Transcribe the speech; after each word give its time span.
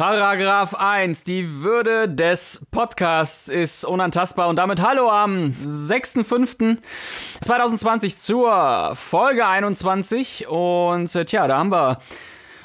Paragraph 0.00 0.74
1. 0.76 1.24
Die 1.24 1.60
Würde 1.60 2.08
des 2.08 2.64
Podcasts 2.70 3.48
ist 3.48 3.84
unantastbar. 3.84 4.48
Und 4.48 4.56
damit 4.56 4.80
hallo 4.80 5.10
am 5.10 5.52
6.5.2020 5.52 8.16
zur 8.16 8.92
Folge 8.94 9.46
21. 9.46 10.48
Und 10.48 11.14
äh, 11.14 11.26
tja, 11.26 11.46
da 11.46 11.58
haben 11.58 11.70
wir 11.70 11.98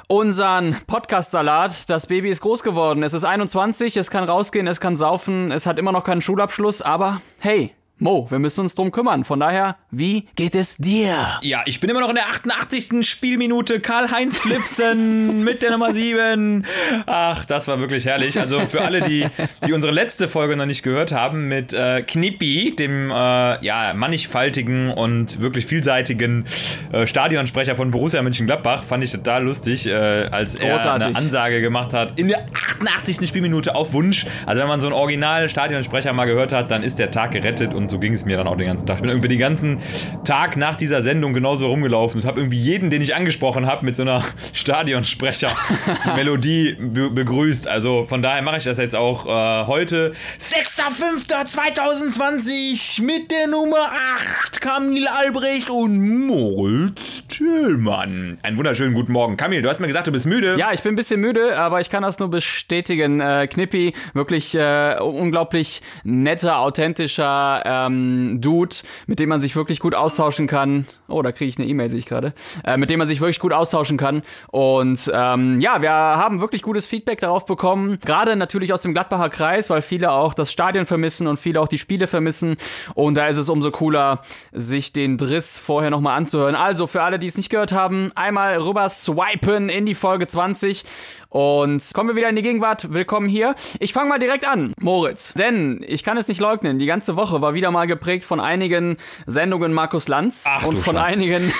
unseren 0.07 0.77
Podcast-Salat. 0.87 1.89
Das 1.89 2.07
Baby 2.07 2.29
ist 2.29 2.39
groß 2.39 2.63
geworden. 2.63 3.03
Es 3.03 3.11
ist 3.11 3.25
21, 3.25 3.97
es 3.97 4.09
kann 4.09 4.23
rausgehen, 4.23 4.67
es 4.67 4.79
kann 4.79 4.95
saufen, 4.95 5.51
es 5.51 5.65
hat 5.65 5.77
immer 5.77 5.91
noch 5.91 6.05
keinen 6.05 6.21
Schulabschluss, 6.21 6.81
aber 6.81 7.19
hey, 7.39 7.75
Mo, 7.97 8.29
wir 8.29 8.39
müssen 8.39 8.59
uns 8.59 8.75
drum 8.75 8.91
kümmern. 8.91 9.23
Von 9.23 9.39
daher, 9.39 9.77
wie 9.89 10.27
geht 10.35 10.53
es 10.53 10.75
dir? 10.75 11.15
Ja, 11.41 11.63
ich 11.65 11.79
bin 11.79 11.89
immer 11.89 12.01
noch 12.01 12.09
in 12.09 12.15
der 12.15 12.27
88. 12.27 13.07
Spielminute. 13.07 13.79
Karl-Heinz 13.79 14.37
Flipsen 14.37 15.43
mit 15.45 15.61
der 15.61 15.71
Nummer 15.71 15.93
7. 15.93 16.65
Ach, 17.05 17.45
das 17.45 17.69
war 17.69 17.79
wirklich 17.79 18.05
herrlich. 18.05 18.37
Also 18.37 18.59
für 18.65 18.81
alle, 18.81 18.99
die, 18.99 19.25
die 19.65 19.71
unsere 19.71 19.93
letzte 19.93 20.27
Folge 20.27 20.57
noch 20.57 20.65
nicht 20.65 20.83
gehört 20.83 21.13
haben, 21.13 21.47
mit 21.47 21.71
äh, 21.71 22.01
Knippi, 22.01 22.75
dem 22.77 23.11
äh, 23.11 23.65
ja, 23.65 23.93
mannigfaltigen 23.93 24.91
und 24.91 25.39
wirklich 25.39 25.65
vielseitigen 25.65 26.45
äh, 26.91 27.07
Stadionsprecher 27.07 27.77
von 27.77 27.91
Borussia 27.91 28.21
Mönchengladbach, 28.21 28.83
fand 28.83 29.05
ich 29.05 29.11
total 29.13 29.45
lustig, 29.45 29.87
äh, 29.87 29.93
als 29.93 30.57
Großartig. 30.57 30.85
er 30.85 30.93
eine 30.95 31.15
Ansage 31.15 31.61
gemacht 31.61 31.93
hat. 31.93 32.19
In 32.19 32.27
der 32.27 32.45
88. 32.53 33.25
Spielminute 33.25 33.73
auf 33.73 33.93
Wunsch. 33.93 34.25
Also 34.45 34.61
wenn 34.61 34.67
man 34.67 34.81
so 34.81 34.87
einen 34.87 34.95
Original-Stadionsprecher 34.95 36.11
mal 36.11 36.25
gehört 36.25 36.51
hat, 36.51 36.71
dann 36.71 36.83
ist 36.83 36.99
der 36.99 37.09
Tag 37.09 37.31
gerettet 37.31 37.73
und 37.73 37.84
und 37.85 37.91
so 37.91 37.99
ging 37.99 38.13
es 38.13 38.25
mir 38.25 38.35
dann 38.35 38.47
auch 38.47 38.57
den 38.57 38.65
ganzen 38.65 38.87
Tag. 38.87 38.95
Ich 38.95 39.03
bin 39.03 39.11
irgendwie 39.11 39.27
den 39.27 39.37
ganzen 39.37 39.77
Tag 40.23 40.57
nach 40.57 40.75
dieser 40.75 41.03
Sendung 41.03 41.33
genauso 41.33 41.67
rumgelaufen 41.67 42.21
und 42.21 42.27
habe 42.27 42.39
irgendwie 42.39 42.57
jeden, 42.57 42.89
den 42.89 43.03
ich 43.03 43.15
angesprochen 43.15 43.67
habe, 43.67 43.85
mit 43.85 43.95
so 43.95 44.01
einer 44.01 44.23
Stadionsprecher-Melodie 44.53 46.77
be 46.79 47.11
begrüßt. 47.11 47.67
Also 47.67 48.07
von 48.07 48.23
daher 48.23 48.41
mache 48.41 48.57
ich 48.57 48.63
das 48.63 48.79
jetzt 48.79 48.95
auch 48.95 49.27
äh, 49.27 49.67
heute. 49.67 50.13
6.5.2020 50.39 53.03
mit 53.03 53.29
der 53.29 53.45
Nummer 53.47 53.91
8 54.15 54.61
Kamil 54.61 55.07
Albrecht 55.07 55.69
und 55.69 56.25
Moritz 56.25 57.27
Tillmann. 57.27 58.39
Einen 58.41 58.57
wunderschönen 58.57 58.95
guten 58.95 59.11
Morgen. 59.11 59.37
Kamil, 59.37 59.61
du 59.61 59.69
hast 59.69 59.79
mir 59.79 59.85
gesagt, 59.85 60.07
du 60.07 60.11
bist 60.11 60.25
müde. 60.25 60.55
Ja, 60.57 60.73
ich 60.73 60.81
bin 60.81 60.93
ein 60.93 60.95
bisschen 60.95 61.21
müde, 61.21 61.59
aber 61.59 61.81
ich 61.81 61.91
kann 61.91 62.01
das 62.01 62.17
nur 62.17 62.31
bestätigen. 62.31 63.19
Äh, 63.19 63.47
Knippi, 63.47 63.93
wirklich 64.15 64.55
äh, 64.55 64.95
unglaublich 64.99 65.83
netter, 66.03 66.57
authentischer, 66.57 67.61
ähm, 67.75 68.41
Dude, 68.41 68.75
mit 69.07 69.19
dem 69.19 69.29
man 69.29 69.41
sich 69.41 69.55
wirklich 69.55 69.79
gut 69.79 69.95
austauschen 69.95 70.47
kann. 70.47 70.85
Oh, 71.07 71.21
da 71.21 71.31
kriege 71.31 71.49
ich 71.49 71.57
eine 71.57 71.67
E-Mail, 71.67 71.89
sehe 71.89 71.99
ich 71.99 72.05
gerade. 72.05 72.33
Äh, 72.63 72.77
mit 72.77 72.89
dem 72.89 72.99
man 72.99 73.07
sich 73.07 73.21
wirklich 73.21 73.39
gut 73.39 73.53
austauschen 73.53 73.97
kann. 73.97 74.21
Und 74.51 75.11
ähm, 75.13 75.59
ja, 75.59 75.81
wir 75.81 75.91
haben 75.91 76.41
wirklich 76.41 76.61
gutes 76.61 76.85
Feedback 76.85 77.19
darauf 77.19 77.45
bekommen. 77.45 77.97
Gerade 78.05 78.35
natürlich 78.35 78.73
aus 78.73 78.81
dem 78.81 78.93
Gladbacher 78.93 79.29
Kreis, 79.29 79.69
weil 79.69 79.81
viele 79.81 80.11
auch 80.11 80.33
das 80.33 80.51
Stadion 80.51 80.85
vermissen 80.85 81.27
und 81.27 81.39
viele 81.39 81.61
auch 81.61 81.67
die 81.67 81.77
Spiele 81.77 82.07
vermissen. 82.07 82.57
Und 82.93 83.15
da 83.15 83.27
ist 83.27 83.37
es 83.37 83.49
umso 83.49 83.71
cooler, 83.71 84.21
sich 84.51 84.93
den 84.93 85.17
Driss 85.17 85.57
vorher 85.57 85.89
nochmal 85.89 86.17
anzuhören. 86.17 86.55
Also 86.55 86.87
für 86.87 87.03
alle, 87.03 87.19
die 87.19 87.27
es 87.27 87.37
nicht 87.37 87.49
gehört 87.49 87.71
haben, 87.71 88.11
einmal 88.15 88.57
rüber 88.57 88.89
swipen 88.89 89.69
in 89.69 89.85
die 89.85 89.95
Folge 89.95 90.27
20 90.27 90.83
und 91.29 91.93
kommen 91.93 92.09
wir 92.09 92.15
wieder 92.15 92.29
in 92.29 92.35
die 92.37 92.41
Gegenwart. 92.41 92.93
Willkommen 92.93 93.27
hier. 93.27 93.55
Ich 93.79 93.91
fange 93.91 94.07
mal 94.07 94.19
direkt 94.19 94.47
an, 94.47 94.73
Moritz. 94.79 95.33
Denn 95.33 95.83
ich 95.85 96.03
kann 96.03 96.17
es 96.17 96.27
nicht 96.27 96.39
leugnen, 96.39 96.79
die 96.79 96.85
ganze 96.85 97.17
Woche 97.17 97.41
war 97.41 97.53
wieder 97.53 97.64
mal 97.71 97.87
geprägt 97.87 98.23
von 98.23 98.39
einigen 98.39 98.97
Sendungen 99.25 99.73
Markus 99.73 100.07
Lanz 100.07 100.45
Ach, 100.47 100.65
und 100.65 100.77
von 100.79 100.95
Schatz. 100.95 101.07
einigen 101.07 101.51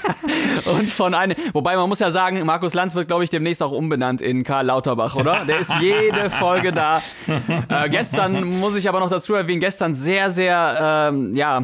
und 0.78 0.90
von 0.90 1.14
einigen. 1.14 1.40
Wobei 1.52 1.76
man 1.76 1.88
muss 1.88 2.00
ja 2.00 2.10
sagen, 2.10 2.44
Markus 2.44 2.74
Lanz 2.74 2.94
wird, 2.94 3.08
glaube 3.08 3.24
ich, 3.24 3.30
demnächst 3.30 3.62
auch 3.62 3.72
umbenannt 3.72 4.22
in 4.22 4.44
Karl 4.44 4.66
Lauterbach, 4.66 5.14
oder? 5.14 5.44
Der 5.44 5.58
ist 5.58 5.74
jede 5.80 6.30
Folge 6.38 6.72
da. 6.72 7.02
Äh, 7.68 7.88
gestern 7.88 8.44
muss 8.58 8.76
ich 8.76 8.88
aber 8.88 9.00
noch 9.00 9.10
dazu 9.10 9.34
erwähnen, 9.34 9.60
gestern 9.60 9.94
sehr, 9.94 10.30
sehr, 10.30 11.08
ähm, 11.10 11.34
ja 11.36 11.62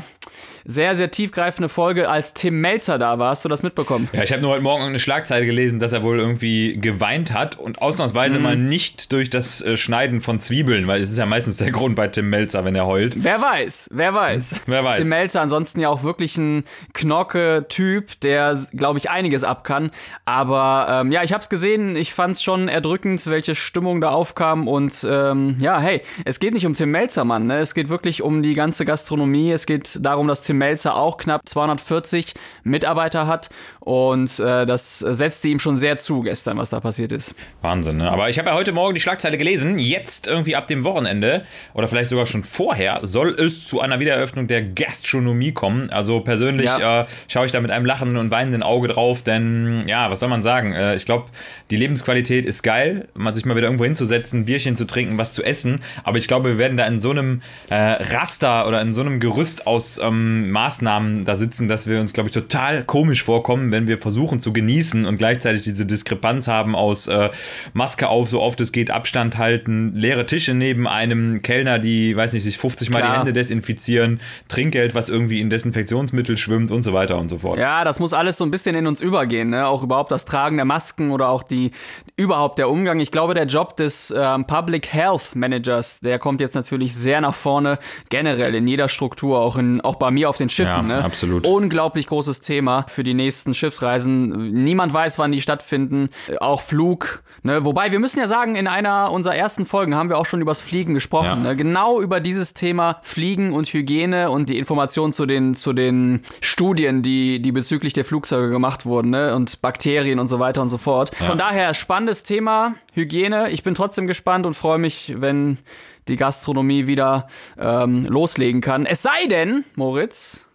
sehr, 0.65 0.95
sehr 0.95 1.11
tiefgreifende 1.11 1.69
Folge, 1.69 2.09
als 2.09 2.35
Tim 2.35 2.61
Melzer 2.61 2.99
da 2.99 3.19
war. 3.19 3.31
Hast 3.31 3.45
du 3.45 3.49
das 3.49 3.63
mitbekommen? 3.63 4.09
Ja, 4.13 4.23
ich 4.23 4.33
habe 4.33 4.43
nur 4.43 4.53
heute 4.53 4.63
Morgen 4.63 4.85
eine 4.85 4.99
Schlagzeile 4.99 5.47
gelesen, 5.47 5.81
dass 5.81 5.93
er 5.93 6.03
wohl 6.03 6.19
irgendwie 6.19 6.79
geweint 6.79 7.33
hat 7.33 7.59
und 7.59 7.81
ausnahmsweise 7.81 8.37
mhm. 8.37 8.43
mal 8.43 8.57
nicht 8.57 9.13
durch 9.13 9.31
das 9.31 9.63
äh, 9.63 9.77
Schneiden 9.77 10.21
von 10.21 10.41
Zwiebeln, 10.41 10.87
weil 10.87 11.01
es 11.01 11.11
ist 11.11 11.19
ja 11.19 11.27
meistens 11.27 11.57
der 11.59 11.71
Grund 11.71 11.97
bei 11.97 12.09
Tim 12.09 12.31
Melzer, 12.31 12.65
wenn 12.65 12.75
er 12.75 12.87
heult. 12.87 13.17
Wer 13.23 13.41
weiß, 13.41 13.91
wer 13.93 14.15
weiß. 14.15 14.63
Wer 14.67 14.85
weiß. 14.85 14.99
Tim 14.99 15.09
Melzer 15.09 15.41
ansonsten 15.41 15.81
ja 15.81 15.89
auch 15.89 16.03
wirklich 16.03 16.37
ein 16.37 16.65
Knocke-Typ, 16.93 18.21
der, 18.21 18.59
glaube 18.73 18.99
ich, 18.99 19.11
einiges 19.11 19.45
ab 19.45 19.65
kann. 19.65 19.91
Aber 20.25 20.87
ähm, 20.89 21.13
ja, 21.13 21.23
ich 21.23 21.33
habe 21.33 21.43
es 21.43 21.49
gesehen, 21.49 21.97
ich 21.97 22.15
fand 22.15 22.37
es 22.37 22.43
schon 22.43 22.69
erdrückend, 22.69 23.27
welche 23.27 23.55
Stimmung 23.55 24.01
da 24.01 24.11
aufkam 24.11 24.69
und 24.69 25.07
ähm, 25.09 25.57
ja, 25.61 25.81
hey, 25.81 26.03
es 26.25 26.41
geht 26.41 26.55
nicht 26.55 26.67
um 26.67 26.75
Tim 26.75 26.91
Melzer, 26.91 27.25
Mann, 27.25 27.47
ne? 27.47 27.59
es 27.59 27.75
geht 27.75 27.89
wirklich 27.89 28.23
um 28.23 28.43
die 28.43 28.55
ganze 28.55 28.85
Gastronomie, 28.85 29.51
es 29.51 29.67
geht 29.67 30.05
darum, 30.05 30.29
dass 30.29 30.43
Tim 30.43 30.52
Tim 30.53 30.59
Melzer 30.59 30.97
auch 30.97 31.17
knapp 31.17 31.49
240 31.49 32.35
Mitarbeiter 32.63 33.27
hat 33.27 33.49
und 33.81 34.39
äh, 34.39 34.67
das 34.67 34.99
setzte 34.99 35.49
ihm 35.49 35.59
schon 35.59 35.79
sehr 35.79 35.97
zu 35.97 36.21
gestern, 36.21 36.59
was 36.59 36.69
da 36.69 36.79
passiert 36.79 37.11
ist. 37.11 37.35
Wahnsinn, 37.63 37.97
ne? 37.97 38.11
Aber 38.11 38.29
ich 38.29 38.39
habe 38.39 38.51
ja 38.51 38.55
heute 38.55 38.73
Morgen 38.73 38.95
die 38.95 39.01
Schlagzeile 39.01 39.39
gelesen, 39.39 39.79
jetzt 39.79 40.27
irgendwie 40.27 40.55
ab 40.55 40.69
dem 40.69 40.85
Wochenende 40.85 41.45
oder 41.73 41.89
vielleicht 41.89 42.11
sogar 42.11 42.27
schon 42.27 42.45
vorher 42.45 43.01
soll 43.03 43.31
es 43.31 43.67
zu 43.67 43.81
einer 43.81 43.99
Wiedereröffnung 43.99 44.47
der 44.47 44.61
Gastronomie 44.61 45.53
kommen. 45.53 45.89
Also 45.89 46.21
persönlich 46.21 46.67
ja. 46.67 47.03
äh, 47.03 47.07
schaue 47.29 47.47
ich 47.47 47.53
da 47.53 47.61
mit 47.61 47.71
einem 47.71 47.87
lachenden 47.87 48.19
und 48.19 48.31
weinenden 48.31 48.63
Auge 48.63 48.89
drauf, 48.89 49.23
denn 49.23 49.85
ja, 49.87 50.11
was 50.11 50.21
soll 50.21 50.29
man 50.29 50.43
sagen? 50.43 50.75
Äh, 50.75 50.97
ich 50.97 51.07
glaube, 51.07 51.31
die 51.71 51.77
Lebensqualität 51.77 52.45
ist 52.45 52.63
geil, 52.63 53.09
man 53.15 53.35
sich 53.35 53.47
mal 53.47 53.57
wieder 53.57 53.69
irgendwo 53.69 53.85
hinzusetzen, 53.85 54.41
ein 54.41 54.45
Bierchen 54.45 54.77
zu 54.77 54.85
trinken, 54.85 55.17
was 55.17 55.33
zu 55.33 55.43
essen, 55.43 55.81
aber 56.05 56.19
ich 56.19 56.29
glaube, 56.29 56.51
wir 56.51 56.59
werden 56.59 56.77
da 56.77 56.87
in 56.87 57.01
so 57.01 57.11
einem 57.11 57.41
äh, 57.71 57.75
Raster 57.75 58.69
oder 58.69 58.83
in 58.83 58.93
so 58.93 59.01
einem 59.01 59.19
Gerüst 59.19 59.67
aus 59.67 59.99
ähm, 60.03 60.42
Maßnahmen 60.51 61.25
da 61.25 61.37
sitzen, 61.37 61.69
dass 61.69 61.87
wir 61.87 62.01
uns, 62.01 62.13
glaube 62.13 62.29
ich, 62.29 62.35
total 62.35 62.85
komisch 62.85 63.23
vorkommen, 63.23 63.73
wenn 63.73 63.87
wir 63.87 63.99
versuchen 63.99 64.41
zu 64.41 64.53
genießen 64.53 65.07
und 65.07 65.17
gleichzeitig 65.19 65.63
diese 65.63 65.87
Diskrepanz 65.87 66.49
haben 66.49 66.75
aus 66.75 67.09
äh, 67.09 67.31
Maske 67.73 68.09
auf, 68.09 68.29
so 68.29 68.41
oft 68.41 68.61
es 68.61 68.73
geht, 68.73 68.91
Abstand 68.91 69.39
halten, 69.39 69.93
leere 69.95 70.27
Tische 70.27 70.55
neben 70.55 70.87
einem 70.87 71.43
Kellner, 71.43 71.79
die, 71.79 72.17
weiß 72.17 72.33
nicht, 72.33 72.43
sich 72.43 72.59
50 72.59 72.91
Mal 72.91 72.99
Klar. 72.99 73.11
die 73.11 73.19
Hände 73.19 73.33
desinfizieren, 73.33 74.21
Trinkgeld, 74.49 74.95
was 74.95 75.09
irgendwie 75.09 75.41
in 75.41 75.51
Desinfektionsmittel 75.51 76.37
schwimmt 76.37 76.71
und 76.71 76.83
so 76.83 76.93
weiter 76.93 77.19
und 77.19 77.29
so 77.29 77.39
fort. 77.39 77.59
Ja, 77.59 77.85
das 77.85 78.01
muss 78.01 78.13
alles 78.13 78.39
so 78.39 78.45
ein 78.45 78.51
bisschen 78.51 78.75
in 78.75 78.87
uns 78.87 79.01
übergehen, 79.01 79.51
ne? 79.51 79.67
Auch 79.67 79.83
überhaupt 79.83 80.13
das 80.13 80.25
Tragen 80.25 80.57
der 80.57 80.65
Masken 80.65 81.11
oder 81.11 81.29
auch 81.29 81.43
die 81.43 81.71
überhaupt 82.17 82.59
der 82.59 82.71
Umgang. 82.71 83.01
Ich 83.01 83.11
glaube, 83.11 83.35
der 83.35 83.47
Job 83.47 83.77
des 83.77 84.13
ähm, 84.17 84.47
Public 84.47 84.93
Health 84.93 85.35
Managers, 85.35 86.01
der 86.01 86.19
kommt 86.19 86.41
jetzt 86.41 86.55
natürlich 86.55 86.95
sehr 86.95 87.21
nach 87.21 87.35
vorne, 87.35 87.79
generell 88.09 88.55
in 88.55 88.67
jeder 88.67 88.89
Struktur, 88.89 89.41
auch 89.41 89.57
in 89.57 89.81
auch 89.81 89.97
bei 89.97 90.11
mir 90.11 90.31
auf 90.31 90.32
den 90.37 90.49
Schiffen. 90.49 90.89
Ja, 90.91 90.97
ne? 90.99 91.05
absolut. 91.05 91.47
Unglaublich 91.47 92.07
großes 92.07 92.41
Thema 92.41 92.85
für 92.89 93.05
die 93.05 93.15
nächsten 93.15 93.55
Schiffsreisen. 93.55 94.53
Niemand 94.65 94.93
weiß, 94.93 95.19
wann 95.19 95.33
die 95.33 95.41
stattfinden. 95.41 96.11
Auch 96.41 96.61
Flug. 96.61 97.23
Ne? 97.43 97.65
Wobei, 97.65 97.93
wir 97.93 97.99
müssen 97.99 98.19
ja 98.19 98.27
sagen, 98.27 98.57
in 98.57 98.67
einer 98.67 99.11
unserer 99.11 99.37
ersten 99.37 99.67
Folgen 99.67 99.95
haben 99.95 100.09
wir 100.09 100.19
auch 100.19 100.27
schon 100.27 100.41
übers 100.41 100.61
Fliegen 100.61 100.95
gesprochen. 100.95 101.27
Ja. 101.27 101.51
Ne? 101.51 101.57
Genau 101.57 102.01
über 102.01 102.21
dieses 102.21 102.55
Thema 102.55 102.99
Fliegen 103.03 103.53
und 103.53 103.69
Hygiene 103.69 104.31
und 104.31 104.49
die 104.49 104.59
Informationen 104.59 105.13
zu 105.13 105.27
den, 105.27 105.55
zu 105.55 105.73
den 105.73 106.23
Studien, 106.41 107.03
die, 107.03 107.41
die 107.41 107.53
bezüglich 107.53 107.93
der 107.93 108.05
Flugzeuge 108.05 108.51
gemacht 108.51 108.87
wurden 108.87 109.11
ne? 109.11 109.35
und 109.35 109.61
Bakterien 109.63 110.19
und 110.19 110.29
so 110.29 110.39
weiter 110.39 110.63
und 110.63 110.69
so 110.69 110.79
fort. 110.79 111.11
Ja. 111.19 111.27
Von 111.27 111.39
daher 111.39 111.75
spannendes 111.75 112.23
Thema, 112.23 112.75
Hygiene. 112.95 113.51
Ich 113.51 113.63
bin 113.63 113.75
trotzdem 113.75 114.07
gespannt 114.07 114.47
und 114.47 114.55
freue 114.55 114.79
mich, 114.79 115.15
wenn 115.19 115.59
die 116.09 116.17
Gastronomie 116.17 116.87
wieder 116.87 117.27
ähm, 117.59 118.03
loslegen 118.03 118.61
kann. 118.61 118.87
Es 118.87 119.03
sei 119.03 119.27
denn, 119.29 119.65
Moritz, 119.77 120.49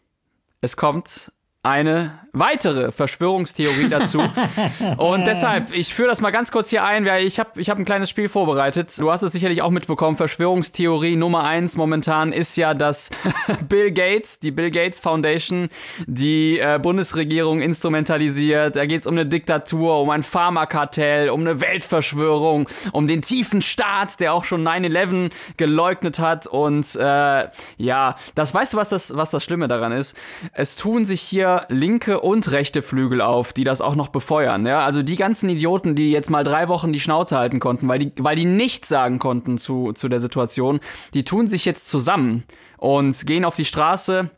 es 0.62 0.78
kommt 0.78 1.32
eine 1.64 2.27
weitere 2.40 2.92
Verschwörungstheorie 2.92 3.90
dazu. 3.90 4.20
und 4.98 5.26
deshalb, 5.26 5.74
ich 5.74 5.94
führe 5.94 6.10
das 6.10 6.22
mal 6.22 6.32
ganz 6.32 6.52
kurz 6.52 6.70
hier 6.70 6.84
ein, 6.84 7.06
weil 7.06 7.26
ich 7.26 7.40
habe 7.40 7.60
ich 7.60 7.70
hab 7.70 7.78
ein 7.78 7.86
kleines 7.86 8.10
Spiel 8.10 8.30
vorbereitet. 8.30 8.98
Du 9.00 9.12
hast 9.12 9.24
es 9.24 9.32
sicherlich 9.32 9.62
auch 9.62 9.70
mitbekommen. 9.70 10.18
Verschwörungstheorie 10.18 11.16
Nummer 11.16 11.44
eins 11.44 11.78
momentan 11.78 12.32
ist 12.32 12.56
ja, 12.56 12.74
dass 12.74 13.10
Bill 13.70 13.92
Gates, 13.92 14.40
die 14.40 14.52
Bill 14.52 14.72
Gates 14.72 15.00
Foundation, 15.00 15.70
die 16.06 16.60
äh, 16.60 16.80
Bundesregierung 16.82 17.62
instrumentalisiert. 17.62 18.76
Da 18.76 18.86
geht 18.86 19.02
es 19.02 19.08
um 19.08 19.14
eine 19.14 19.26
Diktatur, 19.26 20.02
um 20.02 20.10
ein 20.10 20.24
Pharmakartell, 20.24 21.30
um 21.30 21.42
eine 21.42 21.62
Weltverschwörung, 21.62 22.68
um 22.92 23.08
den 23.08 23.22
tiefen 23.22 23.62
Staat, 23.62 24.20
der 24.20 24.34
auch 24.34 24.44
schon 24.44 24.68
9-11 24.68 25.32
geleugnet 25.58 26.20
hat. 26.20 26.48
Und 26.48 26.96
äh, 26.96 27.48
ja, 27.78 28.16
das 28.36 28.54
weißt 28.54 28.74
du, 28.74 28.78
was 28.78 28.90
das, 28.90 29.16
was 29.16 29.32
das 29.32 29.44
Schlimme 29.44 29.68
daran 29.68 29.92
ist? 29.92 30.18
Es 30.54 30.76
tun 30.76 31.06
sich 31.06 31.22
hier 31.22 31.66
linke 31.70 32.24
und 32.28 32.52
rechte 32.52 32.82
Flügel 32.82 33.22
auf, 33.22 33.54
die 33.54 33.64
das 33.64 33.80
auch 33.80 33.96
noch 33.96 34.10
befeuern. 34.10 34.66
Ja? 34.66 34.84
Also 34.84 35.02
die 35.02 35.16
ganzen 35.16 35.48
Idioten, 35.50 35.96
die 35.96 36.12
jetzt 36.12 36.30
mal 36.30 36.44
drei 36.44 36.68
Wochen 36.68 36.92
die 36.92 37.00
Schnauze 37.00 37.38
halten 37.38 37.60
konnten, 37.60 37.88
weil 37.88 38.00
die, 38.00 38.12
weil 38.18 38.36
die 38.36 38.46
nichts 38.46 38.90
sagen 38.90 39.18
konnten 39.18 39.58
zu, 39.58 39.94
zu 39.94 40.10
der 40.10 40.20
Situation, 40.20 40.82
die 41.14 41.24
tun 41.24 41.48
sich 41.48 41.64
jetzt 41.64 41.90
zusammen 41.90 42.44
und 42.78 43.26
gehen 43.26 43.46
auf 43.46 43.56
die 43.56 43.66
Straße 43.66 44.30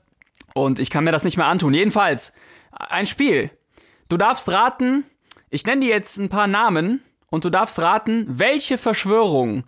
und 0.53 0.77
ich 0.77 0.91
kann 0.91 1.03
mir 1.03 1.12
das 1.12 1.24
nicht 1.24 1.38
mehr 1.38 1.47
antun. 1.47 1.74
Jedenfalls, 1.74 2.33
ein 2.71 3.07
Spiel. 3.07 3.50
Du 4.07 4.18
darfst 4.18 4.50
raten, 4.50 5.03
ich 5.50 5.65
nenne 5.65 5.81
dir 5.81 5.89
jetzt 5.89 6.18
ein 6.18 6.30
paar 6.30 6.47
Namen 6.47 7.01
und 7.31 7.44
du 7.44 7.50
darfst 7.50 7.80
raten, 7.80 8.25
welche 8.27 8.77
Verschwörung 8.77 9.63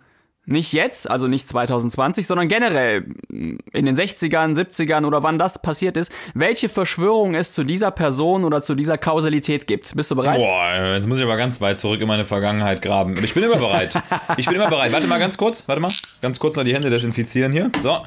nicht 0.52 0.72
jetzt, 0.72 1.10
also 1.10 1.26
nicht 1.26 1.48
2020, 1.48 2.26
sondern 2.26 2.48
generell 2.48 3.04
in 3.30 3.86
den 3.86 3.96
60ern, 3.96 4.54
70ern 4.54 5.04
oder 5.04 5.22
wann 5.22 5.38
das 5.38 5.60
passiert 5.60 5.96
ist, 5.96 6.12
welche 6.34 6.68
Verschwörung 6.68 7.34
es 7.34 7.52
zu 7.52 7.64
dieser 7.64 7.90
Person 7.90 8.44
oder 8.44 8.62
zu 8.62 8.74
dieser 8.74 8.98
Kausalität 8.98 9.66
gibt. 9.66 9.96
Bist 9.96 10.10
du 10.10 10.16
bereit? 10.16 10.38
Boah, 10.38 10.94
jetzt 10.94 11.08
muss 11.08 11.18
ich 11.18 11.24
aber 11.24 11.36
ganz 11.36 11.60
weit 11.60 11.80
zurück 11.80 12.00
in 12.00 12.06
meine 12.06 12.24
Vergangenheit 12.24 12.82
graben. 12.82 13.16
Und 13.16 13.24
ich 13.24 13.34
bin 13.34 13.42
immer 13.42 13.56
bereit. 13.56 13.90
Ich 14.36 14.46
bin 14.46 14.54
immer 14.54 14.68
bereit. 14.68 14.92
Warte 14.92 15.06
mal 15.06 15.18
ganz 15.18 15.36
kurz, 15.36 15.64
warte 15.66 15.80
mal. 15.80 15.90
Ganz 16.20 16.38
kurz 16.38 16.56
noch 16.56 16.64
die 16.64 16.74
Hände 16.74 16.90
desinfizieren 16.90 17.52
hier. 17.52 17.70
So. 17.82 17.98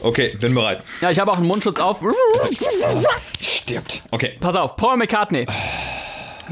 Okay, 0.00 0.34
bin 0.40 0.54
bereit. 0.54 0.82
Ja, 1.00 1.10
ich 1.10 1.18
habe 1.18 1.30
auch 1.30 1.36
einen 1.36 1.46
Mundschutz 1.46 1.78
auf. 1.78 2.02
Stirbt. 3.38 4.02
Okay. 4.10 4.36
Pass 4.40 4.56
auf, 4.56 4.76
Paul 4.76 4.96
McCartney. 4.96 5.46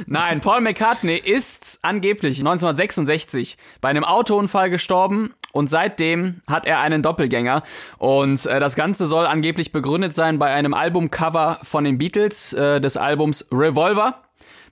Nein, 0.06 0.42
Paul 0.42 0.62
McCartney 0.62 1.18
ist 1.18 1.80
angeblich 1.82 2.38
1966 2.38 3.58
bei 3.82 3.90
einem 3.90 4.04
Autounfall 4.04 4.70
gestorben 4.70 5.34
und 5.56 5.70
seitdem 5.70 6.42
hat 6.48 6.66
er 6.66 6.82
einen 6.82 7.02
Doppelgänger. 7.02 7.64
Und 7.98 8.46
äh, 8.46 8.60
das 8.60 8.76
Ganze 8.76 9.06
soll 9.06 9.26
angeblich 9.26 9.72
begründet 9.72 10.14
sein 10.14 10.38
bei 10.38 10.54
einem 10.54 10.74
Albumcover 10.74 11.60
von 11.64 11.86
den 11.86 11.98
Beatles 11.98 12.52
äh, 12.52 12.82
des 12.82 12.98
Albums 12.98 13.48
Revolver 13.54 14.25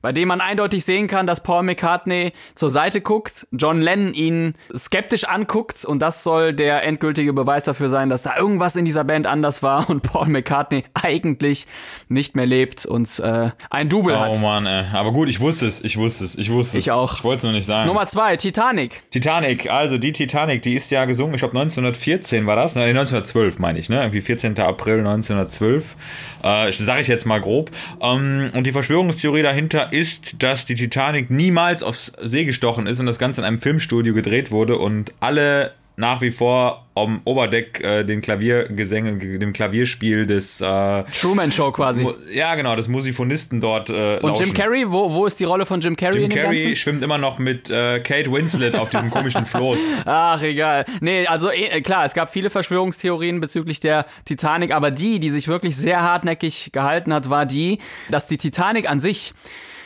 bei 0.04 0.12
dem 0.12 0.28
man 0.28 0.42
eindeutig 0.42 0.84
sehen 0.84 1.08
kann, 1.08 1.26
dass 1.26 1.42
Paul 1.42 1.64
McCartney 1.64 2.34
zur 2.56 2.70
Seite 2.70 3.00
guckt, 3.00 3.48
John 3.52 3.82
Lennon 3.82 4.14
ihn 4.14 4.54
skeptisch 4.76 5.24
anguckt 5.24 5.86
und 5.86 6.02
das 6.02 6.24
soll 6.24 6.54
der 6.54 6.84
endgültige 6.84 7.32
Beweis 7.32 7.64
dafür 7.64 7.88
sein, 7.88 8.10
dass 8.10 8.24
da 8.24 8.38
irgendwas 8.38 8.76
in 8.76 8.84
dieser 8.84 9.06
Band 9.06 9.28
anders 9.28 9.64
war 9.64 9.90
und 9.90 10.04
Paul 10.04 10.28
McCartney 10.28 10.84
eigentlich 10.94 11.68
nicht 12.10 12.36
mehr 12.36 12.46
lebt 12.46 12.86
und 12.86 13.18
äh, 13.20 13.52
ein 13.70 13.88
Double 13.88 14.14
oh, 14.14 14.20
hat. 14.20 14.36
Oh 14.36 14.40
Mann, 14.40 14.66
ey. 14.66 14.84
aber 14.92 15.14
gut, 15.14 15.30
ich 15.30 15.40
wusste 15.40 15.68
es, 15.68 15.82
ich 15.82 15.96
wusste 15.96 16.26
es, 16.26 16.38
ich 16.38 16.52
wusste 16.52 16.78
es. 16.78 16.84
Ich 16.84 16.92
auch. 16.92 17.14
Ich 17.14 17.24
wollte 17.24 17.38
es 17.38 17.44
nur 17.44 17.54
nicht 17.54 17.66
sagen. 17.66 17.88
Nummer 17.88 18.06
zwei, 18.08 18.36
Titanic. 18.36 19.10
Titanic, 19.10 19.70
also 19.70 19.98
die 19.98 20.12
Titanic, 20.12 20.64
die 20.64 20.76
ist 20.76 20.92
ja 20.92 21.06
gesungen, 21.06 21.34
ich 21.34 21.40
glaube 21.40 21.58
1914 21.58 22.46
war 22.46 22.58
das, 22.58 22.76
ne, 22.76 22.84
1912 22.84 23.58
meine 23.58 23.80
ich, 23.80 23.88
ne, 23.88 24.02
irgendwie 24.02 24.22
14. 24.22 24.60
April 24.60 25.00
1912. 25.00 25.96
Äh, 26.44 26.74
sage 26.74 27.00
ich 27.00 27.08
jetzt 27.08 27.26
mal 27.26 27.40
grob. 27.40 27.72
Ähm, 28.02 28.52
und 28.54 28.68
die 28.68 28.74
Verschwörungstheorie 28.74 29.44
dahinter 29.44 29.93
ist, 29.94 30.42
dass 30.42 30.66
die 30.66 30.75
Titanic 30.75 31.30
niemals 31.30 31.84
aufs 31.84 32.12
See 32.22 32.45
gestochen 32.45 32.88
ist 32.88 33.00
und 33.00 33.06
das 33.06 33.19
Ganze 33.19 33.42
in 33.42 33.45
einem 33.45 33.60
Filmstudio 33.60 34.13
gedreht 34.13 34.51
wurde 34.51 34.78
und 34.78 35.13
alle 35.19 35.74
nach 35.95 36.22
wie 36.22 36.31
vor 36.31 36.86
am 36.95 37.22
Oberdeck 37.24 37.81
äh, 37.84 38.04
den 38.04 38.22
Klaviergesänge, 38.22 39.38
dem 39.38 39.54
Klavierspiel 39.54 40.25
des 40.25 40.60
äh, 40.62 41.04
Truman 41.22 41.51
Show 41.51 41.72
quasi. 41.72 42.07
Ja, 42.31 42.56
genau, 42.56 42.75
des 42.75 42.88
Musifonisten 42.88 43.62
dort. 43.62 43.90
Äh, 43.90 44.19
Und 44.22 44.40
Jim 44.40 44.54
Carrey, 44.54 44.92
wo, 44.92 45.12
wo 45.13 45.25
ist 45.25 45.40
die 45.40 45.44
Rolle 45.44 45.66
von 45.66 45.81
Jim 45.81 45.96
Carrey 45.96 46.16
Jim 46.16 46.24
in 46.25 46.30
dem 46.31 46.44
Carrey 46.44 46.57
Ganzen? 46.57 46.75
schwimmt 46.75 47.04
immer 47.04 47.18
noch 47.18 47.38
mit 47.38 47.69
äh, 47.69 48.00
Kate 48.00 48.31
Winslet 48.31 48.75
auf 48.75 48.89
diesem 48.89 49.12
komischen 49.12 49.46
Floß. 49.46 49.80
Ach, 50.06 50.42
egal. 50.42 50.86
Nee, 51.01 51.28
also 51.28 51.51
eh, 51.51 51.81
klar, 51.81 52.06
es 52.06 52.13
gab 52.13 52.31
viele 52.31 52.50
Verschwörungstheorien 52.50 53.39
bezüglich 53.39 53.80
der 53.80 54.06
Titanic, 54.25 54.72
aber 54.72 54.89
die, 54.89 55.19
die 55.19 55.30
sich 55.30 55.48
wirklich 55.48 55.75
sehr 55.75 56.01
hartnäckig 56.01 56.72
gehalten 56.74 57.13
hat, 57.13 57.30
war 57.30 57.46
die, 57.46 57.78
dass 58.10 58.28
die 58.28 58.38
Titanic 58.38 58.89
an 58.89 59.00
sich 59.00 59.34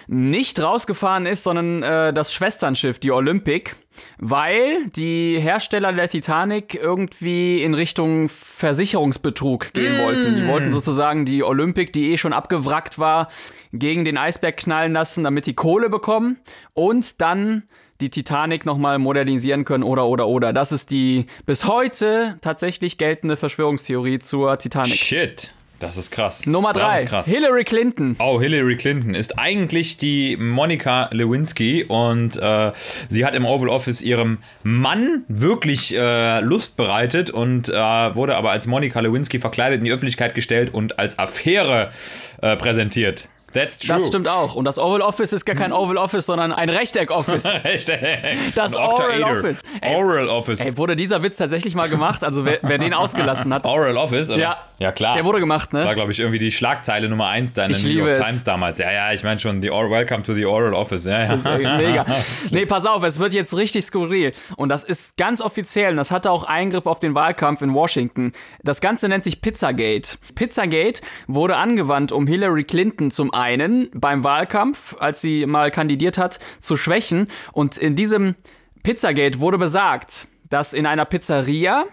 nicht 0.08 0.62
rausgefahren 0.62 1.26
ist, 1.26 1.44
sondern 1.44 1.84
äh, 1.84 2.14
das 2.14 2.34
Schwesternschiff, 2.34 3.00
die 3.00 3.12
Olympic, 3.12 3.76
weil 4.18 4.88
die 4.96 5.40
Hersteller 5.40 5.92
der 5.92 6.08
Titanic 6.08 6.76
irgendwie 6.76 7.62
in 7.62 7.74
Richtung 7.74 8.30
Versicherungsbetrug 8.30 9.74
gehen 9.74 9.98
mm. 9.98 10.02
wollten. 10.02 10.36
Die 10.38 10.48
wollten 10.48 10.72
sozusagen 10.72 11.26
die 11.26 11.44
Olympic, 11.44 11.92
die 11.92 12.14
eh 12.14 12.18
schon 12.18 12.34
abgewrackt 12.34 13.00
war, 13.00 13.30
gegen 13.74 14.06
den 14.06 14.18
Eisberg 14.18 14.58
knallen 14.58 14.94
lassen, 14.94 15.24
damit 15.24 15.46
die 15.46 15.56
Kohle 15.56 15.90
bekommen 15.90 16.38
und 16.74 17.22
dann 17.22 17.64
die 18.00 18.10
Titanic 18.10 18.66
nochmal 18.66 19.00
modernisieren 19.00 19.66
können 19.66 19.84
oder 19.84 20.08
oder 20.08 20.28
oder. 20.28 20.54
Das 20.54 20.72
ist 20.72 20.92
die 20.92 21.26
bis 21.46 21.66
heute 21.66 22.38
tatsächlich 22.42 22.98
geltende 22.98 23.38
Verschwörungstheorie 23.38 24.20
zur 24.20 24.58
Titanic. 24.58 24.96
Shit. 24.96 25.54
Das 25.80 25.98
ist 25.98 26.10
krass. 26.12 26.48
Nummer 26.48 26.74
drei. 26.74 27.06
Hillary 27.26 27.64
Clinton. 27.64 28.16
Oh, 28.20 28.42
Hillary 28.42 28.78
Clinton 28.78 29.14
ist 29.14 29.38
eigentlich 29.38 29.98
die 29.98 30.36
Monika 30.38 31.10
Lewinsky 31.12 31.84
und 31.84 32.36
äh, 32.38 32.72
sie 33.10 33.26
hat 33.26 33.36
im 33.36 33.46
Oval 33.46 33.70
Office 33.70 34.02
ihrem 34.02 34.40
Mann 34.64 35.24
wirklich 35.28 35.96
äh, 35.96 36.40
Lust 36.40 36.78
bereitet 36.78 37.30
und 37.30 37.70
äh, 37.70 37.74
wurde 37.74 38.36
aber 38.36 38.52
als 38.52 38.66
Monika 38.66 39.00
Lewinsky 39.00 39.40
verkleidet 39.40 39.80
in 39.80 39.86
die 39.86 39.92
Öffentlichkeit 39.92 40.34
gestellt 40.34 40.74
und 40.74 40.98
als 40.98 41.20
Affäre 41.20 41.92
äh, 42.42 42.56
präsentiert. 42.56 43.30
That's 43.54 43.80
true. 43.80 43.96
Das 43.96 44.08
stimmt 44.08 44.28
auch. 44.28 44.56
Und 44.56 44.66
das 44.66 44.78
Oval 44.78 45.02
Office 45.02 45.34
ist 45.34 45.46
gar 45.46 45.56
kein 45.56 45.72
Oval 45.72 45.98
Office, 45.98 46.26
sondern 46.26 46.52
ein 46.52 46.70
Rechteck 46.70 47.12
Office. 47.12 47.46
Rechteck. 47.64 48.54
Das 48.56 48.76
Oral 48.76 49.24
Office. 49.24 49.64
Ey, 49.82 49.96
Oral 49.96 50.28
Office. 50.28 50.60
Ey, 50.60 50.78
wurde 50.78 50.96
dieser 50.96 51.24
Witz 51.24 51.38
tatsächlich 51.38 51.74
mal 51.76 51.90
gemacht? 51.90 52.24
Also 52.24 52.46
wer, 52.46 52.60
wer 52.62 52.78
den 52.78 52.94
ausgelassen 52.94 53.54
hat. 53.54 53.66
Oral 53.66 53.98
Office? 53.98 54.30
Oder? 54.30 54.40
Ja. 54.40 54.58
Ja, 54.80 54.92
klar. 54.92 55.16
Der 55.16 55.26
wurde 55.26 55.40
gemacht, 55.40 55.74
ne? 55.74 55.80
Das 55.80 55.88
war, 55.88 55.96
glaube 55.96 56.12
ich, 56.12 56.20
irgendwie 56.20 56.38
die 56.38 56.52
Schlagzeile 56.52 57.10
Nummer 57.10 57.30
1 57.30 57.56
da 57.56 57.66
in 57.66 57.74
der 57.74 57.82
New 57.82 57.90
York 57.90 58.22
Times 58.22 58.44
damals. 58.44 58.78
Ja, 58.78 58.92
ja, 58.92 59.12
ich 59.12 59.24
meine 59.24 59.40
schon, 59.40 59.60
the 59.62 59.72
Or 59.72 59.90
Welcome 59.90 60.22
to 60.22 60.36
the 60.36 60.46
Oral 60.46 60.76
Office. 60.76 61.06
Ja, 61.06 61.24
ja. 61.24 61.28
Das 61.30 61.40
ist 61.40 61.48
mega. 61.48 62.06
Nee, 62.52 62.66
pass 62.66 62.86
auf, 62.86 63.04
es 63.04 63.20
wird 63.20 63.34
jetzt 63.34 63.58
richtig 63.58 63.86
skurril. 63.86 64.34
Und 64.56 64.70
das 64.70 64.84
ist 64.84 65.18
ganz 65.18 65.42
offiziell 65.42 65.92
und 65.92 65.98
das 65.98 66.12
hatte 66.12 66.30
auch 66.30 66.44
Eingriff 66.44 66.86
auf 66.86 67.00
den 67.00 67.16
Wahlkampf 67.16 67.62
in 67.64 67.74
Washington. 67.74 68.34
Das 68.64 68.80
Ganze 68.80 69.10
nennt 69.10 69.24
sich 69.24 69.42
Pizzagate. 69.42 70.18
Pizzagate 70.36 71.02
wurde 71.28 71.58
angewandt, 71.58 72.12
um 72.12 72.28
Hillary 72.28 72.64
Clinton 72.64 73.10
zum 73.10 73.34
einen 73.38 73.90
beim 73.94 74.24
Wahlkampf, 74.24 74.96
als 75.00 75.22
sie 75.22 75.46
mal 75.46 75.70
kandidiert 75.72 76.18
hat, 76.18 76.40
zu 76.60 76.76
schwächen. 76.76 77.28
Und 77.54 77.78
in 77.78 77.96
diesem 77.96 78.36
Pizzagate 78.84 79.40
wurde 79.40 79.58
besagt, 79.58 80.28
dass 80.50 80.74
in 80.74 80.86
einer 80.86 81.06
Pizzeria 81.06 81.86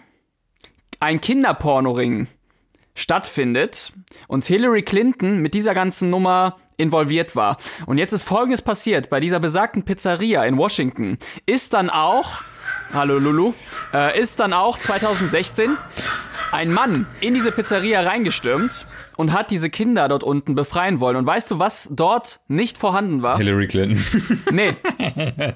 ein 1.01 1.21
Kinderpornoring 1.21 2.29
stattfindet 2.95 3.93
und 4.27 4.45
Hillary 4.45 4.83
Clinton 4.83 5.39
mit 5.39 5.55
dieser 5.55 5.75
ganzen 5.75 6.09
Nummer 6.09 6.57
involviert 6.77 7.37
war. 7.37 7.59
Und 7.87 7.99
jetzt 7.99 8.13
ist 8.13 8.23
Folgendes 8.23 8.63
passiert. 8.63 9.11
Bei 9.11 9.21
dieser 9.21 9.39
besagten 9.39 9.85
Pizzeria 9.85 10.45
in 10.45 10.57
Washington 10.57 11.19
ist 11.47 11.75
dann 11.75 11.91
auch, 11.91 12.43
hallo 12.93 13.19
Lulu, 13.19 13.53
äh, 13.93 14.19
ist 14.19 14.41
dann 14.41 14.53
auch 14.53 14.79
2016 14.79 15.77
ein 16.53 16.73
Mann 16.73 17.07
in 17.21 17.35
diese 17.35 17.53
Pizzeria 17.53 18.01
reingestürmt 18.03 18.87
und 19.17 19.33
hat 19.33 19.51
diese 19.51 19.71
Kinder 19.71 20.09
dort 20.09 20.23
unten 20.25 20.55
befreien 20.55 21.01
wollen. 21.01 21.17
Und 21.17 21.27
weißt 21.27 21.51
du, 21.51 21.59
was 21.59 21.89
dort 21.93 22.41
nicht 22.49 22.79
vorhanden 22.79 23.23
war? 23.23 23.37
Hillary 23.39 23.69
Clinton. 23.69 23.99
Nee. 24.51 24.75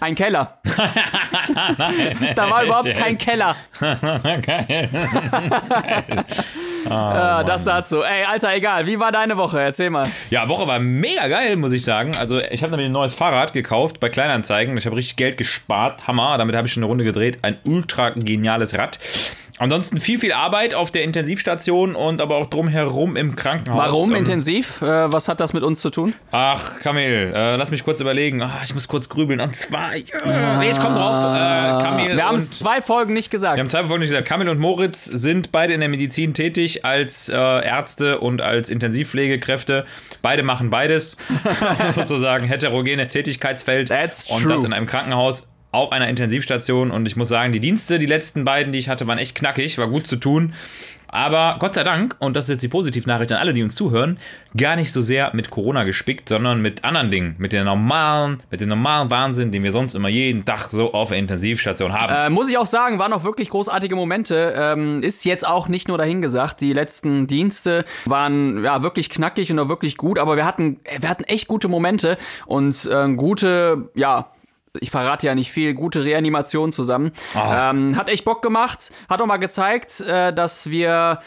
Ein 0.00 0.14
Keller. 0.14 0.58
Nein, 1.76 2.32
da 2.36 2.50
war 2.50 2.64
überhaupt 2.64 2.94
kein 2.94 3.18
Keller. 3.18 3.56
Geil. 3.80 4.88
oh, 6.84 6.90
äh, 6.90 7.44
das 7.44 7.64
dazu. 7.64 8.02
Ey, 8.02 8.24
Alter, 8.24 8.54
egal. 8.54 8.86
Wie 8.86 9.00
war 9.00 9.10
deine 9.10 9.36
Woche? 9.36 9.60
Erzähl 9.60 9.90
mal. 9.90 10.08
Ja, 10.30 10.48
Woche 10.48 10.66
war 10.68 10.78
mega 10.78 11.26
geil, 11.26 11.56
muss 11.56 11.72
ich 11.72 11.82
sagen. 11.84 12.16
Also, 12.16 12.40
ich 12.40 12.62
habe 12.62 12.70
nämlich 12.70 12.88
ein 12.88 12.92
neues 12.92 13.14
Fahrrad 13.14 13.52
gekauft 13.52 13.98
bei 13.98 14.08
Kleinanzeigen. 14.08 14.76
Ich 14.76 14.86
habe 14.86 14.96
richtig 14.96 15.16
Geld 15.16 15.36
gespart. 15.36 16.06
Hammer. 16.06 16.38
Damit 16.38 16.54
habe 16.54 16.66
ich 16.68 16.72
schon 16.72 16.82
eine 16.82 16.88
Runde 16.88 17.04
gedreht. 17.04 17.38
Ein 17.42 17.58
ultra 17.64 18.10
geniales 18.10 18.78
Rad. 18.78 19.00
Ansonsten 19.60 19.98
viel, 19.98 20.20
viel 20.20 20.32
Arbeit 20.32 20.72
auf 20.74 20.92
der 20.92 21.02
Intensivstation 21.02 21.96
und 21.96 22.20
aber 22.20 22.36
auch 22.36 22.46
drumherum 22.46 23.16
im 23.16 23.34
Krankenhaus. 23.34 23.76
Warum 23.76 24.14
intensiv? 24.14 24.82
Äh, 24.82 25.12
was 25.12 25.28
hat 25.28 25.40
das 25.40 25.52
mit 25.52 25.64
uns 25.64 25.80
zu 25.80 25.90
tun? 25.90 26.14
Ach, 26.30 26.78
Kamil, 26.78 27.32
äh, 27.34 27.56
lass 27.56 27.72
mich 27.72 27.82
kurz 27.82 28.00
überlegen. 28.00 28.40
Ach, 28.40 28.62
ich 28.62 28.72
muss 28.74 28.86
kurz 28.86 29.08
grübeln. 29.08 29.40
Und 29.40 29.56
zwar, 29.56 29.87
äh, 29.94 30.58
nee, 30.58 30.70
ich 30.70 30.78
komm 30.78 30.94
drauf. 30.94 31.34
Äh, 31.34 31.84
Kamil 31.84 32.16
Wir 32.16 32.26
haben 32.26 32.38
es 32.38 32.58
zwei 32.58 32.80
Folgen 32.80 33.12
nicht 33.12 33.30
gesagt. 33.30 33.56
Wir 33.56 33.60
haben 33.60 33.68
zwei 33.68 33.84
Folgen 33.84 34.00
nicht 34.00 34.10
gesagt. 34.10 34.28
Kamil 34.28 34.48
und 34.48 34.58
Moritz 34.58 35.04
sind 35.04 35.52
beide 35.52 35.74
in 35.74 35.80
der 35.80 35.88
Medizin 35.88 36.34
tätig 36.34 36.84
als 36.84 37.28
äh, 37.28 37.34
Ärzte 37.34 38.18
und 38.20 38.40
als 38.40 38.68
Intensivpflegekräfte. 38.68 39.86
Beide 40.22 40.42
machen 40.42 40.70
beides. 40.70 41.16
Sozusagen 41.92 42.46
heterogene 42.46 43.08
Tätigkeitsfeld. 43.08 43.88
That's 43.88 44.30
und 44.30 44.42
true. 44.42 44.54
das 44.54 44.64
in 44.64 44.72
einem 44.72 44.86
Krankenhaus 44.86 45.46
auf 45.70 45.92
einer 45.92 46.08
Intensivstation 46.08 46.90
und 46.90 47.06
ich 47.06 47.16
muss 47.16 47.28
sagen, 47.28 47.52
die 47.52 47.60
Dienste, 47.60 47.98
die 47.98 48.06
letzten 48.06 48.44
beiden, 48.44 48.72
die 48.72 48.78
ich 48.78 48.88
hatte, 48.88 49.06
waren 49.06 49.18
echt 49.18 49.34
knackig, 49.34 49.76
war 49.78 49.88
gut 49.88 50.06
zu 50.06 50.16
tun. 50.16 50.54
Aber 51.10 51.56
Gott 51.58 51.74
sei 51.74 51.84
Dank, 51.84 52.16
und 52.18 52.36
das 52.36 52.46
ist 52.46 52.50
jetzt 52.50 52.62
die 52.62 52.68
Positivnachricht 52.68 53.32
an 53.32 53.38
alle, 53.38 53.54
die 53.54 53.62
uns 53.62 53.74
zuhören, 53.74 54.18
gar 54.56 54.76
nicht 54.76 54.92
so 54.92 55.00
sehr 55.00 55.34
mit 55.34 55.50
Corona 55.50 55.84
gespickt, 55.84 56.28
sondern 56.28 56.60
mit 56.60 56.84
anderen 56.84 57.10
Dingen, 57.10 57.34
mit 57.38 57.52
den 57.52 57.64
normalen, 57.64 58.42
mit 58.50 58.60
dem 58.60 58.68
normalen 58.68 59.10
Wahnsinn, 59.10 59.50
den 59.50 59.62
wir 59.62 59.72
sonst 59.72 59.94
immer 59.94 60.08
jeden 60.10 60.44
Tag 60.44 60.68
so 60.68 60.92
auf 60.92 61.08
der 61.08 61.18
Intensivstation 61.18 61.94
haben. 61.94 62.12
Äh, 62.12 62.30
muss 62.30 62.50
ich 62.50 62.58
auch 62.58 62.66
sagen, 62.66 62.98
waren 62.98 63.14
auch 63.14 63.24
wirklich 63.24 63.48
großartige 63.48 63.96
Momente. 63.96 64.54
Ähm, 64.54 65.02
ist 65.02 65.24
jetzt 65.24 65.46
auch 65.46 65.68
nicht 65.68 65.88
nur 65.88 65.96
dahingesagt. 65.96 66.60
Die 66.60 66.74
letzten 66.74 67.26
Dienste 67.26 67.86
waren 68.04 68.62
ja 68.62 68.82
wirklich 68.82 69.08
knackig 69.08 69.50
und 69.50 69.58
auch 69.58 69.68
wirklich 69.70 69.96
gut, 69.96 70.18
aber 70.18 70.36
wir 70.36 70.44
hatten, 70.44 70.80
wir 71.00 71.08
hatten 71.08 71.24
echt 71.24 71.48
gute 71.48 71.68
Momente 71.68 72.18
und 72.44 72.84
äh, 72.84 73.14
gute, 73.14 73.88
ja, 73.94 74.30
ich 74.80 74.90
verrate 74.90 75.26
ja 75.26 75.34
nicht 75.34 75.52
viel, 75.52 75.74
gute 75.74 76.04
Reanimation 76.04 76.72
zusammen. 76.72 77.12
Oh. 77.34 77.38
Ähm, 77.38 77.96
hat 77.96 78.08
echt 78.08 78.24
Bock 78.24 78.42
gemacht, 78.42 78.90
hat 79.08 79.20
auch 79.20 79.26
mal 79.26 79.36
gezeigt, 79.38 80.00
äh, 80.00 80.32
dass 80.32 80.70
wir 80.70 81.20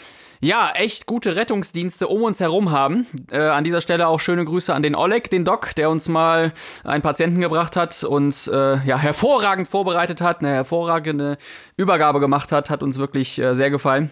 ja, 0.43 0.71
echt 0.73 1.05
gute 1.05 1.35
Rettungsdienste 1.35 2.07
um 2.07 2.23
uns 2.23 2.39
herum 2.39 2.71
haben. 2.71 3.05
Äh, 3.31 3.41
an 3.41 3.63
dieser 3.63 3.79
Stelle 3.79 4.07
auch 4.07 4.19
schöne 4.19 4.43
Grüße 4.43 4.73
an 4.73 4.81
den 4.81 4.95
Oleg, 4.95 5.29
den 5.29 5.45
Doc, 5.45 5.75
der 5.75 5.89
uns 5.89 6.09
mal 6.09 6.51
einen 6.83 7.03
Patienten 7.03 7.39
gebracht 7.41 7.77
hat 7.77 8.03
und 8.03 8.49
äh, 8.51 8.83
ja, 8.83 8.97
hervorragend 8.97 9.67
vorbereitet 9.67 10.19
hat, 10.19 10.39
eine 10.39 10.49
hervorragende 10.49 11.37
Übergabe 11.77 12.19
gemacht 12.19 12.51
hat, 12.51 12.71
hat 12.71 12.81
uns 12.81 12.97
wirklich 12.97 13.39
äh, 13.39 13.53
sehr 13.53 13.69
gefallen. 13.69 14.09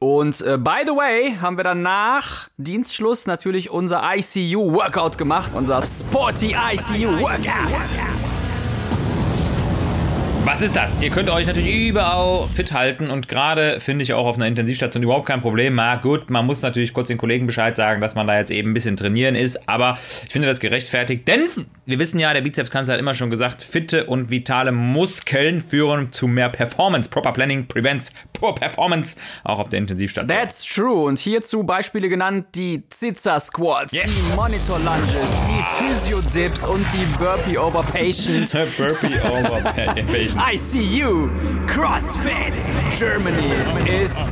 Und 0.00 0.42
äh, 0.42 0.58
by 0.58 0.82
the 0.84 0.92
way, 0.92 1.36
haben 1.40 1.56
wir 1.56 1.64
dann 1.64 1.80
nach 1.80 2.48
Dienstschluss 2.58 3.26
natürlich 3.26 3.70
unser 3.70 4.02
ICU-Workout 4.04 5.16
gemacht, 5.16 5.52
unser 5.54 5.82
Sporty 5.86 6.54
ICU-Workout. 6.72 8.33
Was 10.46 10.60
ist 10.60 10.76
das? 10.76 11.00
Ihr 11.00 11.08
könnt 11.08 11.30
euch 11.30 11.46
natürlich 11.46 11.88
überall 11.88 12.46
fit 12.48 12.74
halten 12.74 13.08
und 13.08 13.28
gerade 13.28 13.80
finde 13.80 14.02
ich 14.02 14.12
auch 14.12 14.26
auf 14.26 14.36
einer 14.36 14.46
Intensivstation 14.46 15.02
überhaupt 15.02 15.24
kein 15.24 15.40
Problem. 15.40 15.76
Na 15.76 15.96
gut, 15.96 16.28
man 16.28 16.44
muss 16.44 16.60
natürlich 16.60 16.92
kurz 16.92 17.08
den 17.08 17.16
Kollegen 17.16 17.46
Bescheid 17.46 17.74
sagen, 17.76 18.02
dass 18.02 18.14
man 18.14 18.26
da 18.26 18.38
jetzt 18.38 18.50
eben 18.50 18.70
ein 18.70 18.74
bisschen 18.74 18.98
trainieren 18.98 19.36
ist, 19.36 19.66
aber 19.66 19.96
ich 20.26 20.30
finde 20.30 20.46
das 20.46 20.60
gerechtfertigt, 20.60 21.26
denn 21.28 21.40
wir 21.86 21.98
wissen 21.98 22.18
ja, 22.18 22.34
der 22.34 22.42
Bizepskanzler 22.42 22.92
hat 22.94 23.00
immer 23.00 23.14
schon 23.14 23.30
gesagt, 23.30 23.62
fitte 23.62 24.04
und 24.04 24.30
vitale 24.30 24.70
Muskeln 24.70 25.62
führen 25.62 26.12
zu 26.12 26.28
mehr 26.28 26.50
Performance. 26.50 27.08
Proper 27.08 27.32
Planning 27.32 27.66
prevents 27.66 28.12
poor 28.44 28.54
Performance, 28.54 29.16
auch 29.42 29.58
auf 29.58 29.68
der 29.70 29.78
Intensivstation. 29.78 30.28
That's 30.28 30.64
true. 30.64 31.04
Und 31.04 31.18
hierzu 31.18 31.64
Beispiele 31.64 32.10
genannt, 32.10 32.48
die 32.54 32.86
Zitza 32.90 33.40
Squats, 33.40 33.94
yes. 33.94 34.04
die 34.04 34.36
Monitor 34.36 34.78
Lunges, 34.80 35.34
die 35.48 35.64
Physio 35.78 36.20
Dips 36.20 36.62
und 36.64 36.84
die 36.92 37.06
Burpee 37.18 37.56
Over 37.56 37.82
Patient. 37.82 38.50
Burpee 38.76 39.18
Over 39.24 39.60
Patient. 39.62 40.36
ICU 40.52 41.30
CrossFit 41.66 42.52
Germany 42.98 44.02
ist 44.02 44.30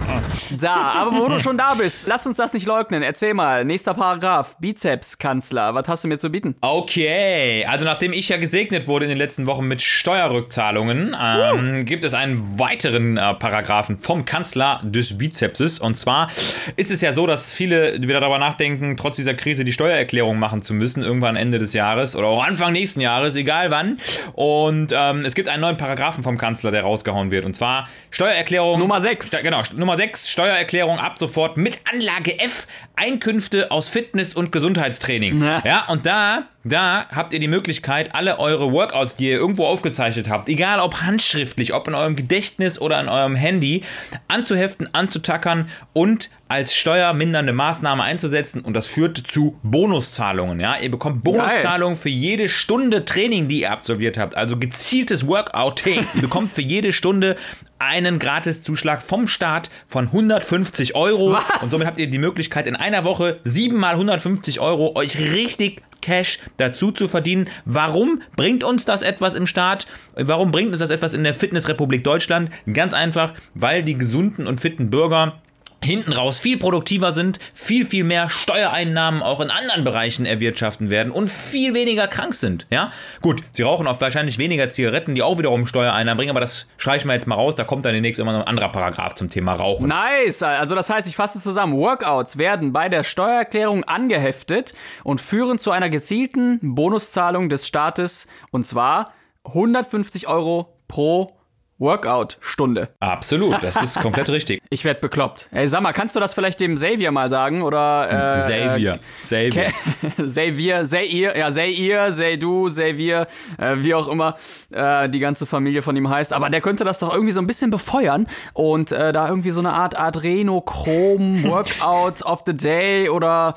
da. 0.60 0.92
Aber 0.92 1.16
wo 1.16 1.28
du 1.28 1.38
schon 1.38 1.56
da 1.56 1.74
bist, 1.74 2.06
lass 2.06 2.26
uns 2.26 2.36
das 2.36 2.52
nicht 2.52 2.66
leugnen. 2.66 3.02
Erzähl 3.02 3.32
mal, 3.32 3.64
nächster 3.64 3.94
Paragraph, 3.94 4.56
Bizeps-Kanzler, 4.58 5.74
was 5.74 5.88
hast 5.88 6.04
du 6.04 6.08
mir 6.08 6.18
zu 6.18 6.30
bieten? 6.30 6.54
Okay, 6.60 7.64
also 7.66 7.86
nachdem 7.86 8.12
ich 8.12 8.28
ja 8.28 8.36
gesegnet 8.36 8.86
wurde 8.86 9.06
in 9.06 9.08
den 9.08 9.18
letzten 9.18 9.46
Wochen 9.46 9.66
mit 9.66 9.80
Steuerrückzahlungen, 9.80 11.16
ähm, 11.18 11.78
uh. 11.80 11.84
gibt 11.84 12.04
es 12.04 12.12
einen 12.12 12.58
weiteren 12.58 13.16
äh, 13.16 13.34
Paragraphen 13.34 13.98
vom 14.02 14.24
Kanzler 14.24 14.80
des 14.84 15.16
Bizepses. 15.16 15.78
Und 15.78 15.98
zwar 15.98 16.28
ist 16.76 16.90
es 16.90 17.00
ja 17.00 17.12
so, 17.12 17.26
dass 17.26 17.52
viele 17.52 18.02
wieder 18.02 18.20
darüber 18.20 18.38
nachdenken, 18.38 18.96
trotz 18.96 19.16
dieser 19.16 19.34
Krise 19.34 19.64
die 19.64 19.72
Steuererklärung 19.72 20.38
machen 20.38 20.62
zu 20.62 20.74
müssen, 20.74 21.02
irgendwann 21.02 21.36
Ende 21.36 21.58
des 21.58 21.72
Jahres 21.72 22.16
oder 22.16 22.26
auch 22.28 22.44
Anfang 22.44 22.72
nächsten 22.72 23.00
Jahres, 23.00 23.36
egal 23.36 23.70
wann. 23.70 23.98
Und 24.34 24.92
ähm, 24.94 25.24
es 25.24 25.34
gibt 25.34 25.48
einen 25.48 25.60
neuen 25.60 25.76
Paragraphen 25.76 26.22
vom 26.22 26.38
Kanzler, 26.38 26.70
der 26.70 26.82
rausgehauen 26.82 27.30
wird. 27.30 27.44
Und 27.44 27.56
zwar 27.56 27.88
Steuererklärung. 28.10 28.78
Nummer 28.78 29.00
6. 29.00 29.42
Genau, 29.42 29.62
Nummer 29.76 29.96
6, 29.96 30.28
Steuererklärung 30.28 30.98
ab 30.98 31.18
sofort 31.18 31.56
mit 31.56 31.80
Anlage 31.92 32.38
F, 32.38 32.66
Einkünfte 32.96 33.70
aus 33.70 33.88
Fitness- 33.88 34.34
und 34.34 34.52
Gesundheitstraining. 34.52 35.38
Na. 35.38 35.62
Ja, 35.64 35.86
und 35.88 36.06
da 36.06 36.48
da 36.64 37.06
habt 37.12 37.32
ihr 37.32 37.40
die 37.40 37.48
Möglichkeit, 37.48 38.14
alle 38.14 38.38
eure 38.38 38.70
Workouts, 38.72 39.16
die 39.16 39.28
ihr 39.30 39.36
irgendwo 39.36 39.66
aufgezeichnet 39.66 40.28
habt, 40.28 40.48
egal 40.48 40.78
ob 40.78 41.00
handschriftlich, 41.00 41.74
ob 41.74 41.88
in 41.88 41.94
eurem 41.94 42.14
Gedächtnis 42.14 42.80
oder 42.80 43.00
in 43.00 43.08
eurem 43.08 43.34
Handy, 43.34 43.81
anzuheften, 44.28 44.88
anzutackern 44.92 45.68
und 45.92 46.30
als 46.48 46.74
steuermindernde 46.74 47.52
Maßnahme 47.52 48.02
einzusetzen 48.02 48.60
und 48.60 48.74
das 48.74 48.86
führt 48.86 49.16
zu 49.16 49.58
Bonuszahlungen. 49.62 50.60
Ja, 50.60 50.76
ihr 50.78 50.90
bekommt 50.90 51.24
Bonuszahlungen 51.24 51.96
für 51.96 52.10
jede 52.10 52.48
Stunde 52.48 53.04
Training, 53.04 53.48
die 53.48 53.62
ihr 53.62 53.70
absolviert 53.72 54.18
habt. 54.18 54.36
Also 54.36 54.58
gezieltes 54.58 55.26
Workouting. 55.26 56.06
ihr 56.14 56.20
bekommt 56.20 56.52
für 56.52 56.62
jede 56.62 56.92
Stunde 56.92 57.36
einen 57.82 58.18
Gratiszuschlag 58.18 59.02
vom 59.02 59.26
Staat 59.26 59.70
von 59.88 60.06
150 60.06 60.94
Euro. 60.94 61.32
Was? 61.32 61.62
Und 61.62 61.68
somit 61.68 61.86
habt 61.86 61.98
ihr 61.98 62.08
die 62.08 62.18
Möglichkeit, 62.18 62.66
in 62.66 62.76
einer 62.76 63.04
Woche 63.04 63.40
siebenmal 63.42 63.92
150 63.92 64.60
Euro 64.60 64.94
euch 64.94 65.18
richtig 65.18 65.82
Cash 66.00 66.38
dazu 66.56 66.92
zu 66.92 67.08
verdienen. 67.08 67.48
Warum 67.64 68.22
bringt 68.36 68.64
uns 68.64 68.84
das 68.84 69.02
etwas 69.02 69.34
im 69.34 69.46
Staat? 69.46 69.86
Warum 70.14 70.50
bringt 70.50 70.70
uns 70.70 70.78
das 70.78 70.90
etwas 70.90 71.14
in 71.14 71.24
der 71.24 71.34
Fitnessrepublik 71.34 72.04
Deutschland? 72.04 72.50
Ganz 72.72 72.92
einfach, 72.92 73.34
weil 73.54 73.82
die 73.82 73.96
gesunden 73.98 74.46
und 74.46 74.60
fitten 74.60 74.90
Bürger 74.90 75.40
hinten 75.84 76.12
raus 76.12 76.38
viel 76.38 76.58
produktiver 76.58 77.12
sind, 77.12 77.38
viel, 77.54 77.84
viel 77.84 78.04
mehr 78.04 78.28
Steuereinnahmen 78.28 79.22
auch 79.22 79.40
in 79.40 79.50
anderen 79.50 79.84
Bereichen 79.84 80.26
erwirtschaften 80.26 80.90
werden 80.90 81.12
und 81.12 81.28
viel 81.28 81.74
weniger 81.74 82.08
krank 82.08 82.34
sind. 82.34 82.66
Ja, 82.70 82.90
gut, 83.20 83.42
sie 83.52 83.62
rauchen 83.62 83.86
auch 83.86 84.00
wahrscheinlich 84.00 84.38
weniger 84.38 84.70
Zigaretten, 84.70 85.14
die 85.14 85.22
auch 85.22 85.38
wiederum 85.38 85.66
Steuereinnahmen 85.66 86.16
bringen, 86.16 86.30
aber 86.30 86.40
das 86.40 86.66
streichen 86.76 87.08
wir 87.08 87.14
jetzt 87.14 87.26
mal 87.26 87.34
raus, 87.34 87.54
da 87.54 87.64
kommt 87.64 87.84
dann 87.84 87.94
demnächst 87.94 88.20
immer 88.20 88.32
noch 88.32 88.40
ein 88.40 88.48
anderer 88.48 88.70
Paragraph 88.70 89.14
zum 89.14 89.28
Thema 89.28 89.54
Rauchen. 89.54 89.88
Nice, 89.88 90.42
also 90.42 90.74
das 90.74 90.90
heißt, 90.90 91.08
ich 91.08 91.16
fasse 91.16 91.40
zusammen, 91.40 91.76
Workouts 91.76 92.38
werden 92.38 92.72
bei 92.72 92.88
der 92.88 93.02
Steuererklärung 93.04 93.84
angeheftet 93.84 94.74
und 95.04 95.20
führen 95.20 95.58
zu 95.58 95.70
einer 95.70 95.90
gezielten 95.90 96.58
Bonuszahlung 96.74 97.48
des 97.48 97.66
Staates 97.66 98.26
und 98.50 98.66
zwar 98.66 99.12
150 99.44 100.28
Euro 100.28 100.76
pro 100.88 101.36
Workout-Stunde. 101.78 102.88
Absolut, 103.00 103.62
das 103.62 103.76
ist 103.76 104.00
komplett 104.02 104.28
richtig. 104.28 104.62
Ich 104.70 104.84
werde 104.84 105.00
bekloppt. 105.00 105.48
Ey, 105.52 105.66
sag 105.66 105.82
mal, 105.82 105.92
kannst 105.92 106.14
du 106.14 106.20
das 106.20 106.34
vielleicht 106.34 106.60
dem 106.60 106.76
Xavier 106.76 107.10
mal 107.10 107.28
sagen? 107.28 107.62
Oder, 107.62 108.36
äh, 108.36 108.38
Xavier. 108.38 108.98
Xavier. 109.20 109.72
Xavier, 110.24 110.82
Xavier, 110.82 111.38
ja, 111.38 111.48
Xavier, 111.48 112.08
Xaidu, 112.10 112.66
Xavier, 112.66 113.26
äh, 113.58 113.76
wie 113.78 113.94
auch 113.94 114.08
immer 114.08 114.36
äh, 114.70 115.08
die 115.08 115.18
ganze 115.18 115.46
Familie 115.46 115.82
von 115.82 115.96
ihm 115.96 116.08
heißt. 116.08 116.32
Aber 116.32 116.50
der 116.50 116.60
könnte 116.60 116.84
das 116.84 116.98
doch 116.98 117.12
irgendwie 117.12 117.32
so 117.32 117.40
ein 117.40 117.46
bisschen 117.46 117.70
befeuern 117.70 118.26
und 118.54 118.92
äh, 118.92 119.12
da 119.12 119.28
irgendwie 119.28 119.50
so 119.50 119.60
eine 119.60 119.72
Art 119.72 119.98
Adrenochrom 119.98 121.44
Workout 121.44 122.22
of 122.24 122.42
the 122.46 122.56
Day 122.56 123.08
oder 123.08 123.54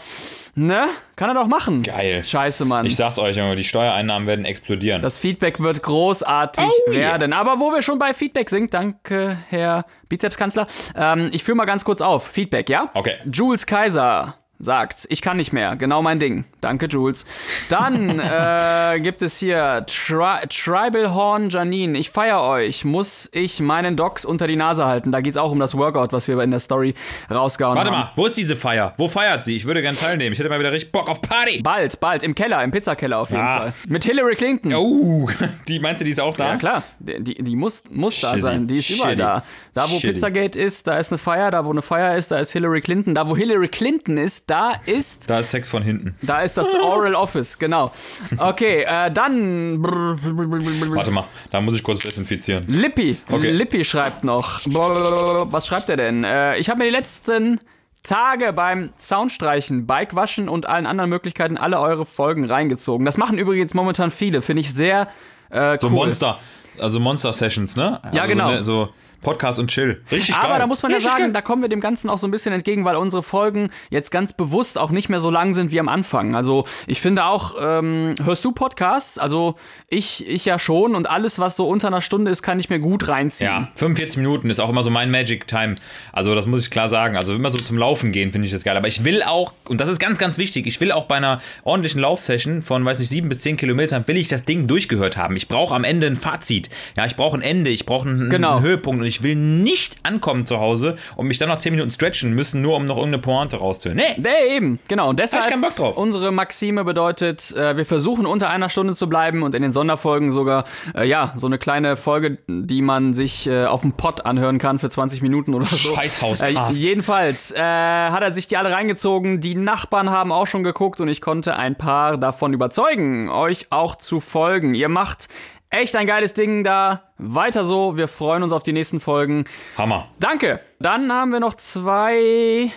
Ne? 0.57 0.88
Kann 1.15 1.29
er 1.29 1.34
doch 1.36 1.48
machen. 1.48 1.84
Geil. 1.84 2.24
Scheiße, 2.24 2.65
Mann. 2.65 2.86
Ich 2.86 2.98
sag's 2.98 3.17
euch, 3.17 3.38
Junge, 3.38 3.55
die 3.55 3.63
Steuereinnahmen 3.63 4.27
werden 4.27 4.43
explodieren. 4.43 5.01
Das 5.01 5.17
Feedback 5.17 5.62
wird 5.62 5.81
großartig 5.81 6.65
oh, 6.65 6.91
werden. 6.91 7.31
Yeah. 7.31 7.39
Aber 7.39 7.60
wo 7.60 7.72
wir 7.72 7.81
schon 7.81 8.00
bei 8.00 8.13
Feedback 8.13 8.50
sind, 8.50 8.74
danke, 8.74 9.38
Herr 9.50 9.86
Bizepskanzler. 10.10 10.67
Ähm, 10.95 11.29
ich 11.31 11.43
führe 11.43 11.55
mal 11.55 11.65
ganz 11.65 11.86
kurz 11.86 12.01
auf. 12.01 12.27
Feedback, 12.27 12.69
ja? 12.69 12.89
Okay. 12.93 13.15
Jules 13.31 13.65
Kaiser 13.65 14.36
sagt, 14.59 15.05
ich 15.09 15.21
kann 15.21 15.38
nicht 15.38 15.53
mehr. 15.53 15.75
Genau 15.75 16.01
mein 16.01 16.19
Ding. 16.19 16.45
Danke, 16.62 16.88
Jules. 16.88 17.25
Dann 17.69 18.19
äh, 18.19 19.00
gibt 19.00 19.21
es 19.21 19.38
hier 19.38 19.85
Tri 19.88 20.47
Tribal 20.50 21.13
Horn 21.13 21.50
Janine. 21.50 21.97
Ich 21.97 22.09
feier 22.09 22.41
euch. 22.41 22.85
Muss 22.85 23.29
ich 23.33 23.59
meinen 23.59 23.95
Docs 23.95 24.25
unter 24.25 24.47
die 24.47 24.55
Nase 24.55 24.85
halten? 24.85 25.12
Da 25.12 25.21
geht's 25.21 25.38
auch 25.38 25.51
um 25.51 25.59
das 25.59 25.77
Workout, 25.77 26.13
was 26.13 26.27
wir 26.27 26.39
in 26.39 26.51
der 26.51 26.59
Story 26.59 26.95
rausgehauen 27.29 27.77
Warte 27.77 27.91
haben. 27.91 27.97
Warte 27.97 28.15
mal, 28.15 28.24
wo 28.24 28.27
ist 28.27 28.38
diese 28.38 28.55
Feier? 28.55 28.93
Wo 28.97 29.07
feiert 29.07 29.43
sie? 29.43 29.55
Ich 29.55 29.65
würde 29.65 29.81
gerne 29.81 29.97
teilnehmen. 29.97 30.33
Ich 30.33 30.39
hätte 30.39 30.50
mal 30.50 30.59
wieder 30.59 30.71
richtig 30.71 30.91
Bock 30.91 31.09
auf 31.09 31.21
Party. 31.21 31.62
Bald, 31.62 32.00
bald. 32.00 32.24
Im 32.24 32.33
Keller, 32.33 32.63
im 32.63 32.71
Pizzakeller 32.71 33.19
auf 33.19 33.29
jeden 33.29 33.41
ah. 33.41 33.57
Fall. 33.57 33.74
Mit 33.88 34.05
Hillary 34.05 34.35
Clinton. 34.35 34.74
Oh, 34.74 35.29
die 35.67 35.79
meinst 35.79 36.01
du, 36.01 36.05
die 36.05 36.12
ist 36.12 36.19
auch 36.19 36.35
da? 36.35 36.51
Ja, 36.51 36.57
klar. 36.57 36.83
Die, 37.00 37.21
die, 37.21 37.43
die 37.43 37.55
muss, 37.55 37.83
muss 37.91 38.19
da 38.21 38.38
sein. 38.38 38.67
Die 38.67 38.77
ist 38.77 38.85
Shitty. 38.85 39.00
überall 39.00 39.15
da. 39.15 39.43
Da, 39.74 39.83
wo 39.83 39.95
Shitty. 39.95 40.13
Pizzagate 40.13 40.59
ist, 40.59 40.88
da 40.88 40.97
ist 40.97 41.12
eine 41.12 41.17
Feier. 41.17 41.51
Da, 41.51 41.65
wo 41.65 41.71
eine 41.71 41.81
Feier 41.81 42.15
ist, 42.15 42.31
da 42.31 42.38
ist 42.38 42.51
Hillary 42.53 42.81
Clinton. 42.81 43.15
Da, 43.15 43.27
wo 43.29 43.35
Hillary 43.35 43.67
Clinton 43.67 44.17
ist, 44.17 44.44
da 44.47 44.73
ist 44.85 45.29
da 45.29 45.39
ist 45.39 45.51
Sex 45.51 45.69
von 45.69 45.81
hinten. 45.81 46.15
Da 46.21 46.41
ist 46.41 46.57
das 46.57 46.75
Oral 46.75 47.15
Office, 47.15 47.57
genau. 47.57 47.91
Okay, 48.37 48.83
äh, 48.83 49.11
dann. 49.11 49.81
Warte 49.81 51.11
mal, 51.11 51.25
da 51.51 51.61
muss 51.61 51.77
ich 51.77 51.83
kurz 51.83 52.01
desinfizieren. 52.01 52.65
Lippi. 52.67 53.17
Okay. 53.29 53.51
Lippi 53.51 53.83
schreibt 53.83 54.23
noch. 54.23 54.61
Was 54.65 55.67
schreibt 55.67 55.89
er 55.89 55.97
denn? 55.97 56.23
Äh, 56.23 56.57
ich 56.57 56.69
habe 56.69 56.79
mir 56.79 56.85
die 56.85 56.95
letzten 56.95 57.59
Tage 58.03 58.53
beim 58.53 58.91
Zaunstreichen, 58.97 59.87
Bikewaschen 59.87 60.47
und 60.47 60.67
allen 60.67 60.85
anderen 60.85 61.09
Möglichkeiten 61.09 61.57
alle 61.57 61.79
eure 61.79 62.05
Folgen 62.05 62.45
reingezogen. 62.45 63.03
Das 63.05 63.17
machen 63.17 63.39
übrigens 63.39 63.73
momentan 63.73 64.11
viele, 64.11 64.43
finde 64.43 64.61
ich 64.61 64.71
sehr 64.71 65.07
äh, 65.49 65.71
cool. 65.71 65.77
So 65.81 65.89
Monster. 65.89 66.39
Also 66.79 66.99
Monster 66.99 67.33
Sessions, 67.33 67.75
ne? 67.75 67.99
Ja, 68.11 68.23
also 68.23 68.33
genau. 68.33 68.49
So, 68.49 68.55
ne, 68.55 68.63
so 68.63 68.89
Podcast 69.25 69.60
und 69.60 69.70
Chill. 69.72 70.01
Richtig 70.12 70.36
Aber 70.36 70.50
geil. 70.50 70.60
da 70.60 70.67
muss 70.67 70.82
man 70.84 70.91
ja 70.91 70.98
Richtig 70.98 71.12
sagen, 71.12 71.24
geil. 71.25 71.32
da 71.34 71.41
kommen 71.41 71.62
wir 71.62 71.70
dem 71.70 71.82
Ganzen 71.82 72.10
auch 72.10 72.17
so 72.17 72.27
ein 72.27 72.32
bisschen 72.32 72.53
entgegen, 72.53 72.86
weil 72.86 72.96
unsere 72.96 73.24
Folgen 73.24 73.70
jetzt 73.89 74.12
ganz 74.12 74.34
bewusst 74.34 74.77
auch 74.77 74.91
nicht 74.91 75.10
mehr 75.10 75.20
so 75.20 75.29
lang 75.32 75.53
sind 75.53 75.72
wie 75.72 75.79
am 75.79 75.89
Anfang. 75.89 76.36
Also 76.36 76.65
ich 76.88 77.01
finde 77.01 77.25
auch, 77.25 77.55
ähm, 77.60 78.13
hörst 78.24 78.46
du 78.46 78.51
Podcasts? 78.51 79.17
Also 79.17 79.55
ich, 79.89 80.27
ich 80.27 80.46
ja 80.46 80.60
schon 80.60 80.96
und 80.96 81.10
alles, 81.10 81.39
was 81.39 81.55
so 81.55 81.67
unter 81.67 81.88
einer 81.88 82.01
Stunde 82.01 82.29
ist, 82.32 82.44
kann 82.44 82.60
ich 82.60 82.70
mir 82.70 82.79
gut 82.79 83.08
reinziehen. 83.08 83.50
Ja, 83.50 83.67
45 83.75 84.17
Minuten 84.17 84.50
ist 84.50 84.60
auch 84.60 84.70
immer 84.70 84.84
so 84.84 84.89
mein 84.91 85.10
Magic 85.12 85.48
Time. 85.48 85.75
Also 86.13 86.36
das 86.36 86.46
muss 86.46 86.62
ich 86.62 86.70
klar 86.70 86.88
sagen. 86.88 87.15
Also 87.17 87.34
immer 87.34 87.51
so 87.51 87.58
zum 87.58 87.77
Laufen 87.77 88.12
gehen 88.12 88.32
finde 88.32 88.46
ich 88.46 88.51
das 88.51 88.63
geil. 88.63 88.77
Aber 88.77 88.88
ich 88.88 89.03
will 89.03 89.24
auch, 89.24 89.53
und 89.67 89.82
das 89.82 89.89
ist 89.89 90.00
ganz, 90.00 90.20
ganz 90.20 90.38
wichtig, 90.38 90.67
ich 90.67 90.79
will 90.79 90.91
auch 90.91 91.05
bei 91.05 91.15
einer 91.15 91.41
ordentlichen 91.63 92.00
Laufsession 92.00 92.62
von, 92.62 92.86
weiß 92.86 93.00
nicht, 93.00 93.10
sieben 93.10 93.29
bis 93.29 93.39
zehn 93.39 93.58
Kilometern, 93.58 94.08
will 94.08 94.17
ich 94.17 94.27
das 94.27 94.44
Ding 94.44 94.67
durchgehört 94.67 95.17
haben. 95.17 95.36
Ich 95.36 95.48
brauche 95.48 95.74
am 95.74 95.84
Ende 95.84 96.05
ein 96.08 96.15
Fazit. 96.15 96.70
Ja, 96.96 97.05
ich 97.05 97.15
brauche 97.15 97.38
ein 97.38 97.41
Ende, 97.41 97.70
ich 97.72 97.86
brauche 97.86 98.08
einen, 98.08 98.29
Genau. 98.29 98.58
einen 98.58 98.65
Höhepunkt 98.65 99.01
und 99.01 99.08
ich 99.08 99.14
will 99.24 99.36
nicht 99.36 99.98
ankommen 100.03 100.45
zu 100.45 100.60
Hause 100.60 100.95
und 101.15 101.27
mich 101.27 101.38
dann 101.38 101.50
noch 101.50 101.57
10 101.57 101.72
Minuten 101.74 101.91
stretchen 101.91 102.34
müssen, 102.34 102.62
nur 102.62 102.75
um 102.75 102.86
noch 102.86 102.98
irgendeine 102.98 103.22
Pointe 103.22 103.57
rauszuhören. 103.57 103.98
Nee, 103.98 104.15
Nee, 104.17 104.55
eben, 104.57 104.79
genau. 104.88 105.10
Und 105.10 105.19
deshalb, 105.19 105.43
Hab 105.43 105.50
ich 105.50 105.53
keinen 105.53 105.62
Bock 105.62 105.75
drauf. 105.75 105.98
unsere 105.98 106.31
Maxime 106.31 106.84
bedeutet, 106.84 107.51
äh, 107.55 107.77
wir 107.77 107.86
versuchen 107.86 108.25
unter 108.25 108.50
einer 108.50 108.69
Stunde 108.69 108.93
zu 108.95 109.07
bleiben 109.10 109.43
und 109.43 109.53
in 109.55 109.62
den 109.62 109.72
Sonderfolgen 109.72 110.31
sogar, 110.31 110.65
äh, 110.95 111.07
ja, 111.07 111.34
so 111.36 111.48
eine 111.48 111.57
kleine 111.57 111.98
Folge, 111.98 112.38
die 112.48 112.81
man 112.81 113.13
sich 113.13 113.48
äh, 113.48 113.65
auf 113.65 113.81
dem 113.81 113.93
Pod 113.93 114.25
anhören 114.25 114.57
kann 114.57 114.79
für 114.79 114.89
20 114.89 115.22
Minuten 115.22 115.53
oder 115.53 115.65
so. 115.65 115.93
Scheißhauscast. 115.95 116.43
Äh, 116.55 116.74
jedenfalls 116.74 117.51
äh, 117.51 117.60
hat 117.62 118.22
er 118.22 118.31
sich 118.34 118.48
die 118.48 118.57
alle 118.57 118.72
reingezogen. 118.72 119.39
Die 119.41 119.55
Nachbarn 119.55 120.10
haben 120.10 120.31
auch 120.31 120.48
schon 120.48 120.63
geguckt 120.63 121.00
und 121.01 121.07
ich 121.07 121.22
konnte 121.22 121.55
ein 121.55 121.75
paar 121.77 122.17
davon 122.17 122.53
überzeugen, 122.53 123.29
euch 123.29 123.67
auch 123.72 123.95
zu 123.95 124.19
folgen. 124.19 124.74
Ihr 124.74 124.89
macht 124.89 125.27
echt 125.75 125.96
ein 125.96 126.08
geiles 126.08 126.34
Ding 126.34 126.63
da. 126.63 127.03
Weiter 127.17 127.63
so. 127.63 127.98
Wir 127.98 128.08
freuen 128.08 128.44
uns 128.44 128.53
auf 128.53 128.63
die 128.63 128.74
nächsten 128.74 129.00
Folgen. 129.00 129.46
Hammer. 129.77 130.08
Danke. 130.20 130.60
Dann 130.79 131.12
haben 131.12 131.32
wir 131.32 131.39
noch 131.39 131.55
zwei 131.55 132.72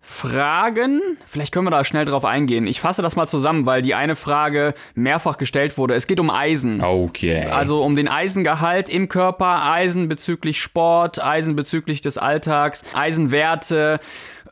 Fragen. 0.00 1.00
Vielleicht 1.26 1.52
können 1.52 1.66
wir 1.66 1.72
da 1.72 1.82
schnell 1.82 2.04
drauf 2.04 2.24
eingehen. 2.24 2.66
Ich 2.66 2.80
fasse 2.80 3.02
das 3.02 3.16
mal 3.16 3.26
zusammen, 3.26 3.66
weil 3.66 3.82
die 3.82 3.94
eine 3.94 4.14
Frage 4.14 4.74
mehrfach 4.94 5.36
gestellt 5.36 5.76
wurde. 5.76 5.94
Es 5.94 6.06
geht 6.06 6.20
um 6.20 6.30
Eisen. 6.30 6.82
Okay. 6.82 7.46
Also 7.46 7.82
um 7.82 7.96
den 7.96 8.06
Eisengehalt 8.06 8.88
im 8.88 9.08
Körper, 9.08 9.70
Eisen 9.70 10.08
bezüglich 10.08 10.60
Sport, 10.60 11.22
Eisen 11.22 11.56
bezüglich 11.56 12.02
des 12.02 12.18
Alltags, 12.18 12.84
Eisenwerte. 12.94 13.98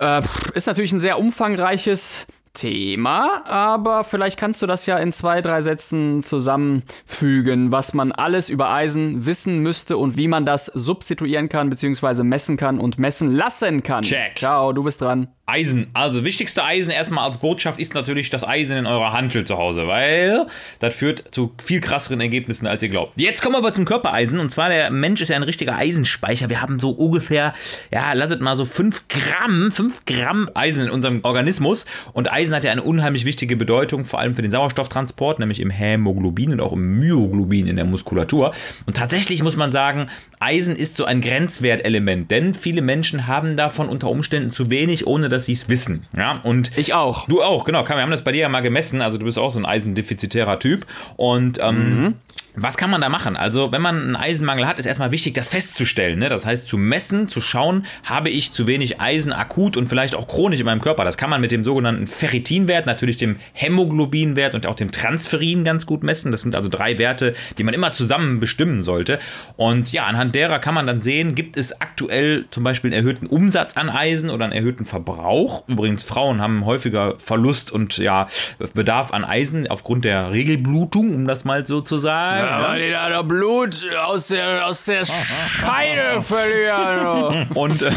Äh, 0.01 0.23
ist 0.55 0.67
natürlich 0.67 0.93
ein 0.93 1.01
sehr 1.01 1.19
umfangreiches 1.19 2.27
Thema, 2.55 3.45
aber 3.47 4.05
vielleicht 4.05 4.39
kannst 4.39 4.63
du 4.63 4.67
das 4.67 4.87
ja 4.87 4.97
in 4.99 5.13
zwei, 5.13 5.43
drei 5.43 5.61
Sätzen 5.61 6.23
zusammenfügen, 6.23 7.73
was 7.73 7.93
man 7.95 8.13
alles 8.13 8.49
über 8.49 8.71
Eisen 8.71 9.27
wissen 9.27 9.59
müsste 9.59 9.99
und 9.99 10.17
wie 10.17 10.29
man 10.29 10.47
das 10.47 10.67
substituieren 10.67 11.49
kann, 11.49 11.69
beziehungsweise 11.69 12.25
messen 12.25 12.57
kann 12.57 12.79
und 12.79 12.99
messen 12.99 13.31
lassen 13.31 13.83
kann. 13.83 14.05
Check. 14.05 14.39
Ciao, 14.39 14.73
du 14.73 14.85
bist 14.85 15.03
dran. 15.03 15.29
Eisen. 15.47 15.89
Also 15.93 16.25
wichtigste 16.25 16.65
Eisen 16.65 16.91
erstmal 16.91 17.29
als 17.29 17.37
Botschaft 17.37 17.79
ist 17.79 17.95
natürlich 17.95 18.31
das 18.31 18.49
Eisen 18.49 18.79
in 18.79 18.87
eurer 18.87 19.13
Hantel 19.13 19.45
zu 19.45 19.59
Hause, 19.59 19.87
weil 19.87 20.47
das 20.79 20.95
führt 20.95 21.25
zu 21.35 21.53
viel 21.63 21.83
krasseren 21.83 22.21
Ergebnissen, 22.21 22.67
als 22.67 22.83
ihr 22.83 22.89
glaubt. 22.89 23.13
Jetzt 23.17 23.43
kommen 23.43 23.55
wir 23.55 23.59
aber 23.59 23.75
zum 23.75 23.85
Körpereisen 23.85 24.39
und 24.39 24.51
zwar 24.51 24.71
der 24.71 24.91
Mensch 24.91 25.21
ist 25.21 25.29
ja 25.29 25.37
ein 25.37 25.43
richtiger 25.43 25.77
Eisenspeicher. 25.77 26.49
Wir 26.49 26.63
haben 26.63 26.81
so 26.81 26.91
ungefähr, 26.93 27.53
ja, 27.93 28.15
lasset 28.15 28.41
mal 28.41 28.57
so 28.57 28.65
5 28.65 29.09
Gramm, 29.09 29.71
5 29.71 30.07
Gramm 30.07 30.49
Eisen 30.55 30.85
in 30.85 30.91
unserem 30.91 31.21
Organismus 31.25 31.85
und 32.15 32.33
Eisen 32.33 32.55
hat 32.55 32.65
ja 32.65 32.73
eine 32.73 32.83
unheimlich 32.83 33.27
wichtige 33.27 33.57
Bedeutung, 33.57 34.07
vor 34.07 34.21
allem 34.21 34.35
für 34.35 34.43
den 34.43 34.51
Sauerstofftransport, 34.51 35.41
nämlich 35.41 35.61
im 35.61 35.69
Hämoglobin 35.69 36.53
und 36.53 36.61
auch 36.63 36.73
im 36.73 37.01
Myoglobin 37.01 37.67
in 37.67 37.77
der 37.77 37.85
Muskulatur. 37.85 38.55
Und 38.87 38.97
tatsächlich 38.97 39.43
muss 39.43 39.57
man 39.57 39.73
sagen, 39.73 40.09
Eisen 40.41 40.75
ist 40.75 40.97
so 40.97 41.05
ein 41.05 41.21
Grenzwertelement, 41.21 42.31
denn 42.31 42.55
viele 42.55 42.81
Menschen 42.81 43.27
haben 43.27 43.59
davon 43.59 43.91
unter 43.91 44.09
Umständen 44.09 44.51
zu 44.51 44.71
wenig, 44.71 45.07
ohne 45.07 45.34
dass 45.35 45.47
sie 45.47 45.53
es 45.53 45.69
wissen. 45.69 46.07
Ja, 46.17 46.41
und 46.43 46.77
Ich 46.79 46.95
auch. 46.95 47.27
Du 47.27 47.43
auch, 47.43 47.65
genau. 47.65 47.87
Wir 47.87 47.97
haben 47.97 48.11
das 48.11 48.23
bei 48.23 48.33
dir 48.33 48.43
ja 48.43 48.49
mal 48.49 48.61
gemessen. 48.61 49.03
Also 49.03 49.19
du 49.19 49.25
bist 49.25 49.39
auch 49.39 49.51
so 49.51 49.59
ein 49.59 49.67
eisendefizitärer 49.67 50.59
Typ. 50.59 50.87
Und 51.17 51.59
ähm, 51.63 52.15
was 52.57 52.77
kann 52.77 52.91
man 52.91 53.01
da 53.01 53.09
machen? 53.09 53.37
Also, 53.37 53.73
wenn 53.73 53.83
man 53.83 54.01
einen 54.01 54.17
Eisenmangel 54.17 54.67
hat, 54.67 54.79
ist 54.79 54.87
erstmal 54.87 55.11
wichtig, 55.11 55.35
das 55.35 55.49
festzustellen. 55.49 56.21
Ne? 56.21 56.29
Das 56.29 56.47
heißt, 56.47 56.69
zu 56.69 56.79
messen, 56.79 57.29
zu 57.29 57.41
schauen, 57.41 57.85
habe 58.05 58.31
ich 58.31 58.53
zu 58.53 58.67
wenig 58.67 59.01
Eisen 59.01 59.33
akut 59.33 59.77
und 59.77 59.89
vielleicht 59.89 60.15
auch 60.15 60.29
chronisch 60.29 60.61
in 60.61 60.67
meinem 60.67 60.81
Körper. 60.81 61.05
Das 61.05 61.17
kann 61.17 61.31
man 61.31 61.41
mit 61.41 61.51
dem 61.51 61.65
sogenannten 61.65 62.07
Ferritinwert, 62.07 62.87
natürlich 62.87 63.17
dem 63.17 63.37
Hämoglobinwert 63.55 64.55
und 64.55 64.67
auch 64.67 64.77
dem 64.77 64.93
Transferin 64.93 65.65
ganz 65.65 65.85
gut 65.85 66.05
messen. 66.05 66.31
Das 66.31 66.43
sind 66.43 66.55
also 66.55 66.71
drei 66.71 66.97
Werte, 66.99 67.35
die 67.59 67.65
man 67.65 67.75
immer 67.75 67.91
zusammen 67.91 68.39
bestimmen 68.39 68.83
sollte. 68.83 69.19
Und 69.57 69.93
ja, 69.93 70.05
anhand 70.05 70.35
derer 70.35 70.61
kann 70.61 70.75
man 70.75 70.87
dann 70.87 71.03
sehen, 71.03 71.35
gibt 71.35 71.57
es 71.57 71.81
aktuell 71.81 72.45
zum 72.51 72.63
Beispiel 72.63 72.93
einen 72.93 73.05
erhöhten 73.05 73.27
Umsatz 73.27 73.77
an 73.77 73.91
Eisen 73.91 74.31
oder 74.31 74.45
einen 74.45 74.53
erhöhten 74.53 74.85
Verbrauch. 74.85 75.65
Übrigens, 75.67 76.05
Frauen 76.05 76.41
haben 76.41 76.65
häufiger 76.65 77.15
Verlust 77.19 77.73
und 77.73 77.99
ja, 77.99 78.29
Bedarf 78.75 79.13
an 79.13 79.25
Eisen 79.25 79.67
aufgrund 79.67 80.05
der 80.05 80.31
Regelblutung, 80.31 81.15
um 81.15 81.27
das 81.27 81.45
mal 81.45 81.67
so 81.67 81.81
zu 81.81 81.99
sagen. 81.99 82.44
Weil 82.45 82.83
die 82.83 82.91
da 82.91 83.23
Blut 83.23 83.85
aus 84.05 84.29
der, 84.29 84.67
aus 84.67 84.85
der 84.85 85.05
Scheide 85.05 86.21
verlieren. 86.23 87.49
Und, 87.55 87.83
äh, 87.83 87.91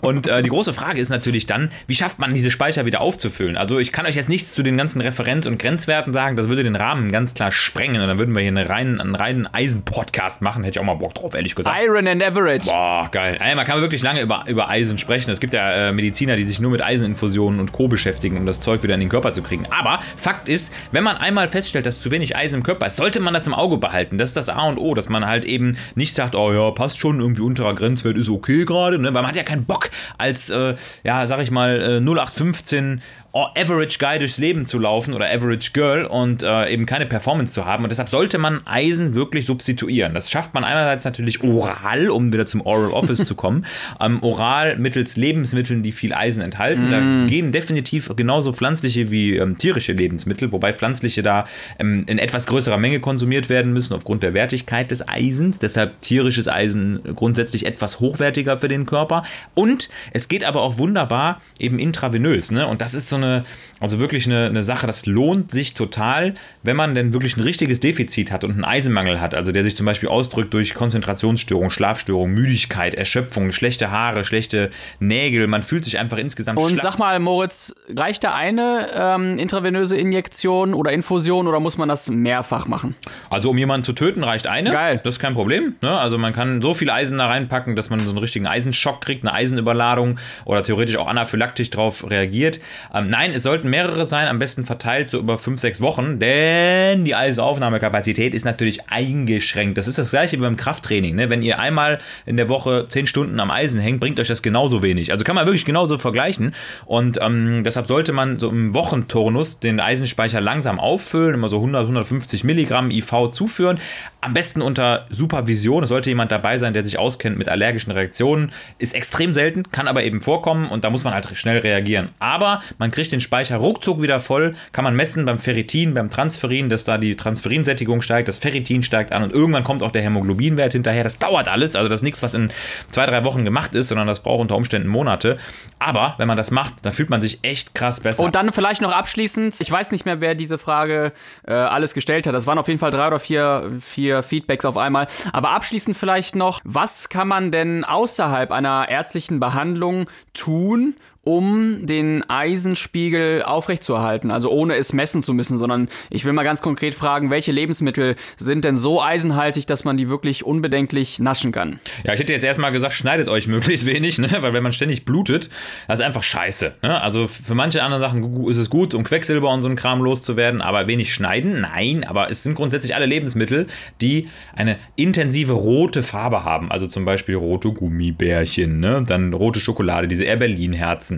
und 0.00 0.26
äh, 0.26 0.42
die 0.42 0.48
große 0.48 0.72
Frage 0.72 1.00
ist 1.00 1.08
natürlich 1.08 1.46
dann, 1.46 1.70
wie 1.86 1.94
schafft 1.94 2.18
man 2.18 2.34
diese 2.34 2.50
Speicher 2.50 2.86
wieder 2.86 3.00
aufzufüllen? 3.00 3.56
Also 3.56 3.78
ich 3.78 3.92
kann 3.92 4.06
euch 4.06 4.16
jetzt 4.16 4.28
nichts 4.28 4.54
zu 4.54 4.62
den 4.62 4.76
ganzen 4.76 5.00
Referenz- 5.00 5.46
und 5.46 5.58
Grenzwerten 5.58 6.12
sagen, 6.12 6.36
das 6.36 6.48
würde 6.48 6.62
den 6.62 6.76
Rahmen 6.76 7.12
ganz 7.12 7.34
klar 7.34 7.52
sprengen 7.52 8.00
und 8.00 8.08
dann 8.08 8.18
würden 8.18 8.34
wir 8.34 8.42
hier 8.42 8.48
eine 8.50 8.68
reinen, 8.68 9.00
einen 9.00 9.14
reinen 9.14 9.46
Eisen-Podcast 9.46 10.42
machen, 10.42 10.64
hätte 10.64 10.78
ich 10.78 10.80
auch 10.80 10.86
mal 10.86 10.94
Bock 10.94 11.14
drauf, 11.14 11.34
ehrlich 11.34 11.54
gesagt. 11.54 11.76
Iron 11.82 12.06
and 12.06 12.22
Average. 12.22 12.66
Boah, 12.66 13.08
geil. 13.10 13.38
Ey, 13.40 13.54
man 13.54 13.66
kann 13.66 13.80
wirklich 13.80 14.02
lange 14.02 14.20
über, 14.20 14.44
über 14.46 14.68
Eisen 14.68 14.98
sprechen. 14.98 15.30
Es 15.30 15.40
gibt 15.40 15.54
ja 15.54 15.88
äh, 15.88 15.92
Mediziner, 15.92 16.36
die 16.36 16.44
sich 16.44 16.60
nur 16.60 16.70
mit 16.70 16.82
Eiseninfusionen 16.82 17.60
und 17.60 17.72
Co. 17.72 17.88
beschäftigen, 17.88 18.36
um 18.36 18.46
das 18.46 18.60
Zeug 18.60 18.82
wieder 18.82 18.94
in 18.94 19.00
den 19.00 19.08
Körper 19.08 19.32
zu 19.32 19.42
kriegen. 19.42 19.66
Aber 19.70 20.00
Fakt 20.16 20.48
ist, 20.48 20.72
wenn 20.92 21.04
man 21.04 21.16
einmal 21.16 21.48
feststellt, 21.48 21.86
dass 21.86 22.00
zu 22.00 22.10
wenig 22.10 22.36
Eisen 22.36 22.56
im 22.56 22.62
Körper 22.62 22.86
ist, 22.86 22.96
sollte 22.96 23.20
man 23.20 23.34
das 23.34 23.46
im 23.46 23.54
Auge 23.54 23.78
behalten. 23.82 24.16
Das 24.16 24.30
ist 24.30 24.38
das 24.38 24.48
A 24.48 24.66
und 24.68 24.78
O, 24.78 24.94
dass 24.94 25.10
man 25.10 25.26
halt 25.26 25.44
eben 25.44 25.76
nicht 25.94 26.14
sagt, 26.14 26.34
oh 26.34 26.50
ja, 26.50 26.70
passt 26.70 26.98
schon, 26.98 27.20
irgendwie 27.20 27.42
unterer 27.42 27.74
Grenzwert 27.74 28.16
ist 28.16 28.30
okay 28.30 28.64
gerade, 28.64 28.98
ne? 28.98 29.12
weil 29.12 29.20
man 29.20 29.26
hat 29.26 29.36
ja 29.36 29.42
keinen 29.42 29.66
Bock 29.66 29.90
als, 30.16 30.48
äh, 30.48 30.76
ja, 31.04 31.26
sag 31.26 31.40
ich 31.40 31.50
mal, 31.50 31.80
äh, 31.82 32.00
0815 32.00 33.02
Average 33.34 33.98
Guy 33.98 34.18
durchs 34.18 34.36
Leben 34.36 34.66
zu 34.66 34.78
laufen 34.78 35.14
oder 35.14 35.30
Average 35.30 35.70
Girl 35.72 36.04
und 36.04 36.42
äh, 36.42 36.70
eben 36.70 36.84
keine 36.84 37.06
Performance 37.06 37.54
zu 37.54 37.64
haben. 37.64 37.82
Und 37.82 37.90
deshalb 37.90 38.10
sollte 38.10 38.36
man 38.36 38.66
Eisen 38.66 39.14
wirklich 39.14 39.46
substituieren. 39.46 40.12
Das 40.12 40.30
schafft 40.30 40.52
man 40.52 40.64
einerseits 40.64 41.04
natürlich 41.04 41.42
oral, 41.42 42.10
um 42.10 42.32
wieder 42.32 42.44
zum 42.44 42.60
Oral 42.60 42.90
Office 42.90 43.24
zu 43.24 43.34
kommen. 43.34 43.66
Ähm, 44.00 44.22
oral 44.22 44.78
mittels 44.78 45.16
Lebensmitteln, 45.16 45.82
die 45.82 45.92
viel 45.92 46.12
Eisen 46.12 46.42
enthalten. 46.42 46.90
Da 46.90 47.26
gehen 47.26 47.52
definitiv 47.52 48.10
genauso 48.16 48.52
pflanzliche 48.52 49.10
wie 49.10 49.36
ähm, 49.36 49.58
tierische 49.58 49.92
Lebensmittel, 49.92 50.50
wobei 50.50 50.72
pflanzliche 50.72 51.22
da 51.22 51.46
ähm, 51.78 52.04
in 52.06 52.18
etwas 52.18 52.46
größerer 52.46 52.78
Menge 52.78 53.00
konsumiert 53.00 53.48
werden 53.48 53.72
müssen 53.72 53.94
aufgrund 53.94 54.22
der 54.22 54.34
Wertigkeit 54.34 54.90
des 54.90 55.06
Eisens. 55.06 55.58
Deshalb 55.58 56.00
tierisches 56.00 56.48
Eisen 56.48 57.00
grundsätzlich 57.14 57.66
etwas 57.66 58.00
hochwertiger 58.00 58.56
für 58.56 58.68
den 58.68 58.86
Körper. 58.86 59.24
Und 59.54 59.88
es 60.12 60.28
geht 60.28 60.44
aber 60.44 60.62
auch 60.62 60.78
wunderbar 60.78 61.40
eben 61.58 61.78
intravenös. 61.78 62.50
Ne? 62.50 62.66
Und 62.66 62.80
das 62.80 62.94
ist 62.94 63.08
so 63.08 63.21
eine, 63.22 63.44
also 63.80 63.98
wirklich 63.98 64.26
eine, 64.26 64.46
eine 64.46 64.64
Sache, 64.64 64.86
das 64.86 65.06
lohnt 65.06 65.50
sich 65.50 65.74
total, 65.74 66.34
wenn 66.62 66.76
man 66.76 66.94
denn 66.94 67.12
wirklich 67.12 67.36
ein 67.36 67.42
richtiges 67.42 67.80
Defizit 67.80 68.30
hat 68.30 68.44
und 68.44 68.52
einen 68.52 68.64
Eisenmangel 68.64 69.20
hat, 69.20 69.34
also 69.34 69.52
der 69.52 69.62
sich 69.62 69.76
zum 69.76 69.86
Beispiel 69.86 70.08
ausdrückt 70.08 70.52
durch 70.54 70.74
Konzentrationsstörung, 70.74 71.70
Schlafstörung, 71.70 72.30
Müdigkeit, 72.30 72.94
Erschöpfung, 72.94 73.52
schlechte 73.52 73.90
Haare, 73.90 74.24
schlechte 74.24 74.70
Nägel, 75.00 75.46
man 75.46 75.62
fühlt 75.62 75.84
sich 75.84 75.98
einfach 75.98 76.18
insgesamt 76.18 76.58
Und 76.58 76.80
sag 76.80 76.98
mal, 76.98 77.18
Moritz, 77.20 77.74
reicht 77.88 78.24
da 78.24 78.34
eine 78.34 78.88
ähm, 78.94 79.38
intravenöse 79.38 79.96
Injektion 79.96 80.74
oder 80.74 80.92
Infusion 80.92 81.46
oder 81.48 81.60
muss 81.60 81.78
man 81.78 81.88
das 81.88 82.10
mehrfach 82.10 82.66
machen? 82.66 82.94
Also 83.30 83.50
um 83.50 83.58
jemanden 83.58 83.84
zu 83.84 83.92
töten 83.92 84.24
reicht 84.24 84.46
eine. 84.46 84.70
Geil. 84.70 85.00
Das 85.02 85.14
ist 85.14 85.20
kein 85.20 85.34
Problem. 85.34 85.76
Ne? 85.80 85.98
Also 85.98 86.18
man 86.18 86.32
kann 86.32 86.62
so 86.62 86.74
viel 86.74 86.90
Eisen 86.90 87.18
da 87.18 87.26
reinpacken, 87.26 87.76
dass 87.76 87.90
man 87.90 88.00
so 88.00 88.10
einen 88.10 88.18
richtigen 88.18 88.46
Eisenschock 88.46 89.00
kriegt, 89.00 89.24
eine 89.24 89.32
Eisenüberladung 89.32 90.18
oder 90.44 90.62
theoretisch 90.62 90.96
auch 90.96 91.06
anaphylaktisch 91.06 91.70
drauf 91.70 92.10
reagiert. 92.10 92.60
Ähm, 92.94 93.10
nein, 93.12 93.32
es 93.34 93.42
sollten 93.42 93.68
mehrere 93.68 94.06
sein, 94.06 94.26
am 94.26 94.38
besten 94.38 94.64
verteilt 94.64 95.10
so 95.10 95.18
über 95.18 95.36
5, 95.36 95.60
6 95.60 95.80
Wochen, 95.82 96.18
denn 96.18 97.04
die 97.04 97.14
Eisenaufnahmekapazität 97.14 98.32
ist 98.32 98.44
natürlich 98.44 98.88
eingeschränkt. 98.88 99.76
Das 99.76 99.86
ist 99.86 99.98
das 99.98 100.10
gleiche 100.10 100.38
wie 100.38 100.40
beim 100.40 100.56
Krafttraining. 100.56 101.14
Ne? 101.14 101.28
Wenn 101.28 101.42
ihr 101.42 101.58
einmal 101.58 101.98
in 102.24 102.38
der 102.38 102.48
Woche 102.48 102.86
10 102.88 103.06
Stunden 103.06 103.38
am 103.38 103.50
Eisen 103.50 103.82
hängt, 103.82 104.00
bringt 104.00 104.18
euch 104.18 104.28
das 104.28 104.40
genauso 104.40 104.82
wenig. 104.82 105.12
Also 105.12 105.24
kann 105.24 105.36
man 105.36 105.44
wirklich 105.44 105.66
genauso 105.66 105.98
vergleichen. 105.98 106.54
Und 106.86 107.18
ähm, 107.20 107.64
deshalb 107.64 107.86
sollte 107.86 108.14
man 108.14 108.38
so 108.38 108.48
im 108.48 108.74
Wochenturnus 108.74 109.60
den 109.60 109.78
Eisenspeicher 109.78 110.40
langsam 110.40 110.80
auffüllen, 110.80 111.34
immer 111.34 111.48
so 111.48 111.56
100, 111.56 111.82
150 111.82 112.44
Milligramm 112.44 112.90
IV 112.90 113.30
zuführen. 113.32 113.78
Am 114.22 114.32
besten 114.32 114.62
unter 114.62 115.04
Supervision. 115.10 115.82
Es 115.82 115.90
sollte 115.90 116.08
jemand 116.08 116.32
dabei 116.32 116.56
sein, 116.56 116.72
der 116.72 116.82
sich 116.82 116.98
auskennt 116.98 117.36
mit 117.36 117.50
allergischen 117.50 117.92
Reaktionen. 117.92 118.52
Ist 118.78 118.94
extrem 118.94 119.34
selten, 119.34 119.70
kann 119.70 119.86
aber 119.86 120.02
eben 120.02 120.22
vorkommen 120.22 120.70
und 120.70 120.82
da 120.84 120.88
muss 120.88 121.04
man 121.04 121.12
halt 121.12 121.28
schnell 121.34 121.58
reagieren. 121.58 122.08
Aber 122.18 122.62
man 122.78 122.90
kriegt 122.90 123.01
kriegt 123.02 123.12
den 123.12 123.20
Speicher 123.20 123.56
ruckzuck 123.56 124.00
wieder 124.00 124.20
voll, 124.20 124.54
kann 124.72 124.84
man 124.84 124.96
messen 124.96 125.24
beim 125.24 125.38
Ferritin, 125.38 125.94
beim 125.94 126.10
Transferin, 126.10 126.68
dass 126.68 126.84
da 126.84 126.98
die 126.98 127.16
Transferinsättigung 127.16 128.02
steigt, 128.02 128.28
das 128.28 128.38
Ferritin 128.38 128.82
steigt 128.82 129.12
an 129.12 129.22
und 129.22 129.32
irgendwann 129.32 129.64
kommt 129.64 129.82
auch 129.82 129.90
der 129.90 130.02
Hämoglobinwert 130.02 130.72
hinterher. 130.72 131.04
Das 131.04 131.18
dauert 131.18 131.48
alles, 131.48 131.76
also 131.76 131.88
das 131.88 132.00
ist 132.00 132.04
nichts, 132.04 132.22
was 132.22 132.34
in 132.34 132.50
zwei, 132.90 133.06
drei 133.06 133.24
Wochen 133.24 133.44
gemacht 133.44 133.74
ist, 133.74 133.88
sondern 133.88 134.06
das 134.06 134.20
braucht 134.20 134.40
unter 134.40 134.56
Umständen 134.56 134.88
Monate. 134.88 135.38
Aber 135.78 136.14
wenn 136.18 136.28
man 136.28 136.36
das 136.36 136.50
macht, 136.50 136.74
dann 136.82 136.92
fühlt 136.92 137.10
man 137.10 137.22
sich 137.22 137.40
echt 137.42 137.74
krass 137.74 138.00
besser. 138.00 138.22
Und 138.22 138.34
dann 138.34 138.52
vielleicht 138.52 138.80
noch 138.80 138.92
abschließend, 138.92 139.60
ich 139.60 139.70
weiß 139.70 139.92
nicht 139.92 140.04
mehr, 140.04 140.20
wer 140.20 140.34
diese 140.34 140.58
Frage 140.58 141.12
äh, 141.46 141.52
alles 141.52 141.94
gestellt 141.94 142.26
hat. 142.26 142.34
Das 142.34 142.46
waren 142.46 142.58
auf 142.58 142.68
jeden 142.68 142.80
Fall 142.80 142.90
drei 142.90 143.08
oder 143.08 143.18
vier, 143.18 143.72
vier 143.80 144.22
Feedbacks 144.22 144.64
auf 144.64 144.76
einmal. 144.76 145.06
Aber 145.32 145.50
abschließend 145.50 145.96
vielleicht 145.96 146.36
noch, 146.36 146.60
was 146.64 147.08
kann 147.08 147.28
man 147.28 147.50
denn 147.50 147.84
außerhalb 147.84 148.52
einer 148.52 148.86
ärztlichen 148.88 149.40
Behandlung 149.40 150.06
tun, 150.34 150.94
um 151.24 151.86
den 151.86 152.28
Eisenspiegel 152.28 153.42
aufrechtzuerhalten. 153.42 154.32
Also 154.32 154.50
ohne 154.50 154.74
es 154.74 154.92
messen 154.92 155.22
zu 155.22 155.34
müssen, 155.34 155.56
sondern 155.56 155.88
ich 156.10 156.24
will 156.24 156.32
mal 156.32 156.42
ganz 156.42 156.62
konkret 156.62 156.94
fragen, 156.94 157.30
welche 157.30 157.52
Lebensmittel 157.52 158.16
sind 158.36 158.64
denn 158.64 158.76
so 158.76 159.00
eisenhaltig, 159.00 159.66
dass 159.66 159.84
man 159.84 159.96
die 159.96 160.08
wirklich 160.08 160.44
unbedenklich 160.44 161.20
naschen 161.20 161.52
kann? 161.52 161.78
Ja, 162.04 162.14
ich 162.14 162.20
hätte 162.20 162.32
jetzt 162.32 162.44
erstmal 162.44 162.72
gesagt, 162.72 162.94
schneidet 162.94 163.28
euch 163.28 163.46
möglichst 163.52 163.86
wenig, 163.86 164.18
ne? 164.18 164.30
weil 164.40 164.52
wenn 164.52 164.64
man 164.64 164.72
ständig 164.72 165.04
blutet, 165.04 165.48
das 165.86 166.00
ist 166.00 166.04
einfach 166.04 166.24
scheiße. 166.24 166.74
Ne? 166.82 167.00
Also 167.00 167.28
für 167.28 167.54
manche 167.54 167.84
andere 167.84 168.00
Sachen 168.00 168.48
ist 168.48 168.58
es 168.58 168.68
gut, 168.68 168.92
um 168.94 169.04
Quecksilber 169.04 169.52
und 169.52 169.62
so 169.62 169.68
einen 169.68 169.76
Kram 169.76 170.02
loszuwerden, 170.02 170.60
aber 170.60 170.88
wenig 170.88 171.14
schneiden, 171.14 171.60
nein, 171.60 172.04
aber 172.04 172.30
es 172.32 172.42
sind 172.42 172.56
grundsätzlich 172.56 172.96
alle 172.96 173.06
Lebensmittel, 173.06 173.68
die 174.00 174.28
eine 174.56 174.76
intensive 174.96 175.52
rote 175.52 176.02
Farbe 176.02 176.44
haben. 176.44 176.72
Also 176.72 176.88
zum 176.88 177.04
Beispiel 177.04 177.36
rote 177.36 177.72
Gummibärchen, 177.72 178.80
ne? 178.80 179.04
dann 179.06 179.32
rote 179.32 179.60
Schokolade, 179.60 180.08
diese 180.08 180.24
Air 180.24 180.38
Berlin 180.38 180.72
Herzen 180.72 181.11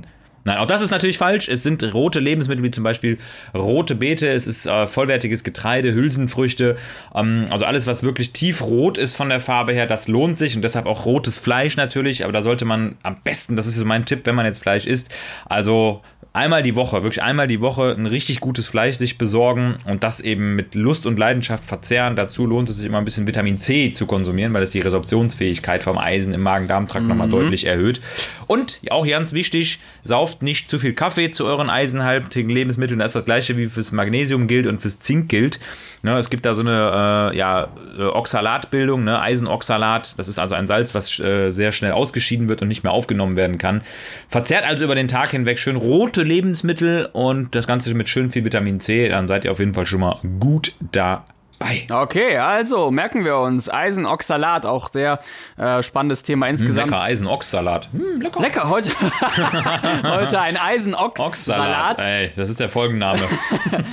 Nein, 0.44 0.58
auch 0.58 0.66
das 0.66 0.82
ist 0.82 0.90
natürlich 0.90 1.18
falsch. 1.18 1.48
Es 1.48 1.62
sind 1.62 1.82
rote 1.94 2.20
Lebensmittel 2.20 2.62
wie 2.62 2.70
zum 2.70 2.84
Beispiel 2.84 3.18
rote 3.54 3.94
Beete, 3.94 4.28
es 4.28 4.46
ist 4.46 4.66
äh, 4.66 4.86
vollwertiges 4.86 5.42
Getreide, 5.42 5.94
Hülsenfrüchte, 5.94 6.76
ähm, 7.14 7.46
also 7.50 7.64
alles, 7.64 7.86
was 7.86 8.02
wirklich 8.02 8.32
tiefrot 8.32 8.98
ist 8.98 9.16
von 9.16 9.30
der 9.30 9.40
Farbe 9.40 9.72
her, 9.72 9.86
das 9.86 10.06
lohnt 10.06 10.36
sich 10.36 10.54
und 10.54 10.62
deshalb 10.62 10.86
auch 10.86 11.06
rotes 11.06 11.38
Fleisch 11.38 11.76
natürlich, 11.76 12.24
aber 12.24 12.32
da 12.32 12.42
sollte 12.42 12.66
man 12.66 12.96
am 13.02 13.16
besten, 13.24 13.56
das 13.56 13.66
ist 13.66 13.76
so 13.76 13.84
mein 13.84 14.04
Tipp, 14.04 14.20
wenn 14.24 14.34
man 14.34 14.44
jetzt 14.44 14.62
Fleisch 14.62 14.86
isst, 14.86 15.08
also 15.46 16.02
einmal 16.34 16.64
die 16.64 16.74
Woche, 16.74 17.02
wirklich 17.04 17.22
einmal 17.22 17.46
die 17.46 17.60
Woche 17.60 17.94
ein 17.96 18.06
richtig 18.06 18.40
gutes 18.40 18.66
Fleisch 18.66 18.96
sich 18.96 19.16
besorgen 19.18 19.76
und 19.86 20.02
das 20.02 20.20
eben 20.20 20.56
mit 20.56 20.74
Lust 20.74 21.06
und 21.06 21.18
Leidenschaft 21.18 21.64
verzehren. 21.64 22.16
Dazu 22.16 22.44
lohnt 22.44 22.68
es 22.68 22.78
sich 22.78 22.86
immer 22.86 22.98
ein 22.98 23.04
bisschen 23.04 23.26
Vitamin 23.26 23.56
C 23.56 23.92
zu 23.92 24.06
konsumieren, 24.06 24.52
weil 24.52 24.64
es 24.64 24.72
die 24.72 24.80
Resorptionsfähigkeit 24.80 25.84
vom 25.84 25.96
Eisen 25.96 26.34
im 26.34 26.42
Magen-Darm-Trakt 26.42 27.04
mhm. 27.04 27.08
nochmal 27.08 27.30
deutlich 27.30 27.66
erhöht. 27.66 28.00
Und 28.48 28.80
auch 28.90 29.06
ganz 29.06 29.32
wichtig, 29.32 29.78
sauft 30.02 30.33
nicht 30.42 30.70
zu 30.70 30.78
viel 30.78 30.92
Kaffee 30.92 31.30
zu 31.30 31.44
euren 31.44 31.70
eisenhaltigen 31.70 32.50
Lebensmitteln. 32.50 32.98
Das 32.98 33.10
ist 33.10 33.16
das 33.16 33.24
gleiche 33.24 33.56
wie 33.56 33.66
fürs 33.66 33.92
Magnesium 33.92 34.46
gilt 34.46 34.66
und 34.66 34.80
fürs 34.80 34.98
Zink 34.98 35.28
gilt. 35.28 35.60
Ne, 36.02 36.18
es 36.18 36.30
gibt 36.30 36.44
da 36.44 36.54
so 36.54 36.62
eine 36.62 37.32
äh, 37.32 37.36
ja, 37.36 37.68
äh, 37.98 38.02
Oxalatbildung, 38.02 39.04
ne, 39.04 39.20
Eisenoxalat. 39.20 40.18
Das 40.18 40.28
ist 40.28 40.38
also 40.38 40.54
ein 40.54 40.66
Salz, 40.66 40.94
was 40.94 41.18
äh, 41.20 41.50
sehr 41.50 41.72
schnell 41.72 41.92
ausgeschieden 41.92 42.48
wird 42.48 42.62
und 42.62 42.68
nicht 42.68 42.84
mehr 42.84 42.92
aufgenommen 42.92 43.36
werden 43.36 43.58
kann. 43.58 43.82
Verzehrt 44.28 44.64
also 44.64 44.84
über 44.84 44.94
den 44.94 45.08
Tag 45.08 45.30
hinweg 45.30 45.58
schön 45.58 45.76
rote 45.76 46.22
Lebensmittel 46.22 47.08
und 47.12 47.54
das 47.54 47.66
Ganze 47.66 47.94
mit 47.94 48.08
schön 48.08 48.30
viel 48.30 48.44
Vitamin 48.44 48.80
C. 48.80 49.08
Dann 49.08 49.28
seid 49.28 49.44
ihr 49.44 49.52
auf 49.52 49.58
jeden 49.58 49.74
Fall 49.74 49.86
schon 49.86 50.00
mal 50.00 50.18
gut 50.40 50.72
da 50.92 51.24
bei. 51.64 51.86
Okay, 51.90 52.38
also 52.38 52.90
merken 52.90 53.24
wir 53.24 53.38
uns. 53.38 53.72
Eisenoxsalat, 53.72 54.66
auch 54.66 54.88
sehr 54.88 55.20
äh, 55.56 55.82
spannendes 55.82 56.22
Thema 56.22 56.48
insgesamt. 56.48 56.90
lecker, 56.90 57.02
Eisenochsalat. 57.02 57.88
Hm, 57.92 58.20
lecker. 58.20 58.40
Lecker, 58.40 58.68
heute, 58.68 58.90
heute 60.02 60.40
ein 60.40 60.56
Eisenochsalat. 60.56 62.04
Ey, 62.06 62.32
das 62.36 62.50
ist 62.50 62.60
der 62.60 62.68
Folgenname. 62.68 63.20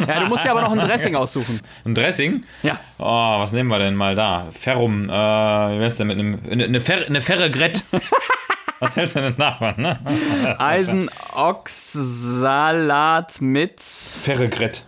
ja, 0.07 0.19
du 0.19 0.27
musst 0.27 0.43
dir 0.43 0.51
aber 0.51 0.61
noch 0.61 0.71
ein 0.71 0.79
Dressing 0.79 1.15
aussuchen. 1.15 1.59
Ein 1.85 1.95
Dressing? 1.95 2.43
Ja. 2.63 2.79
Oh, 2.97 3.39
was 3.39 3.53
nehmen 3.53 3.69
wir 3.69 3.79
denn 3.79 3.95
mal 3.95 4.15
da? 4.15 4.47
Ferrum, 4.51 5.09
äh, 5.09 5.13
wie 5.13 5.79
wär's 5.79 5.95
denn 5.97 6.07
mit 6.07 6.19
einem, 6.19 6.39
eine, 6.49 6.65
eine, 6.65 6.81
Fer 6.81 7.05
eine 7.07 7.21
Ferregrett. 7.21 7.83
Was 8.79 8.95
hältst 8.95 9.15
du 9.15 9.19
denn 9.19 9.37
davon, 9.37 9.75
ne? 9.77 9.95
Eisenochsalat 10.59 13.39
mit 13.39 13.79
Ferregrett. 13.79 14.83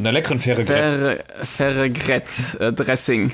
Mit 0.00 0.06
einer 0.06 0.12
leckeren 0.12 0.40
Ferregrett. 0.40 1.24
Ferregrett-Dressing. 1.42 3.28
Äh, 3.28 3.32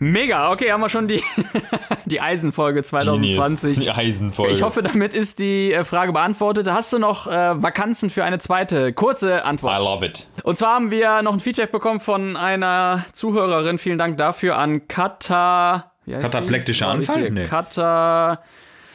Mega, 0.00 0.50
okay, 0.50 0.72
haben 0.72 0.80
wir 0.80 0.88
schon 0.88 1.06
die, 1.06 1.22
die 2.04 2.20
Eisenfolge 2.20 2.82
2020. 2.82 3.78
Die 3.78 3.90
Eisenfolge. 3.92 4.52
Ich 4.52 4.62
hoffe, 4.62 4.82
damit 4.82 5.14
ist 5.14 5.38
die 5.38 5.72
äh, 5.72 5.84
Frage 5.84 6.12
beantwortet. 6.12 6.68
Hast 6.68 6.92
du 6.92 6.98
noch 6.98 7.28
äh, 7.28 7.30
Vakanzen 7.62 8.10
für 8.10 8.24
eine 8.24 8.40
zweite 8.40 8.92
kurze 8.92 9.44
Antwort? 9.44 9.78
I 9.78 9.84
love 9.84 10.04
it. 10.04 10.26
Und 10.42 10.58
zwar 10.58 10.74
haben 10.74 10.90
wir 10.90 11.22
noch 11.22 11.32
ein 11.32 11.38
Feedback 11.38 11.70
bekommen 11.70 12.00
von 12.00 12.36
einer 12.36 13.04
Zuhörerin. 13.12 13.78
Vielen 13.78 13.98
Dank 13.98 14.18
dafür 14.18 14.58
an 14.58 14.88
Kata. 14.88 15.92
Kataplektischer 16.10 16.88
Anfall? 16.88 17.30
Nee. 17.30 17.44
Kata. 17.44 18.42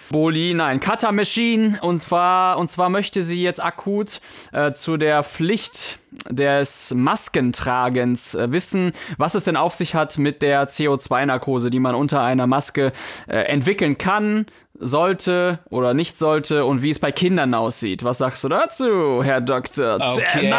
Boli, 0.09 0.53
nein, 0.53 0.79
Cutter 0.79 1.11
Machine. 1.11 1.79
Und 1.81 2.01
zwar, 2.01 2.57
und 2.57 2.69
zwar 2.69 2.89
möchte 2.89 3.21
sie 3.21 3.41
jetzt 3.41 3.63
akut 3.63 4.21
äh, 4.51 4.71
zu 4.71 4.97
der 4.97 5.23
Pflicht 5.23 5.99
des 6.29 6.93
Maskentragens 6.95 8.35
äh, 8.35 8.51
wissen, 8.51 8.91
was 9.17 9.35
es 9.35 9.43
denn 9.43 9.55
auf 9.55 9.75
sich 9.75 9.95
hat 9.95 10.17
mit 10.17 10.41
der 10.41 10.67
CO2-Narkose, 10.67 11.69
die 11.69 11.79
man 11.79 11.95
unter 11.95 12.21
einer 12.21 12.47
Maske 12.47 12.91
äh, 13.27 13.37
entwickeln 13.37 13.97
kann, 13.97 14.47
sollte 14.79 15.59
oder 15.69 15.93
nicht 15.93 16.17
sollte 16.17 16.65
und 16.65 16.81
wie 16.81 16.89
es 16.89 16.99
bei 16.99 17.11
Kindern 17.11 17.53
aussieht. 17.53 18.03
Was 18.03 18.17
sagst 18.17 18.43
du 18.43 18.49
dazu, 18.49 19.23
Herr 19.23 19.41
Dr. 19.41 19.95
Okay. 19.95 20.53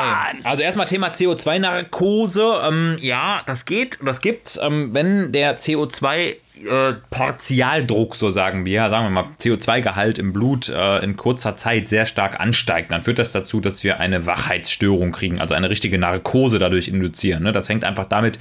Also 0.45 0.63
erstmal 0.63 0.87
Thema 0.87 1.09
CO2-Narkose. 1.09 2.61
Ähm, 2.69 2.99
ja, 3.01 3.43
das 3.47 3.65
geht, 3.65 3.99
das 4.05 4.21
gibt's, 4.21 4.61
ähm, 4.63 4.91
wenn 4.93 5.33
der 5.33 5.59
CO2 5.59 6.37
äh, 6.67 6.95
Partialdruck, 7.11 8.15
so 8.15 8.31
sagen 8.31 8.67
wir, 8.67 8.91
sagen 8.91 9.07
wir 9.07 9.11
mal 9.11 9.29
CO2-Gehalt 9.41 10.19
im 10.19 10.33
Blut 10.33 10.69
äh, 10.69 10.99
in 10.99 11.17
kurzer 11.17 11.57
Zeit 11.57 11.89
sehr 11.89 12.07
stark 12.07 12.41
ansteigt, 12.41 12.93
dann 12.93 13.03
führt 13.03 13.19
das 13.19 13.33
dazu, 13.33 13.61
dass 13.61 13.83
wir 13.85 14.01
eine 14.01 14.27
Wachheitsstörung 14.27 15.13
kriegen, 15.13 15.41
also 15.41 15.55
eine 15.55 15.71
richtige 15.71 15.99
Narkose 15.99 16.59
dadurch 16.59 16.89
induzieren. 16.89 17.43
Ne? 17.43 17.53
Das 17.53 17.69
hängt 17.69 17.85
einfach 17.85 18.07
damit 18.07 18.39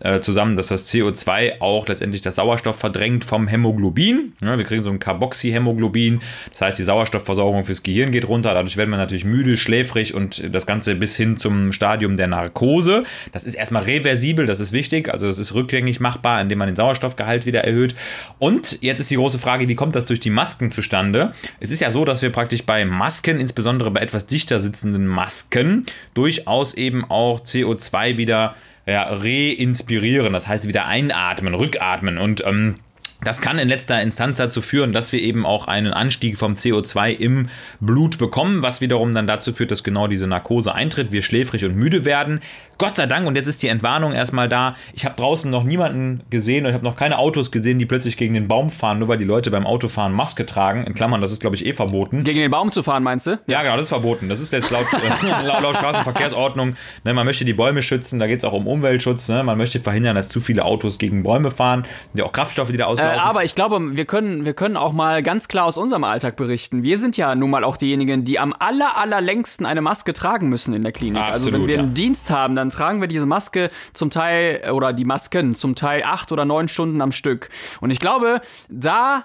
äh, 0.00 0.20
zusammen, 0.20 0.56
dass 0.56 0.68
das 0.68 0.92
CO2 0.92 1.60
auch 1.60 1.86
letztendlich 1.86 2.22
das 2.22 2.36
Sauerstoff 2.36 2.76
verdrängt 2.76 3.24
vom 3.24 3.46
Hämoglobin. 3.46 4.32
Ne? 4.40 4.58
Wir 4.58 4.64
kriegen 4.64 4.82
so 4.82 4.90
ein 4.90 4.98
Carboxyhämoglobin, 4.98 6.20
das 6.50 6.60
heißt, 6.60 6.78
die 6.78 6.84
Sauerstoffversorgung 6.84 7.64
fürs 7.64 7.82
Gehirn 7.82 8.10
geht 8.10 8.28
runter, 8.28 8.54
dadurch 8.54 8.76
werden 8.76 8.90
wir 8.90 8.96
natürlich 8.96 9.24
müde, 9.24 9.56
schläfrig 9.56 10.14
und 10.14 10.54
das 10.54 10.66
Ganze 10.66 10.94
bis 10.94 11.16
hin 11.16 11.36
zum 11.36 11.72
Stadium 11.72 12.16
der 12.16 12.26
Narkose. 12.26 13.04
Das 13.32 13.44
ist 13.44 13.54
erstmal 13.54 13.82
reversibel, 13.82 14.46
das 14.46 14.60
ist 14.60 14.72
wichtig, 14.72 15.12
also 15.12 15.28
es 15.28 15.38
ist 15.38 15.54
rückgängig 15.54 16.00
machbar, 16.00 16.40
indem 16.40 16.58
man 16.58 16.68
den 16.68 16.76
Sauerstoffgehalt 16.76 17.46
wieder 17.46 17.59
wieder 17.60 17.64
erhöht. 17.64 17.94
Und 18.38 18.78
jetzt 18.80 19.00
ist 19.00 19.10
die 19.10 19.16
große 19.16 19.38
Frage, 19.38 19.68
wie 19.68 19.74
kommt 19.74 19.94
das 19.94 20.06
durch 20.06 20.20
die 20.20 20.30
Masken 20.30 20.70
zustande? 20.70 21.32
Es 21.60 21.70
ist 21.70 21.80
ja 21.80 21.90
so, 21.90 22.04
dass 22.04 22.22
wir 22.22 22.30
praktisch 22.30 22.64
bei 22.64 22.84
Masken, 22.84 23.40
insbesondere 23.40 23.90
bei 23.90 24.00
etwas 24.00 24.26
dichter 24.26 24.60
sitzenden 24.60 25.06
Masken, 25.06 25.84
durchaus 26.14 26.74
eben 26.74 27.04
auch 27.04 27.40
CO2 27.40 28.16
wieder 28.16 28.54
ja, 28.86 29.02
reinspirieren, 29.02 30.32
das 30.32 30.46
heißt 30.46 30.66
wieder 30.66 30.86
einatmen, 30.86 31.54
rückatmen 31.54 32.18
und 32.18 32.44
ähm, 32.46 32.76
das 33.22 33.42
kann 33.42 33.58
in 33.58 33.68
letzter 33.68 34.00
Instanz 34.00 34.36
dazu 34.36 34.62
führen, 34.62 34.92
dass 34.92 35.12
wir 35.12 35.20
eben 35.20 35.44
auch 35.44 35.68
einen 35.68 35.92
Anstieg 35.92 36.38
vom 36.38 36.54
CO2 36.54 37.10
im 37.10 37.50
Blut 37.78 38.16
bekommen, 38.16 38.62
was 38.62 38.80
wiederum 38.80 39.12
dann 39.12 39.26
dazu 39.26 39.52
führt, 39.52 39.70
dass 39.70 39.84
genau 39.84 40.06
diese 40.06 40.26
Narkose 40.26 40.74
eintritt, 40.74 41.12
wir 41.12 41.20
schläfrig 41.20 41.66
und 41.66 41.76
müde 41.76 42.06
werden. 42.06 42.40
Gott 42.80 42.96
sei 42.96 43.04
Dank, 43.04 43.26
und 43.26 43.36
jetzt 43.36 43.46
ist 43.46 43.62
die 43.62 43.68
Entwarnung 43.68 44.12
erstmal 44.12 44.48
da. 44.48 44.74
Ich 44.94 45.04
habe 45.04 45.14
draußen 45.14 45.50
noch 45.50 45.64
niemanden 45.64 46.22
gesehen 46.30 46.64
und 46.64 46.70
ich 46.70 46.74
habe 46.74 46.84
noch 46.84 46.96
keine 46.96 47.18
Autos 47.18 47.50
gesehen, 47.50 47.78
die 47.78 47.84
plötzlich 47.84 48.16
gegen 48.16 48.32
den 48.32 48.48
Baum 48.48 48.70
fahren, 48.70 48.98
nur 48.98 49.08
weil 49.08 49.18
die 49.18 49.26
Leute 49.26 49.50
beim 49.50 49.66
Autofahren 49.66 50.14
Maske 50.14 50.46
tragen. 50.46 50.84
In 50.84 50.94
Klammern, 50.94 51.20
das 51.20 51.30
ist, 51.30 51.40
glaube 51.40 51.56
ich, 51.56 51.66
eh 51.66 51.74
verboten. 51.74 52.24
Gegen 52.24 52.40
den 52.40 52.50
Baum 52.50 52.72
zu 52.72 52.82
fahren, 52.82 53.02
meinst 53.02 53.26
du? 53.26 53.38
Ja, 53.48 53.62
genau, 53.62 53.76
das 53.76 53.82
ist 53.82 53.88
verboten. 53.90 54.30
Das 54.30 54.40
ist 54.40 54.50
jetzt 54.50 54.70
laut, 54.70 54.86
äh, 54.94 55.60
laut 55.60 55.76
Straßenverkehrsordnung. 55.76 56.74
Ne, 57.04 57.12
man 57.12 57.26
möchte 57.26 57.44
die 57.44 57.52
Bäume 57.52 57.82
schützen, 57.82 58.18
da 58.18 58.26
geht 58.26 58.38
es 58.38 58.44
auch 58.44 58.54
um 58.54 58.66
Umweltschutz. 58.66 59.28
Ne? 59.28 59.44
Man 59.44 59.58
möchte 59.58 59.78
verhindern, 59.78 60.16
dass 60.16 60.30
zu 60.30 60.40
viele 60.40 60.64
Autos 60.64 60.96
gegen 60.96 61.22
Bäume 61.22 61.50
fahren. 61.50 61.84
Sind 62.12 62.20
ja 62.20 62.24
auch 62.24 62.32
Kraftstoffe, 62.32 62.70
die 62.72 62.78
da 62.78 62.86
auslaufen. 62.86 63.14
Äh, 63.14 63.20
aber 63.20 63.44
ich 63.44 63.54
glaube, 63.54 63.78
wir 63.94 64.06
können, 64.06 64.46
wir 64.46 64.54
können 64.54 64.78
auch 64.78 64.92
mal 64.92 65.22
ganz 65.22 65.48
klar 65.48 65.66
aus 65.66 65.76
unserem 65.76 66.04
Alltag 66.04 66.36
berichten. 66.36 66.82
Wir 66.82 66.96
sind 66.96 67.18
ja 67.18 67.34
nun 67.34 67.50
mal 67.50 67.62
auch 67.62 67.76
diejenigen, 67.76 68.24
die 68.24 68.38
am 68.38 68.54
aller, 68.58 68.96
allerlängsten 68.96 69.66
eine 69.66 69.82
Maske 69.82 70.14
tragen 70.14 70.48
müssen 70.48 70.72
in 70.72 70.82
der 70.82 70.92
Klinik. 70.92 71.20
Absolut, 71.20 71.34
also 71.34 71.52
wenn 71.52 71.66
wir 71.66 71.78
einen 71.78 71.92
Dienst 71.92 72.30
haben, 72.30 72.54
dann 72.54 72.69
tragen 72.70 73.00
wir 73.00 73.08
diese 73.08 73.26
Maske 73.26 73.70
zum 73.92 74.10
Teil, 74.10 74.70
oder 74.72 74.92
die 74.92 75.04
Masken 75.04 75.54
zum 75.54 75.74
Teil 75.74 76.02
acht 76.04 76.32
oder 76.32 76.44
neun 76.44 76.68
Stunden 76.68 77.00
am 77.00 77.12
Stück. 77.12 77.48
Und 77.80 77.90
ich 77.90 78.00
glaube, 78.00 78.40
da 78.68 79.24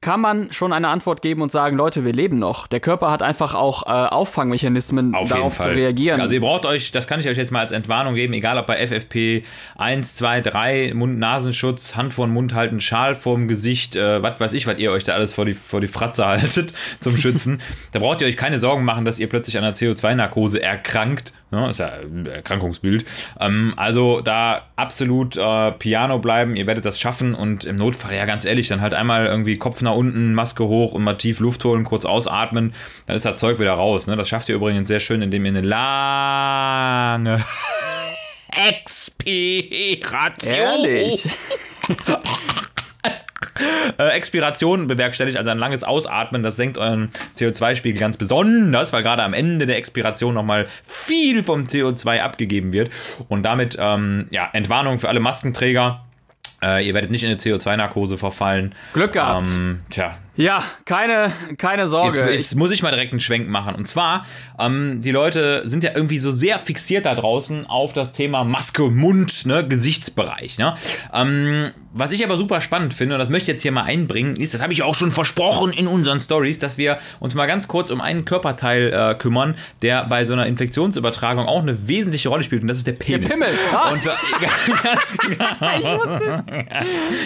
kann 0.00 0.20
man 0.20 0.50
schon 0.50 0.72
eine 0.72 0.88
Antwort 0.88 1.20
geben 1.20 1.42
und 1.42 1.52
sagen, 1.52 1.76
Leute, 1.76 2.06
wir 2.06 2.14
leben 2.14 2.38
noch. 2.38 2.66
Der 2.66 2.80
Körper 2.80 3.10
hat 3.10 3.22
einfach 3.22 3.54
auch 3.54 3.82
äh, 3.82 3.90
Auffangmechanismen, 3.90 5.14
Auf 5.14 5.28
darauf 5.28 5.58
zu 5.58 5.68
reagieren. 5.68 6.22
Also 6.22 6.34
ihr 6.34 6.40
braucht 6.40 6.64
euch, 6.64 6.90
das 6.90 7.06
kann 7.06 7.20
ich 7.20 7.28
euch 7.28 7.36
jetzt 7.36 7.52
mal 7.52 7.60
als 7.60 7.72
Entwarnung 7.72 8.14
geben, 8.14 8.32
egal 8.32 8.56
ob 8.56 8.66
bei 8.66 8.86
FFP 8.86 9.44
1, 9.76 10.16
2, 10.16 10.40
3, 10.40 10.92
Mund-Nasenschutz, 10.94 11.96
Hand 11.96 12.14
vor 12.14 12.26
den 12.26 12.32
Mund 12.32 12.54
halten, 12.54 12.80
Schal 12.80 13.14
vorm 13.14 13.46
Gesicht, 13.46 13.94
äh, 13.94 14.22
was 14.22 14.40
weiß 14.40 14.54
ich, 14.54 14.66
was 14.66 14.78
ihr 14.78 14.90
euch 14.90 15.04
da 15.04 15.12
alles 15.12 15.34
vor 15.34 15.44
die, 15.44 15.52
vor 15.54 15.82
die 15.82 15.86
Fratze 15.86 16.24
haltet 16.26 16.72
zum 17.00 17.18
Schützen. 17.18 17.60
da 17.92 17.98
braucht 17.98 18.22
ihr 18.22 18.26
euch 18.26 18.38
keine 18.38 18.58
Sorgen 18.58 18.84
machen, 18.84 19.04
dass 19.04 19.18
ihr 19.18 19.28
plötzlich 19.28 19.58
an 19.58 19.64
einer 19.64 19.74
CO2-Narkose 19.74 20.62
erkrankt. 20.62 21.34
Ne? 21.50 21.68
Ist 21.68 21.78
ja 21.78 21.92
ein 22.00 22.26
Erkrankungsbild. 22.26 23.04
Ähm, 23.40 23.74
also 23.76 24.20
da 24.20 24.62
absolut 24.76 25.36
äh, 25.36 25.72
Piano 25.72 26.18
bleiben, 26.18 26.56
ihr 26.56 26.66
werdet 26.66 26.84
das 26.84 27.00
schaffen 27.00 27.34
und 27.34 27.64
im 27.64 27.76
Notfall, 27.76 28.14
ja 28.14 28.24
ganz 28.24 28.44
ehrlich, 28.44 28.68
dann 28.68 28.80
halt 28.80 28.94
einmal 28.94 29.26
irgendwie 29.26 29.56
Kopf 29.58 29.82
nach 29.82 29.94
unten, 29.94 30.34
Maske 30.34 30.64
hoch 30.64 30.92
und 30.92 31.02
mal 31.02 31.14
tief 31.14 31.40
Luft 31.40 31.64
holen, 31.64 31.84
kurz 31.84 32.04
ausatmen, 32.04 32.72
dann 33.06 33.16
ist 33.16 33.24
das 33.24 33.40
Zeug 33.40 33.58
wieder 33.58 33.74
raus. 33.74 34.06
Ne? 34.06 34.16
Das 34.16 34.28
schafft 34.28 34.48
ihr 34.48 34.54
übrigens 34.54 34.88
sehr 34.88 35.00
schön, 35.00 35.22
indem 35.22 35.44
ihr 35.44 35.50
eine 35.50 35.62
lange 35.62 37.44
Expiration. 38.68 40.54
Ehrlich? 40.54 41.28
äh, 43.98 44.08
Expiration 44.10 44.86
bewerkstelligt, 44.86 45.36
also 45.36 45.50
ein 45.50 45.58
langes 45.58 45.84
Ausatmen, 45.84 46.42
das 46.42 46.56
senkt 46.56 46.78
euren 46.78 47.10
CO2-Spiegel 47.36 48.00
ganz 48.00 48.16
besonders, 48.16 48.92
weil 48.92 49.02
gerade 49.02 49.22
am 49.22 49.32
Ende 49.34 49.66
der 49.66 49.76
Expiration 49.76 50.34
nochmal 50.34 50.66
viel 50.86 51.42
vom 51.42 51.64
CO2 51.64 52.20
abgegeben 52.20 52.72
wird. 52.72 52.90
Und 53.28 53.42
damit, 53.42 53.76
ähm, 53.80 54.26
ja, 54.30 54.48
Entwarnung 54.52 54.98
für 54.98 55.08
alle 55.08 55.20
Maskenträger. 55.20 56.04
Äh, 56.62 56.86
ihr 56.86 56.92
werdet 56.92 57.10
nicht 57.10 57.22
in 57.22 57.30
eine 57.30 57.38
CO2-Narkose 57.38 58.18
verfallen. 58.18 58.74
Glück 58.92 59.12
gehabt. 59.12 59.48
Ähm, 59.54 59.80
tja, 59.88 60.12
Ja, 60.40 60.64
keine, 60.86 61.32
keine 61.58 61.86
Sorge. 61.86 62.18
Jetzt, 62.18 62.34
jetzt 62.34 62.56
muss 62.56 62.70
ich 62.70 62.82
mal 62.82 62.90
direkt 62.90 63.12
einen 63.12 63.20
Schwenk 63.20 63.48
machen. 63.50 63.74
Und 63.74 63.86
zwar, 63.88 64.24
ähm, 64.58 65.02
die 65.02 65.10
Leute 65.10 65.68
sind 65.68 65.84
ja 65.84 65.90
irgendwie 65.94 66.18
so 66.18 66.30
sehr 66.30 66.58
fixiert 66.58 67.04
da 67.04 67.14
draußen 67.14 67.66
auf 67.66 67.92
das 67.92 68.12
Thema 68.12 68.42
Maske, 68.44 68.84
Mund, 68.84 69.44
ne, 69.44 69.68
Gesichtsbereich. 69.68 70.56
Ne? 70.56 70.74
Ähm, 71.12 71.72
was 71.92 72.12
ich 72.12 72.24
aber 72.24 72.38
super 72.38 72.60
spannend 72.60 72.94
finde, 72.94 73.16
und 73.16 73.18
das 73.18 73.28
möchte 73.28 73.50
ich 73.50 73.54
jetzt 73.54 73.62
hier 73.62 73.72
mal 73.72 73.82
einbringen, 73.82 74.36
ist, 74.36 74.54
das 74.54 74.62
habe 74.62 74.72
ich 74.72 74.82
auch 74.82 74.94
schon 74.94 75.10
versprochen 75.10 75.72
in 75.72 75.88
unseren 75.88 76.20
Stories, 76.20 76.58
dass 76.58 76.78
wir 76.78 76.98
uns 77.18 77.34
mal 77.34 77.46
ganz 77.46 77.68
kurz 77.68 77.90
um 77.90 78.00
einen 78.00 78.24
Körperteil 78.24 78.92
äh, 78.94 79.14
kümmern, 79.16 79.56
der 79.82 80.04
bei 80.04 80.24
so 80.24 80.32
einer 80.32 80.46
Infektionsübertragung 80.46 81.46
auch 81.46 81.62
eine 81.62 81.88
wesentliche 81.88 82.30
Rolle 82.30 82.44
spielt, 82.44 82.62
und 82.62 82.68
das 82.68 82.78
ist 82.78 82.86
der 82.86 82.92
Penis. 82.92 83.28
Pimmel. 83.28 83.48
Ah. 83.74 83.90
Und 83.90 84.02
zwar, 84.02 84.14
genau. 85.28 85.44
ich 85.80 85.92
wusste 85.98 86.44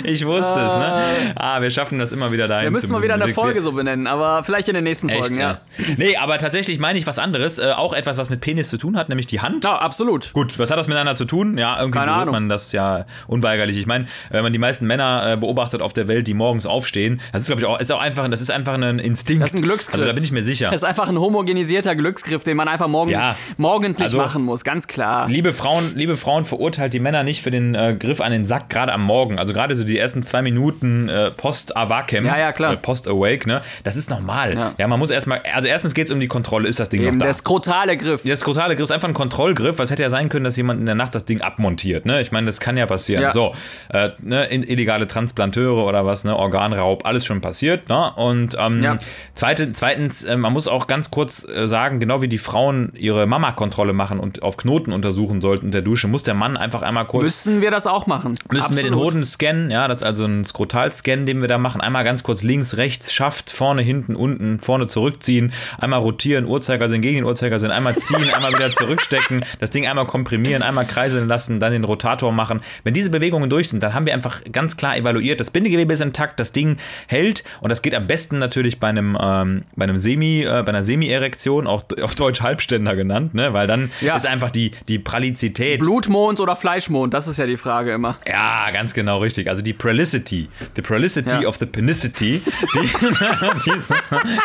es. 0.03 0.11
Ich 0.11 0.27
wusste 0.27 0.61
es, 0.61 0.75
ne? 0.75 1.33
Ah, 1.37 1.61
wir 1.61 1.71
schaffen 1.71 1.99
das 1.99 2.11
immer 2.11 2.33
wieder 2.33 2.49
dahin. 2.49 2.65
Wir 2.65 2.71
müssen 2.71 2.91
mal 2.91 3.04
wieder 3.05 3.15
eine 3.15 3.29
Folge 3.29 3.61
so 3.63 3.73
benennen, 3.73 4.07
aber 4.07 4.43
vielleicht 4.45 4.69
in 4.69 4.75
den 4.75 4.85
nächsten 4.85 5.09
Echt, 5.09 5.19
Folgen, 5.21 5.39
ja. 5.39 5.61
ja. 5.79 5.85
Nee, 5.97 6.17
aber 6.17 6.39
tatsächlich 6.39 6.79
meine 6.79 6.99
ich 6.99 7.07
was 7.07 7.19
anderes. 7.19 7.59
Äh, 7.59 7.73
auch 7.77 7.93
etwas, 7.93 8.17
was 8.19 8.31
mit 8.31 8.41
Penis 8.41 8.69
zu 8.71 8.77
tun 8.79 8.97
hat, 8.97 9.09
nämlich 9.09 9.27
die 9.27 9.41
Hand. 9.41 9.65
Ja, 9.65 9.77
absolut. 9.79 10.33
Gut, 10.33 10.59
was 10.59 10.71
hat 10.71 10.79
das 10.79 10.87
miteinander 10.89 11.15
zu 11.15 11.25
tun? 11.25 11.57
Ja, 11.59 11.79
irgendwie 11.79 11.99
Keine 11.99 12.13
Ahnung. 12.13 12.33
man 12.33 12.49
das 12.49 12.73
ja 12.73 13.07
unweigerlich. 13.27 13.77
Ich 13.79 13.87
meine, 13.87 14.07
wenn 14.31 14.43
man 14.43 14.53
die 14.53 14.59
meisten 14.59 14.87
Männer 14.87 15.33
äh, 15.33 15.37
beobachtet 15.37 15.83
auf 15.83 15.93
der 15.93 16.09
Welt, 16.09 16.27
die 16.27 16.35
morgens 16.35 16.67
aufstehen, 16.67 17.21
das 17.33 17.43
ist, 17.43 17.47
glaube 17.49 17.63
ich, 17.63 17.67
auch, 17.67 17.79
ist 17.81 17.93
auch 17.93 18.01
einfach, 18.01 18.29
das 18.29 18.41
ist 18.41 18.51
einfach 18.51 18.75
ein 18.75 18.99
Instinkt. 18.99 19.43
Das 19.43 19.51
ist 19.55 19.61
ein 19.61 19.63
Glücksgriff. 19.63 19.95
Also 19.95 20.07
da 20.07 20.13
bin 20.13 20.25
ich 20.25 20.33
mir 20.33 20.43
sicher. 20.43 20.67
Das 20.71 20.77
ist 20.77 20.85
einfach 20.85 21.09
ein 21.09 21.19
homogenisierter 21.19 21.95
Glücksgriff, 21.97 22.45
den 22.45 22.57
man 22.57 22.69
einfach 22.69 22.89
morgen, 22.89 23.11
Ja. 23.11 23.37
morgendlich 23.57 24.05
Also- 24.07 24.19
machen 24.19 24.43
muss, 24.43 24.65
ganz 24.65 24.87
klar. 24.87 25.29
Liebe 25.29 25.53
Frauen, 25.53 25.93
liebe 25.95 26.17
Frauen, 26.17 26.45
verurteilt 26.45 26.93
die 26.95 27.01
Männer 27.01 27.23
nicht 27.23 27.43
für 27.43 27.51
den 27.51 27.75
äh, 27.75 27.95
Griff 27.99 28.21
an 28.21 28.33
den 28.33 28.45
Sack, 28.45 28.69
gerade 28.71 28.93
am 28.93 29.03
Morgen. 29.03 29.39
Also 29.39 29.53
gerade 29.53 29.75
so 29.75 29.85
die 29.85 29.99
ersten 29.99 30.23
zwei 30.23 30.43
Minuten 30.43 31.09
äh, 31.09 31.31
post-Avakem, 31.31 32.27
Ja, 32.27 32.39
ja, 32.39 32.53
klar. 32.53 32.77
post-Awake, 32.85 33.49
ne? 33.49 33.63
Das 33.83 33.97
ist 33.97 34.11
normal. 34.11 34.55
Ja, 34.55 34.75
Ja. 34.79 34.87
man 34.89 34.99
muss 35.01 35.11
erstmal, 35.11 35.41
also 35.55 35.67
erstens 35.69 35.95
geht 35.95 36.07
es 36.07 36.13
um 36.13 36.21
die 36.21 36.29
Kontrolle, 36.29 36.69
ist 36.69 36.79
das 36.79 36.89
Ding 36.89 37.01
Eben 37.03 37.13
noch 37.13 37.19
da? 37.21 37.25
der 37.27 37.33
skrotale 37.35 37.97
Griff. 37.97 38.23
Der 38.23 38.37
skrotale 38.37 38.77
Griff 38.77 38.85
ist 38.85 38.91
einfach 38.93 39.09
ein 39.09 39.15
Kontrollgriff, 39.15 39.79
weil 39.79 39.85
es 39.87 39.91
hätte 39.91 40.03
ja 40.03 40.11
sein 40.11 40.29
können, 40.29 40.45
dass 40.45 40.57
jemand 40.57 40.79
in 40.81 40.87
der 40.87 40.95
Nacht 40.95 41.15
das 41.15 41.25
Ding 41.25 41.41
abmontiert. 41.41 42.05
Ne? 42.07 42.21
Ich 42.21 42.31
meine, 42.31 42.47
das 42.47 42.61
kann 42.61 42.77
ja 42.77 42.87
passieren. 42.87 43.23
Ja. 43.23 43.31
So, 43.33 43.55
äh, 43.89 44.11
ne? 44.21 44.47
illegale 44.53 45.07
Transplanteure 45.07 45.85
oder 45.87 46.05
was, 46.07 46.25
ne? 46.25 46.37
Organraub, 46.37 47.05
alles 47.07 47.25
schon 47.25 47.41
passiert. 47.41 47.89
Ne? 47.89 48.13
Und 48.17 48.57
ähm, 48.61 48.83
Ja. 48.83 48.99
zweite, 49.35 49.73
zweitens, 49.73 50.23
äh, 50.25 50.37
man 50.37 50.53
muss 50.53 50.69
auch 50.69 50.87
ganz 50.87 51.11
kurz 51.11 51.47
äh, 51.49 51.67
sagen, 51.67 51.99
genau 52.01 52.21
wie 52.23 52.29
die 52.29 52.39
Frauen 52.39 52.93
ihre 52.95 53.27
Mama-Kontrolle 53.27 53.93
machen 53.95 54.21
und 54.21 54.43
auf 54.43 54.57
Knoten 54.59 54.93
untersuchen 54.93 55.41
sollten 55.41 55.67
in 55.67 55.73
der 55.73 55.83
Dusche, 55.83 56.07
muss 56.07 56.23
der 56.23 56.35
Mann 56.35 56.57
einfach 56.57 56.83
einmal 56.83 57.07
kurz 57.07 57.23
Müssen 57.25 57.61
wir 57.63 57.71
das 57.71 57.87
auch 57.87 58.07
machen? 58.07 58.33
Müssen 58.51 58.77
wir 58.77 58.83
den 58.83 58.93
Absolut. 58.93 59.13
Hoden 59.15 59.25
scannen, 59.25 59.71
ja, 59.71 59.89
das 59.89 59.99
ist 59.99 60.03
also 60.05 60.25
ein 60.27 60.45
Skrotal-Scan, 60.45 61.25
den 61.27 61.41
wir 61.41 61.49
da 61.49 61.57
machen. 61.59 61.81
Einmal 61.81 62.05
ganz 62.05 62.23
kurz 62.23 62.43
links, 62.43 62.74
rechts, 62.77 63.13
Schaft, 63.13 63.51
vorne, 63.51 63.83
hinten, 63.83 64.17
unten, 64.17 64.61
vorne 64.61 64.87
zurückziehen, 64.87 65.53
einmal 65.79 66.01
rotieren, 66.01 66.47
Uhrzeigersinn 66.47 67.01
gegen 67.03 67.17
den 67.19 67.25
Uhrzeigersinn, 67.25 67.71
einmal 67.71 67.97
ziehen, 67.97 68.33
einmal 68.35 68.53
wieder 68.53 68.71
zurückstecken, 68.71 69.45
das 69.61 69.71
Ding 69.71 69.87
einmal 69.87 70.07
komprimieren, 70.07 70.63
einmal 70.63 70.85
kreiseln 70.87 71.29
lassen, 71.29 71.61
dann 71.61 71.73
den 71.73 71.85
Rotator 71.85 72.33
machen. 72.33 72.61
Wenn 72.83 72.95
diese 72.95 73.11
Bewegungen 73.11 73.51
durch 73.51 73.69
sind, 73.69 73.83
dann 73.83 73.95
haben 73.95 74.07
wir 74.07 74.15
einfach 74.15 74.43
ganz 74.53 74.77
klar 74.77 74.97
evaluiert, 74.97 75.41
das 75.41 75.51
Bindegewebe 75.51 75.93
ist 75.93 76.01
intakt, 76.01 76.41
das 76.41 76.53
Ding 76.53 76.77
hält 77.09 77.45
und 77.61 77.71
das 77.71 77.83
geht 77.83 77.95
am 77.95 78.07
besten 78.07 78.39
natürlich 78.39 78.81
bei 78.81 78.89
einem, 78.89 79.17
ähm, 79.21 79.65
bei 79.77 79.85
einem 79.85 79.99
Semi, 79.99 80.43
äh, 80.43 80.63
bei 80.65 80.69
einer 80.69 80.83
Semi-Erektion, 80.83 81.67
auch 81.67 81.85
auf 82.03 82.15
Deutsch 82.15 82.41
Halbständer 82.41 82.97
genannt, 82.97 83.35
ne, 83.35 83.53
weil 83.53 83.67
dann 83.67 83.91
Ja. 84.01 84.17
ist 84.17 84.27
einfach 84.27 84.51
die, 84.51 84.73
die 84.89 84.99
Prallizität 84.99 85.81
Blutmond 85.81 86.41
oder 86.41 86.57
Fleischmond, 86.57 87.15
das 87.15 87.29
ist 87.29 87.39
ja 87.39 87.47
die 87.47 87.57
Frage 87.57 87.93
immer. 87.93 88.19
ja, 88.29 88.71
ganz 88.73 88.95
genau 88.95 89.19
richtig. 89.19 89.49
Also 89.49 89.63
die 89.63 89.73
Pralicity, 89.73 90.49
the 90.77 90.83
Pralicity 90.83 91.43
Ja. 91.43 91.49
of 91.49 91.57
the 91.57 91.67
Penicity, 91.67 92.43
die, 92.73 92.81
die, 93.65 93.77
ist, 93.77 93.95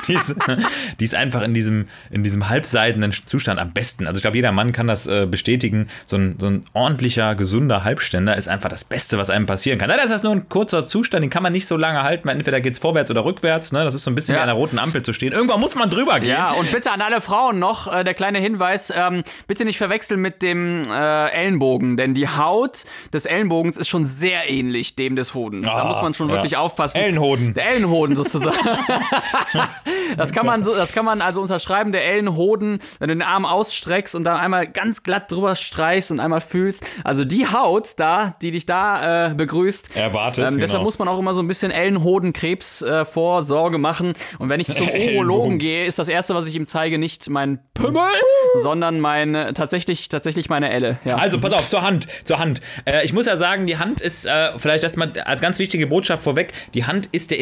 die, 0.07 0.13
ist, 0.13 0.35
die 0.99 1.03
ist 1.05 1.15
einfach 1.15 1.41
in 1.41 1.53
diesem, 1.53 1.87
in 2.11 2.23
diesem 2.23 2.49
halbseidenen 2.49 3.11
Zustand 3.11 3.59
am 3.59 3.71
besten. 3.73 4.07
Also 4.07 4.17
ich 4.19 4.21
glaube, 4.21 4.37
jeder 4.37 4.51
Mann 4.51 4.71
kann 4.71 4.87
das 4.87 5.07
äh, 5.07 5.25
bestätigen. 5.25 5.87
So 6.05 6.17
ein, 6.17 6.35
so 6.39 6.47
ein 6.47 6.65
ordentlicher, 6.73 7.35
gesunder 7.35 7.83
Halbständer 7.83 8.35
ist 8.37 8.47
einfach 8.47 8.69
das 8.69 8.83
Beste, 8.85 9.17
was 9.17 9.29
einem 9.29 9.45
passieren 9.45 9.79
kann. 9.79 9.89
Ist 9.89 10.09
das 10.11 10.23
nur 10.23 10.31
ein 10.31 10.47
kurzer 10.49 10.87
Zustand, 10.87 11.23
den 11.23 11.29
kann 11.29 11.43
man 11.43 11.51
nicht 11.53 11.65
so 11.67 11.75
lange 11.77 12.03
halten. 12.03 12.29
Entweder 12.29 12.61
geht 12.61 12.73
es 12.73 12.79
vorwärts 12.79 13.11
oder 13.11 13.25
rückwärts. 13.25 13.71
Ne? 13.71 13.83
Das 13.83 13.93
ist 13.95 14.03
so 14.03 14.11
ein 14.11 14.15
bisschen 14.15 14.35
Ja. 14.35 14.39
wie 14.39 14.43
an 14.43 14.49
einer 14.49 14.57
roten 14.57 14.79
Ampel 14.79 15.03
zu 15.03 15.13
stehen. 15.13 15.33
Irgendwann 15.33 15.59
muss 15.59 15.75
man 15.75 15.89
drüber 15.89 16.19
gehen. 16.19 16.29
Ja, 16.29 16.51
und 16.51 16.71
bitte 16.71 16.91
an 16.91 17.01
alle 17.01 17.21
Frauen 17.21 17.59
noch 17.59 17.91
äh, 17.93 18.03
der 18.03 18.13
kleine 18.13 18.39
Hinweis, 18.39 18.91
ähm, 18.95 19.23
bitte 19.47 19.65
nicht 19.65 19.77
verwechseln 19.77 20.19
mit 20.21 20.41
dem 20.41 20.83
äh, 20.89 21.27
Ellenbogen, 21.31 21.97
denn 21.97 22.13
die 22.13 22.27
Haut 22.27 22.85
des 23.13 23.25
Ellenbogens 23.25 23.77
ist 23.77 23.87
schon 23.89 24.05
sehr 24.05 24.49
ähnlich 24.49 24.95
dem 24.95 25.15
des 25.15 25.33
Hodens. 25.33 25.65
da 25.67 25.73
Ah, 25.79 25.85
muss 25.85 26.01
man 26.01 26.13
schon 26.13 26.29
ja. 26.29 26.35
wirklich 26.35 26.57
aufpassen. 26.57 26.97
Ellenhoden. 26.97 27.53
Der 27.53 27.69
Ellenhoden 27.71 28.08
sozusagen. 28.15 28.57
das 30.17 30.31
kann 30.33 30.45
man 30.45 30.63
so, 30.63 30.75
das 30.75 30.93
kann 30.93 31.05
man 31.05 31.21
also 31.21 31.41
unterschreiben, 31.41 31.91
der 31.91 32.05
Ellenhoden, 32.05 32.79
wenn 32.99 33.07
du 33.09 33.15
den 33.15 33.21
Arm 33.21 33.45
ausstreckst 33.45 34.15
und 34.15 34.23
dann 34.23 34.37
einmal 34.37 34.67
ganz 34.67 35.03
glatt 35.03 35.31
drüber 35.31 35.55
streichst 35.55 36.11
und 36.11 36.19
einmal 36.19 36.41
fühlst. 36.41 36.85
Also 37.03 37.25
die 37.25 37.47
Haut 37.47 37.93
da, 37.97 38.35
die 38.41 38.51
dich 38.51 38.65
da 38.65 39.27
äh, 39.27 39.33
begrüßt. 39.33 39.95
Erwartet, 39.95 40.47
Ähm, 40.47 40.59
deshalb 40.59 40.79
genau. 40.79 40.83
muss 40.83 40.99
man 40.99 41.07
auch 41.07 41.19
immer 41.19 41.33
so 41.33 41.41
ein 41.41 41.47
bisschen 41.47 41.71
Ellenhodenkrebs 41.71 42.81
äh, 42.81 43.05
Vorsorge 43.05 43.77
machen. 43.77 44.13
Und 44.37 44.49
wenn 44.49 44.59
ich 44.59 44.67
zum. 44.67 44.89
Urologen 44.99 45.59
gehe, 45.59 45.85
ist 45.85 45.99
das 45.99 46.09
erste, 46.09 46.35
was 46.35 46.47
ich 46.47 46.55
ihm 46.55 46.65
zeige, 46.65 46.97
nicht 46.97 47.29
mein 47.29 47.59
Pümmel, 47.73 48.01
sondern 48.55 48.99
mein 48.99 49.35
äh, 49.35 49.53
tatsächlich 49.53 50.09
tatsächlich 50.09 50.49
meine 50.49 50.71
Elle. 50.71 50.99
Ja. 51.05 51.17
Also, 51.17 51.39
pass 51.39 51.53
auf, 51.53 51.67
zur 51.69 51.81
Hand, 51.81 52.07
zur 52.25 52.39
Hand. 52.39 52.61
Äh, 52.85 53.05
ich 53.05 53.13
muss 53.13 53.25
ja 53.25 53.37
sagen, 53.37 53.67
die 53.67 53.77
Hand 53.77 54.01
ist, 54.01 54.25
äh, 54.25 54.57
vielleicht 54.57 54.83
das 54.83 54.97
mal 54.97 55.11
als 55.25 55.41
ganz 55.41 55.59
wichtige 55.59 55.87
Botschaft 55.87 56.23
vorweg, 56.23 56.53
die 56.73 56.85
Hand 56.85 57.07
ist 57.11 57.31
der 57.31 57.39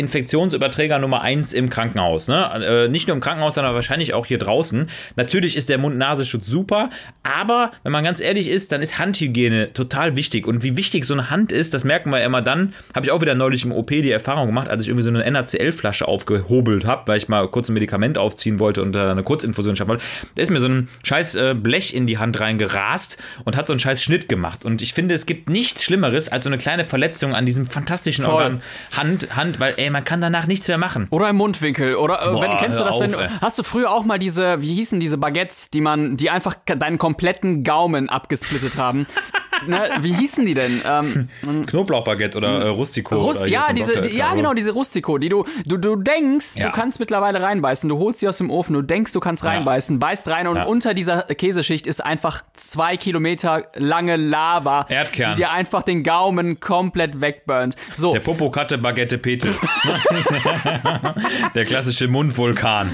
Infektionsüberträger 0.58 1.00
Nummer 1.00 1.22
eins 1.22 1.54
im 1.54 1.70
Krankenhaus. 1.70 2.28
Ne? 2.28 2.86
Äh, 2.86 2.88
nicht 2.90 3.08
nur 3.08 3.16
im 3.16 3.22
Krankenhaus, 3.22 3.56
sondern 3.56 3.74
wahrscheinlich 3.74 4.14
auch 4.14 4.26
hier 4.26 4.38
draußen. 4.38 4.90
Natürlich 5.16 5.56
ist 5.56 5.70
der 5.70 5.78
Mund-Nasenschutz 5.78 6.48
super, 6.48 6.90
aber 7.24 7.72
wenn 7.84 7.92
man 7.92 8.04
ganz 8.04 8.20
ehrlich 8.20 8.50
ist, 8.50 8.72
dann 8.72 8.82
ist 8.82 9.00
Handhygiene 9.00 9.74
total 9.74 10.16
wichtig. 10.16 10.48
Und 10.48 10.64
wie 10.64 10.76
wichtig 10.78 11.06
so 11.06 11.14
eine 11.14 11.30
Hand 11.30 11.52
ist, 11.52 11.74
das 11.74 11.84
merken 11.84 12.12
wir 12.12 12.24
immer 12.24 12.42
dann, 12.42 12.74
habe 12.94 13.06
ich 13.06 13.12
auch 13.12 13.22
wieder 13.22 13.36
neulich 13.36 13.64
im 13.66 13.72
OP 13.72 13.90
die 13.90 14.12
Erfahrung 14.12 14.48
gemacht, 14.48 14.70
als 14.70 14.84
ich 14.84 14.90
irgendwie 14.90 15.04
so 15.04 15.10
eine 15.10 15.30
NaCl-Flasche 15.30 16.08
aufgehobelt 16.08 16.86
habe, 16.86 17.04
weil 17.08 17.18
ich 17.18 17.28
mal 17.28 17.48
kurz 17.48 17.70
ein 17.70 17.74
Medikament 17.74 18.18
aufziehen 18.18 18.60
wollte 18.60 18.82
und 18.82 18.96
äh, 18.96 19.00
eine 19.00 19.24
Kurzinfusion 19.24 19.76
schaffen 19.76 19.90
wollte. 19.90 20.04
Da 20.36 20.42
ist 20.44 20.50
mir 20.50 20.60
so 20.60 20.68
ein 20.68 20.90
scheiß 21.04 21.36
äh, 21.36 21.56
Blech 21.56 21.94
in 21.94 22.08
die 22.08 22.18
Hand 22.18 22.40
reingerast 22.40 23.18
und 23.46 23.56
hat 23.56 23.68
so 23.68 23.74
einen 23.74 23.80
scheiß 23.80 24.02
Schnitt 24.02 24.30
gemacht. 24.30 24.66
Und 24.66 24.82
ich 24.82 24.94
finde, 24.94 25.16
es 25.16 25.26
gibt 25.26 25.50
nichts 25.50 25.84
Schlimmeres 25.84 26.30
als 26.30 26.44
so 26.44 26.50
eine 26.50 26.58
kleine 26.58 26.86
Verletzung 26.86 27.36
an 27.36 27.46
diesem 27.46 27.66
fantastischen 27.66 28.26
Voll. 28.26 28.34
Organ 28.34 28.62
Hand, 28.96 29.36
Hand, 29.36 29.60
weil 29.60 29.74
ey, 29.78 29.90
man 29.90 30.04
kann 30.04 30.22
danach 30.22 30.47
nichts 30.48 30.68
mehr 30.68 30.78
machen. 30.78 31.08
Oder 31.10 31.30
im 31.30 31.38
Mundwinkel. 31.38 31.96
Oder 31.96 32.22
äh, 32.22 32.32
Boah, 32.32 32.42
wenn, 32.42 32.58
kennst 32.58 32.80
du 32.80 32.84
das, 32.84 33.00
wenn 33.00 33.14
auf, 33.14 33.22
ey. 33.22 33.28
du, 33.28 33.42
hast 33.42 33.60
du 33.60 33.64
früher 33.64 33.92
auch 33.92 34.04
mal 34.04 34.20
diese, 34.20 34.62
wie 34.62 34.74
hießen 34.76 35.00
diese 35.00 35.18
Baguettes, 35.18 35.70
die 35.70 35.82
man, 35.82 36.18
die 36.18 36.30
einfach 36.30 36.56
deinen 36.66 36.98
kompletten 36.98 37.64
Gaumen 37.64 38.10
abgesplittet 38.10 38.78
haben? 38.78 39.06
ne, 39.66 39.90
wie 40.02 40.14
hießen 40.14 40.46
die 40.46 40.54
denn? 40.54 40.82
Ähm, 40.86 41.30
Knoblauchbaguette 41.68 42.38
oder 42.38 42.62
äh, 42.62 42.68
Rustico. 42.68 43.16
Rust, 43.18 43.42
oder 43.42 43.50
ja, 43.50 43.74
diese, 43.74 43.94
Dr. 43.94 44.12
ja, 44.12 44.34
genau, 44.36 44.54
diese 44.54 44.72
Rustico, 44.72 45.18
die 45.18 45.30
du, 45.30 45.46
du, 45.66 45.78
du 45.78 45.96
denkst, 45.96 46.58
Ja. 46.58 46.68
du 46.68 46.72
kannst 46.72 47.00
mittlerweile 47.00 47.42
reinbeißen. 47.42 47.90
Du 47.90 47.98
holst 47.98 48.20
sie 48.20 48.28
aus 48.28 48.38
dem 48.38 48.52
Ofen, 48.52 48.74
du 48.74 48.82
denkst, 48.82 49.14
du 49.14 49.20
kannst 49.20 49.46
reinbeißen, 49.46 50.00
beißt 50.00 50.30
rein 50.30 50.48
und 50.48 50.58
Ja. 50.58 50.64
unter 50.66 50.94
dieser 50.94 51.24
Käseschicht 51.24 51.88
ist 51.88 52.06
einfach 52.06 52.44
zwei 52.54 52.98
Kilometer 52.98 53.64
lange 53.76 54.16
Lava, 54.18 54.86
Erdkern. 54.90 55.32
die 55.36 55.42
dir 55.42 55.52
einfach 55.52 55.84
den 55.84 56.04
Gaumen 56.04 56.60
komplett 56.60 57.22
wegburnt. 57.22 57.76
So, 57.96 58.14
Der 58.14 58.20
Popokatte 58.20 58.78
Baguette 58.78 59.18
Petel. 59.18 59.54
Der 61.56 61.66
klassische 61.66 62.08
Mundvulkan. 62.08 62.90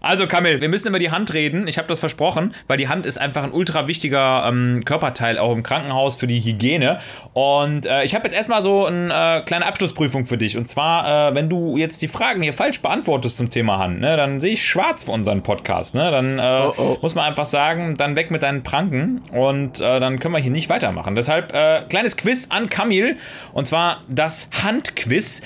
also 0.00 0.26
Kamil, 0.26 0.60
wir 0.60 0.68
müssen 0.68 0.88
über 0.88 0.98
die 0.98 1.10
Hand 1.10 1.32
reden. 1.34 1.66
Ich 1.68 1.78
habe 1.78 1.88
das 1.88 2.00
versprochen, 2.00 2.54
weil 2.66 2.78
die 2.78 2.88
Hand 2.88 3.06
ist 3.06 3.18
einfach 3.18 3.44
ein 3.44 3.52
ultra 3.52 3.86
wichtiger 3.88 4.46
ähm, 4.48 4.82
Körperteil 5.14 5.38
auch 5.38 5.52
im 5.52 5.62
Krankenhaus 5.62 6.16
für 6.16 6.26
die 6.26 6.40
Hygiene. 6.40 6.98
Und 7.32 7.86
äh, 7.86 8.04
ich 8.04 8.14
habe 8.14 8.24
jetzt 8.24 8.36
erstmal 8.36 8.62
so 8.62 8.86
eine 8.86 9.12
äh, 9.12 9.40
kleine 9.44 9.66
Abschlussprüfung 9.66 10.26
für 10.26 10.36
dich. 10.36 10.56
Und 10.56 10.68
zwar, 10.68 11.30
äh, 11.30 11.34
wenn 11.34 11.48
du 11.48 11.76
jetzt 11.76 12.02
die 12.02 12.08
Fragen 12.08 12.42
hier 12.42 12.52
falsch 12.52 12.82
beantwortest 12.82 13.36
zum 13.36 13.50
Thema 13.50 13.78
Hand, 13.78 14.00
ne, 14.00 14.16
dann 14.16 14.40
sehe 14.40 14.54
ich 14.54 14.62
schwarz 14.62 15.04
für 15.04 15.12
unseren 15.12 15.42
Podcast. 15.42 15.94
Ne? 15.94 16.10
Dann 16.10 16.38
äh, 16.38 16.70
oh. 16.76 16.98
muss 17.00 17.14
man 17.14 17.24
einfach 17.24 17.46
sagen, 17.46 17.94
dann 17.96 18.16
weg 18.16 18.30
mit 18.30 18.42
deinen 18.42 18.62
Pranken 18.62 19.22
und 19.32 19.80
äh, 19.80 20.00
dann 20.00 20.18
können 20.18 20.34
wir 20.34 20.40
hier 20.40 20.52
nicht 20.52 20.68
weitermachen. 20.68 21.14
Deshalb 21.14 21.54
äh, 21.54 21.82
kleines 21.88 22.16
Quiz 22.16 22.48
an 22.50 22.68
Kamil 22.68 23.16
und 23.52 23.66
zwar 23.66 24.02
das 24.08 24.48
Handquiz. 24.62 25.42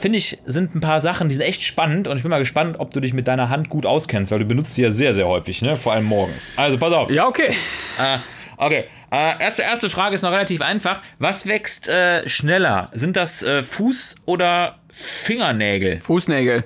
Finde 0.00 0.16
ich, 0.16 0.38
sind 0.46 0.74
ein 0.74 0.80
paar 0.80 1.02
Sachen, 1.02 1.28
die 1.28 1.34
sind 1.34 1.44
echt 1.44 1.60
spannend 1.60 2.08
und 2.08 2.16
ich 2.16 2.22
bin 2.22 2.30
mal 2.30 2.38
gespannt, 2.38 2.80
ob 2.80 2.94
du 2.94 3.00
dich 3.00 3.12
mit 3.12 3.28
deiner 3.28 3.50
Hand 3.50 3.68
gut 3.68 3.84
auskennst, 3.84 4.32
weil 4.32 4.38
du 4.38 4.46
benutzt 4.46 4.74
sie 4.74 4.82
ja 4.82 4.90
sehr, 4.90 5.12
sehr 5.12 5.26
häufig, 5.26 5.60
ne? 5.60 5.76
vor 5.76 5.92
allem 5.92 6.06
morgens. 6.06 6.54
Also 6.56 6.78
pass 6.78 6.94
auf. 6.94 7.10
ja, 7.10 7.26
okay. 7.26 7.54
Äh, 7.98 8.18
okay. 8.60 8.84
Äh, 9.10 9.42
erste, 9.42 9.62
erste 9.62 9.90
Frage 9.90 10.14
ist 10.14 10.22
noch 10.22 10.32
relativ 10.32 10.60
einfach. 10.60 11.02
Was 11.18 11.46
wächst 11.46 11.88
äh, 11.88 12.28
schneller? 12.28 12.90
Sind 12.92 13.16
das 13.16 13.42
äh, 13.42 13.60
Fuß- 13.60 14.16
oder 14.26 14.78
Fingernägel? 14.92 16.00
Fußnägel. 16.00 16.64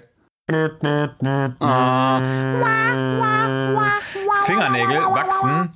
Fingernägel 4.44 5.00
wachsen 5.14 5.72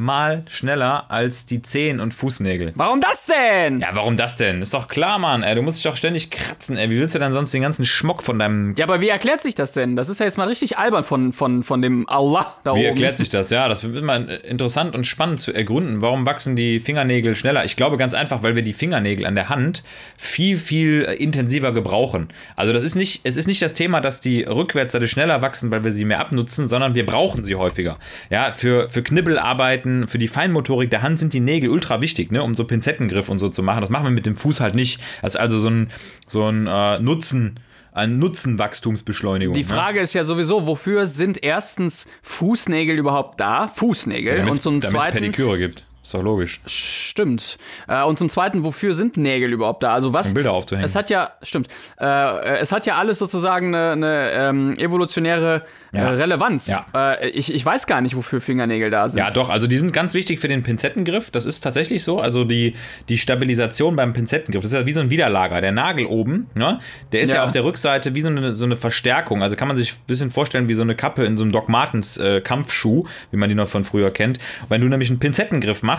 viermal 0.00 0.44
schneller 0.48 1.10
als 1.10 1.44
die 1.44 1.60
Zehen 1.60 2.00
und 2.00 2.14
Fußnägel. 2.14 2.72
warum 2.74 3.02
das 3.02 3.26
denn? 3.26 3.80
Ja, 3.80 3.88
warum 3.92 4.16
das 4.16 4.34
denn? 4.34 4.62
Ist 4.62 4.72
doch 4.72 4.88
klar, 4.88 5.18
Mann. 5.18 5.42
Ey, 5.42 5.54
du 5.54 5.60
musst 5.60 5.76
dich 5.76 5.84
doch 5.84 5.96
ständig 5.96 6.30
kratzen. 6.30 6.78
Ey. 6.78 6.88
Wie 6.88 6.98
willst 6.98 7.14
du 7.14 7.18
denn 7.18 7.32
sonst 7.32 7.52
den 7.52 7.60
ganzen 7.60 7.84
Schmuck 7.84 8.22
von 8.22 8.38
deinem... 8.38 8.74
Ja, 8.76 8.86
aber 8.86 9.02
wie 9.02 9.10
erklärt 9.10 9.42
sich 9.42 9.54
das 9.54 9.72
denn? 9.72 9.96
Das 9.96 10.08
ist 10.08 10.18
ja 10.18 10.24
jetzt 10.24 10.38
mal 10.38 10.48
richtig 10.48 10.78
albern 10.78 11.04
von, 11.04 11.34
von, 11.34 11.62
von 11.62 11.82
dem 11.82 12.08
Allah 12.08 12.54
da 12.64 12.74
Wie 12.74 12.78
oben. 12.78 12.86
erklärt 12.88 13.18
sich 13.18 13.28
das? 13.28 13.50
Ja, 13.50 13.68
das 13.68 13.92
wird 13.92 14.02
mal 14.02 14.26
interessant 14.42 14.94
und 14.94 15.06
spannend 15.06 15.40
zu 15.40 15.52
ergründen. 15.52 16.00
Warum 16.00 16.24
wachsen 16.24 16.56
die 16.56 16.80
Fingernägel 16.80 17.36
schneller? 17.36 17.66
Ich 17.66 17.76
glaube 17.76 17.98
ganz 17.98 18.14
einfach, 18.14 18.42
weil 18.42 18.56
wir 18.56 18.62
die 18.62 18.72
Fingernägel 18.72 19.26
an 19.26 19.34
der 19.34 19.50
Hand 19.50 19.82
viel, 20.16 20.56
viel 20.56 21.04
äh, 21.04 21.14
intensiver 21.14 21.72
gebrauchen. 21.72 22.28
Also 22.56 22.72
das 22.72 22.82
ist 22.82 22.94
nicht, 22.94 23.20
es 23.24 23.36
ist 23.36 23.46
nicht 23.46 23.60
das 23.60 23.74
Thema, 23.74 24.00
dass 24.00 24.22
die 24.22 24.44
rückwärts 24.44 24.92
dadurch 24.92 25.10
schneller 25.10 25.42
wachsen, 25.42 25.70
weil 25.70 25.84
wir 25.84 25.92
sie 25.92 26.06
mehr 26.06 26.20
abnutzen, 26.20 26.68
sondern 26.68 26.94
wir 26.94 27.04
brauchen 27.04 27.44
sie 27.44 27.56
häufiger. 27.56 27.98
Ja, 28.30 28.52
für, 28.52 28.88
für 28.88 29.02
Knibbelarbeiten, 29.02 29.89
für 30.08 30.18
die 30.18 30.28
Feinmotorik 30.28 30.90
der 30.90 31.02
Hand 31.02 31.18
sind 31.18 31.32
die 31.32 31.40
Nägel 31.40 31.70
ultra 31.70 32.00
wichtig, 32.00 32.32
ne, 32.32 32.42
um 32.42 32.54
so 32.54 32.64
Pinzettengriff 32.64 33.28
und 33.28 33.38
so 33.38 33.48
zu 33.48 33.62
machen. 33.62 33.80
Das 33.80 33.90
machen 33.90 34.04
wir 34.04 34.10
mit 34.10 34.26
dem 34.26 34.36
Fuß 34.36 34.60
halt 34.60 34.74
nicht. 34.74 35.00
Das 35.22 35.34
ist 35.34 35.40
also 35.40 35.60
so 35.60 35.68
ein, 35.68 35.90
so 36.26 36.46
ein 36.46 36.66
äh, 36.66 36.98
Nutzen, 36.98 37.60
ein 37.92 38.18
Nutzenwachstumsbeschleunigung. 38.18 39.54
Die 39.54 39.62
ne? 39.62 39.68
Frage 39.68 40.00
ist 40.00 40.12
ja 40.12 40.24
sowieso, 40.24 40.66
wofür 40.66 41.06
sind 41.06 41.42
erstens 41.42 42.08
Fußnägel 42.22 42.96
überhaupt 42.96 43.40
da? 43.40 43.68
Fußnägel. 43.68 44.36
Damit's- 44.36 44.58
und 44.58 44.62
zum 44.62 44.80
damit's 44.80 44.92
zweiten. 44.92 45.18
Pediküre 45.18 45.58
gibt. 45.58 45.84
Ist 46.02 46.14
doch 46.14 46.22
logisch. 46.22 46.60
Stimmt. 46.66 47.58
Äh, 47.86 48.02
und 48.04 48.18
zum 48.18 48.28
zweiten, 48.30 48.64
wofür 48.64 48.94
sind 48.94 49.16
Nägel 49.18 49.52
überhaupt 49.52 49.82
da? 49.82 49.92
Also 49.92 50.12
was? 50.14 50.28
Um 50.28 50.34
Bilder 50.34 50.52
aufzuhängen. 50.52 50.84
Es 50.84 50.94
hat 50.96 51.10
ja, 51.10 51.32
stimmt. 51.42 51.68
Äh, 52.00 52.58
es 52.58 52.72
hat 52.72 52.86
ja 52.86 52.96
alles 52.96 53.18
sozusagen 53.18 53.74
eine, 53.74 53.92
eine 53.92 54.30
ähm, 54.32 54.74
evolutionäre 54.78 55.62
äh, 55.92 55.98
Ja. 55.98 56.08
Relevanz. 56.10 56.68
Ja. 56.68 56.86
Äh, 56.94 57.28
ich, 57.28 57.52
ich 57.54 57.64
weiß 57.64 57.86
gar 57.86 58.00
nicht, 58.00 58.16
wofür 58.16 58.40
Fingernägel 58.40 58.88
da 58.90 59.08
sind. 59.08 59.18
Ja, 59.18 59.30
doch, 59.30 59.50
also 59.50 59.66
die 59.66 59.76
sind 59.76 59.92
ganz 59.92 60.14
wichtig 60.14 60.40
für 60.40 60.48
den 60.48 60.62
Pinzettengriff. 60.62 61.30
Das 61.30 61.44
ist 61.44 61.60
tatsächlich 61.60 62.02
so. 62.02 62.18
Also 62.18 62.44
die, 62.44 62.74
die 63.10 63.18
Stabilisation 63.18 63.94
beim 63.94 64.14
Pinzettengriff, 64.14 64.62
das 64.62 64.72
ist 64.72 64.78
ja 64.78 64.86
wie 64.86 64.94
so 64.94 65.00
ein 65.00 65.10
Widerlager. 65.10 65.60
Der 65.60 65.72
Nagel 65.72 66.06
oben, 66.06 66.48
ne, 66.54 66.78
der 67.12 67.20
ist 67.20 67.28
ja, 67.28 67.36
Ja. 67.36 67.44
auf 67.44 67.52
der 67.52 67.64
Rückseite 67.64 68.14
wie 68.14 68.22
so 68.22 68.28
eine, 68.28 68.54
so 68.54 68.64
eine 68.64 68.78
Verstärkung. 68.78 69.42
Also 69.42 69.54
kann 69.54 69.68
man 69.68 69.76
sich 69.76 69.92
ein 69.92 69.96
bisschen 70.06 70.30
vorstellen 70.30 70.66
wie 70.68 70.74
so 70.74 70.82
eine 70.82 70.94
Kappe 70.96 71.24
in 71.26 71.36
so 71.36 71.44
einem 71.44 71.52
Doc 71.52 71.68
Martens 71.68 72.16
äh, 72.16 72.40
Kampfschuh, 72.40 73.04
wie 73.30 73.36
man 73.36 73.50
die 73.50 73.54
noch 73.54 73.68
von 73.68 73.84
früher 73.84 74.10
kennt. 74.10 74.38
Wenn 74.70 74.80
du 74.80 74.88
nämlich 74.88 75.10
einen 75.10 75.18
Pinzettengriff 75.18 75.82
machst, 75.82 75.89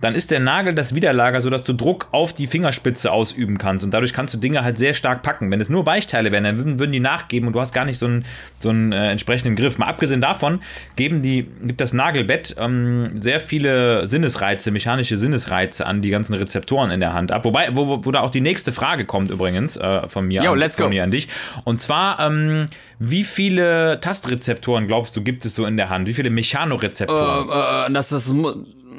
dann 0.00 0.14
ist 0.14 0.30
der 0.30 0.40
Nagel 0.40 0.74
das 0.74 0.94
Widerlager, 0.94 1.40
sodass 1.40 1.62
du 1.62 1.72
Druck 1.72 2.08
auf 2.12 2.32
die 2.32 2.46
Fingerspitze 2.46 3.12
ausüben 3.12 3.58
kannst. 3.58 3.84
Und 3.84 3.92
dadurch 3.92 4.12
kannst 4.12 4.34
du 4.34 4.38
Dinge 4.38 4.62
halt 4.62 4.78
sehr 4.78 4.94
stark 4.94 5.22
packen. 5.22 5.50
Wenn 5.50 5.60
es 5.60 5.68
nur 5.68 5.86
Weichteile 5.86 6.32
wären, 6.32 6.44
dann 6.44 6.58
würden, 6.58 6.78
würden 6.78 6.92
die 6.92 7.00
nachgeben 7.00 7.46
und 7.46 7.54
du 7.54 7.60
hast 7.60 7.72
gar 7.72 7.84
nicht 7.84 7.98
so 7.98 8.06
einen, 8.06 8.24
so 8.58 8.70
einen 8.70 8.92
äh, 8.92 9.10
entsprechenden 9.10 9.56
Griff. 9.56 9.78
Mal 9.78 9.86
abgesehen 9.86 10.20
davon 10.20 10.60
geben 10.96 11.22
die, 11.22 11.48
gibt 11.62 11.80
das 11.80 11.92
Nagelbett 11.92 12.56
ähm, 12.58 13.20
sehr 13.20 13.40
viele 13.40 14.06
Sinnesreize, 14.06 14.70
mechanische 14.70 15.18
Sinnesreize 15.18 15.86
an 15.86 16.02
die 16.02 16.10
ganzen 16.10 16.34
Rezeptoren 16.34 16.90
in 16.90 17.00
der 17.00 17.12
Hand 17.12 17.32
ab. 17.32 17.44
Wobei, 17.44 17.68
wo, 17.72 17.88
wo, 17.88 18.04
wo 18.04 18.10
da 18.10 18.20
auch 18.20 18.30
die 18.30 18.40
nächste 18.40 18.72
Frage 18.72 19.04
kommt 19.04 19.30
übrigens 19.30 19.76
äh, 19.76 20.08
von 20.08 20.26
mir, 20.26 20.42
Yo, 20.42 20.52
an, 20.52 20.58
let's 20.58 20.76
go. 20.76 20.84
von 20.84 20.90
mir 20.90 21.02
an 21.02 21.10
dich. 21.10 21.28
Und 21.64 21.80
zwar, 21.80 22.20
ähm, 22.20 22.66
wie 22.98 23.24
viele 23.24 23.98
Tastrezeptoren 24.00 24.86
glaubst 24.86 25.16
du 25.16 25.22
gibt 25.22 25.44
es 25.44 25.54
so 25.54 25.66
in 25.66 25.76
der 25.76 25.88
Hand? 25.88 26.06
Wie 26.06 26.14
viele 26.14 26.30
Mechanorezeptoren? 26.30 27.90
Äh, 27.90 27.92
das 27.92 28.12
ist. 28.12 28.34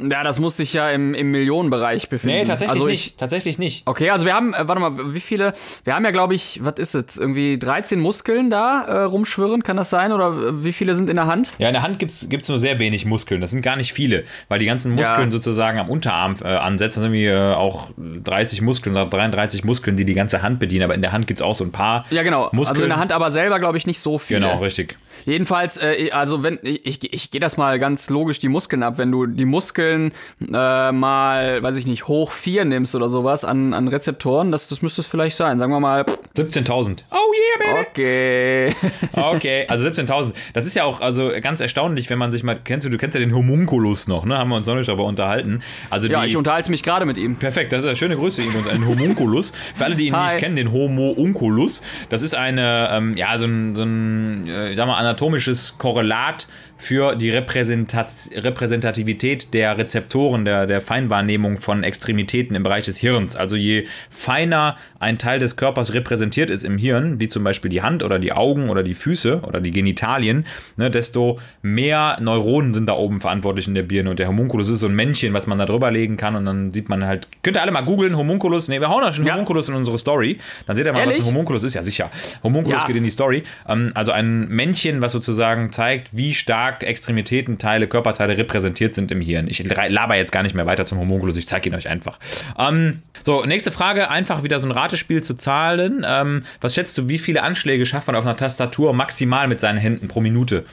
Ja, 0.09 0.23
das 0.23 0.39
muss 0.39 0.57
sich 0.57 0.73
ja 0.73 0.89
im, 0.89 1.13
im 1.13 1.31
Millionenbereich 1.31 2.09
befinden. 2.09 2.37
nee, 2.37 2.43
tatsächlich 2.45 2.75
also 2.75 2.87
ich, 2.87 2.93
nicht. 2.93 3.17
Tatsächlich 3.17 3.57
nicht. 3.59 3.87
Okay, 3.87 4.09
also 4.09 4.25
wir 4.25 4.33
haben, 4.33 4.53
äh, 4.53 4.67
warte 4.67 4.81
mal, 4.81 5.13
wie 5.13 5.19
viele? 5.19 5.53
Wir 5.83 5.95
haben 5.95 6.03
ja, 6.05 6.11
glaube 6.11 6.35
ich, 6.35 6.59
was 6.63 6.75
ist 6.77 6.95
es? 6.95 7.17
Irgendwie 7.17 7.57
13 7.59 7.99
Muskeln 7.99 8.49
da 8.49 8.83
äh, 8.85 9.03
rumschwirren, 9.03 9.63
kann 9.63 9.77
das 9.77 9.89
sein? 9.89 10.11
Oder 10.11 10.27
äh, 10.27 10.63
wie 10.63 10.73
viele 10.73 10.93
sind 10.95 11.09
in 11.09 11.15
der 11.15 11.27
Hand? 11.27 11.53
Ja, 11.57 11.67
in 11.67 11.73
der 11.73 11.83
Hand 11.83 11.99
gibt 11.99 12.11
es 12.11 12.49
nur 12.49 12.59
sehr 12.59 12.79
wenig 12.79 13.05
Muskeln. 13.05 13.41
Das 13.41 13.51
sind 13.51 13.61
gar 13.61 13.75
nicht 13.75 13.93
viele, 13.93 14.23
weil 14.49 14.59
die 14.59 14.65
ganzen 14.65 14.93
Muskeln 14.93 15.27
Ja. 15.27 15.31
sozusagen 15.31 15.79
am 15.79 15.89
Unterarm 15.89 16.35
äh, 16.43 16.47
ansetzen. 16.47 16.81
Das 16.81 16.93
sind 16.95 17.03
irgendwie 17.03 17.27
äh, 17.27 17.53
auch 17.53 17.91
30 17.97 18.61
Muskeln 18.61 18.95
oder 18.95 19.05
33 19.05 19.63
Muskeln, 19.63 19.97
die 19.97 20.05
die 20.05 20.13
ganze 20.13 20.41
Hand 20.41 20.59
bedienen. 20.59 20.83
Aber 20.83 20.95
in 20.95 21.01
der 21.01 21.11
Hand 21.11 21.27
gibt 21.27 21.39
es 21.39 21.45
auch 21.45 21.55
so 21.55 21.63
ein 21.63 21.71
paar 21.71 22.05
Ja, 22.09 22.23
genau. 22.23 22.49
Muskeln. 22.51 22.67
Also 22.67 22.83
in 22.83 22.89
der 22.89 22.97
Hand 22.99 23.11
aber 23.11 23.31
selber, 23.31 23.59
glaube 23.59 23.77
ich, 23.77 23.85
nicht 23.87 23.99
so 23.99 24.17
viele. 24.17 24.39
Genau, 24.41 24.59
richtig. 24.59 24.97
Jedenfalls, 25.25 25.79
also 26.11 26.43
wenn 26.43 26.59
ich, 26.63 26.85
ich, 26.85 27.13
ich 27.13 27.31
gehe 27.31 27.39
das 27.41 27.57
mal 27.57 27.77
ganz 27.79 28.09
logisch 28.09 28.39
die 28.39 28.49
Muskeln 28.49 28.83
ab. 28.83 28.97
Wenn 28.97 29.11
du 29.11 29.25
die 29.25 29.45
Muskeln 29.45 29.90
äh, 29.91 30.91
mal, 30.91 31.63
weiß 31.63 31.77
ich 31.77 31.88
nicht, 31.88 32.08
hoch 32.08 32.32
4 32.32 32.65
nimmst 32.65 32.95
oder 32.95 33.10
sowas 33.10 33.45
an, 33.45 33.73
an 33.73 33.88
Rezeptoren, 33.88 34.51
das, 34.51 34.67
das 34.67 34.82
müsste 34.82 35.01
es 35.01 35.08
vielleicht 35.08 35.36
sein. 35.36 35.60
Sagen 35.60 35.71
wir 35.71 35.80
mal, 35.80 36.06
17.000. 36.36 37.04
Oh 37.12 37.15
yeah, 37.15 37.73
baby! 37.73 37.88
okay. 37.89 38.75
Okay, 39.13 39.65
also 39.67 39.88
17.000. 39.88 40.34
Das 40.54 40.65
ist 40.65 40.75
ja 40.75 40.84
auch 40.84 41.01
also 41.01 41.32
ganz 41.41 41.62
erstaunlich, 41.62 42.10
wenn 42.10 42.17
man 42.17 42.32
sich 42.32 42.43
mal, 42.43 42.58
kennst 42.63 42.86
du, 42.86 42.89
du 42.89 42.97
kennst 42.97 43.15
ja 43.15 43.19
den 43.19 43.36
Homunculus 43.36 44.08
noch, 44.08 44.25
ne? 44.25 44.38
Haben 44.38 44.49
wir 44.49 44.56
uns 44.56 44.67
neulich 44.67 44.88
darüber 44.88 45.06
unterhalten. 45.06 45.62
Also 45.89 46.08
ja, 46.08 46.21
die, 46.21 46.30
ich 46.30 46.38
unterhalte 46.38 46.71
mich 46.71 46.84
gerade 46.84 47.06
mit 47.06 47.17
ihm. 47.17 47.36
Perfekt, 47.36 47.71
das 47.71 47.80
ist 47.80 47.86
eine 47.86 47.95
schöne 47.95 48.15
Grüße 48.15 48.41
übrigens, 48.41 48.67
ein 48.67 48.86
Homunculus. 48.86 49.54
Für 49.75 49.86
alle, 49.86 49.95
die 49.95 50.08
ihn 50.08 50.15
Hi. 50.15 50.25
nicht 50.25 50.38
kennen, 50.38 50.56
den 50.56 50.71
Homunculus. 50.71 51.82
Das 52.10 52.21
ist 52.21 52.36
eine, 52.36 52.89
ähm, 52.91 53.17
ja, 53.17 53.38
so 53.38 53.45
ein, 53.45 53.75
so 53.75 53.84
ein 53.84 54.47
äh, 54.47 54.71
ich 54.71 54.77
sag 54.77 54.88
mal, 54.88 54.97
anatomisches 54.97 55.77
Korrelat 55.77 56.47
für 56.82 57.15
die 57.15 57.30
Repräsentat 57.30 58.12
Repräsentativität 58.36 59.54
der 59.54 59.78
Rezeptoren, 59.78 60.46
der, 60.46 60.65
der 60.65 60.82
Feinwahrnehmung 60.82 61.58
von 61.58 61.84
Extremitäten 61.84 62.56
im 62.56 62.63
Bereich 62.63 62.86
des 62.86 62.98
Hirns. 62.98 63.36
Also 63.36 63.56
je 63.56 63.86
feiner 64.10 64.78
ein 65.00 65.20
Teil 65.20 65.39
des 65.39 65.56
Körpers 65.58 65.94
repräsentiert 65.94 66.50
ist 66.50 66.63
im 66.63 66.78
Hirn, 66.78 67.20
wie 67.20 67.30
zum 67.30 67.44
Beispiel 67.44 67.70
die 67.70 67.82
Hand 67.84 68.02
oder 68.02 68.17
die 68.17 68.34
Augen 68.34 68.70
oder 68.70 68.82
die 68.82 68.94
Füße 68.96 69.41
oder 69.48 69.62
die 69.62 69.72
Genitalien, 69.72 70.46
ne, 70.78 70.89
desto 70.89 71.39
mehr 71.62 72.17
Neuronen 72.20 72.74
sind 72.74 72.88
da 72.88 72.94
oben 72.94 73.22
verantwortlich 73.22 73.67
in 73.67 73.76
der 73.76 73.84
Birne. 73.84 74.10
Und 74.10 74.20
der 74.20 74.28
Homunculus 74.28 74.70
ist 74.70 74.80
so 74.80 74.88
ein 74.88 74.96
Männchen, 74.96 75.34
was 75.36 75.46
man 75.48 75.60
da 75.60 75.65
drüber 75.65 75.91
legen 75.91 76.17
kann 76.17 76.36
und 76.36 76.46
dann 76.46 76.74
sieht 76.74 76.89
man 76.89 77.06
halt, 77.06 77.28
könnt 77.44 77.58
ihr 77.58 77.62
alle 77.62 77.72
mal 77.72 77.82
googeln, 77.82 78.17
Homunculus, 78.17 78.70
ne, 78.70 78.80
wir 78.80 78.89
hauen 78.89 79.04
euch 79.04 79.17
einen 79.17 79.26
Ja. 79.26 79.34
Homunculus 79.34 79.70
in 79.70 79.76
unsere 79.76 79.98
Story, 80.00 80.39
dann 80.65 80.76
seht 80.76 80.86
ihr 80.88 80.94
mal, 80.94 81.00
Ehrlich? 81.02 81.17
was 81.20 81.26
ein 81.28 81.34
Homunculus 81.34 81.63
ist. 81.63 81.76
Ja, 81.76 81.84
sicher. 81.84 82.10
Homunculus 82.44 82.82
Ja. 82.82 82.88
geht 82.88 82.96
in 82.96 83.04
die 83.04 83.12
Story. 83.12 83.44
Ähm, 83.67 83.91
also 83.94 84.12
ein 84.12 84.48
Männchen, 84.50 85.02
was 85.02 85.12
sozusagen 85.12 85.72
zeigt, 85.72 86.15
wie 86.17 86.34
stark 86.34 86.70
Extremitäten, 86.81 87.57
Teile, 87.57 87.88
Körperteile 87.88 88.38
repräsentiert 88.38 88.95
sind 88.95 89.12
im 89.12 89.21
Hirn. 89.21 89.47
Ich 89.47 89.63
laber 89.89 90.15
jetzt 90.15 90.31
gar 90.31 90.43
nicht 90.43 90.55
mehr 90.55 90.65
weiter 90.65 90.86
zum 90.86 90.97
Homunculus, 90.99 91.38
ich 91.38 91.47
zeige 91.47 91.69
ihn 91.69 91.75
euch 91.75 91.88
einfach. 91.89 92.17
Ähm, 92.57 93.01
so, 93.23 93.43
nächste 93.45 93.71
Frage, 93.71 94.10
einfach 94.10 94.43
wieder 94.43 94.60
so 94.60 94.67
ein 94.67 94.71
Ratespiel 94.71 95.21
zu 95.21 95.36
Zahlen. 95.36 96.05
Ähm, 96.07 96.43
was 96.62 96.73
schätzt 96.75 96.97
du, 96.97 97.07
wie 97.10 97.17
viele 97.19 97.43
Anschläge 97.43 97.86
schafft 97.86 98.07
man 98.07 98.15
auf 98.15 98.25
einer 98.25 98.38
Tastatur 98.38 98.93
maximal 98.93 99.47
mit 99.47 99.60
seinen 99.60 99.77
Händen 99.77 100.07
pro 100.07 100.21
Minute? 100.21 100.65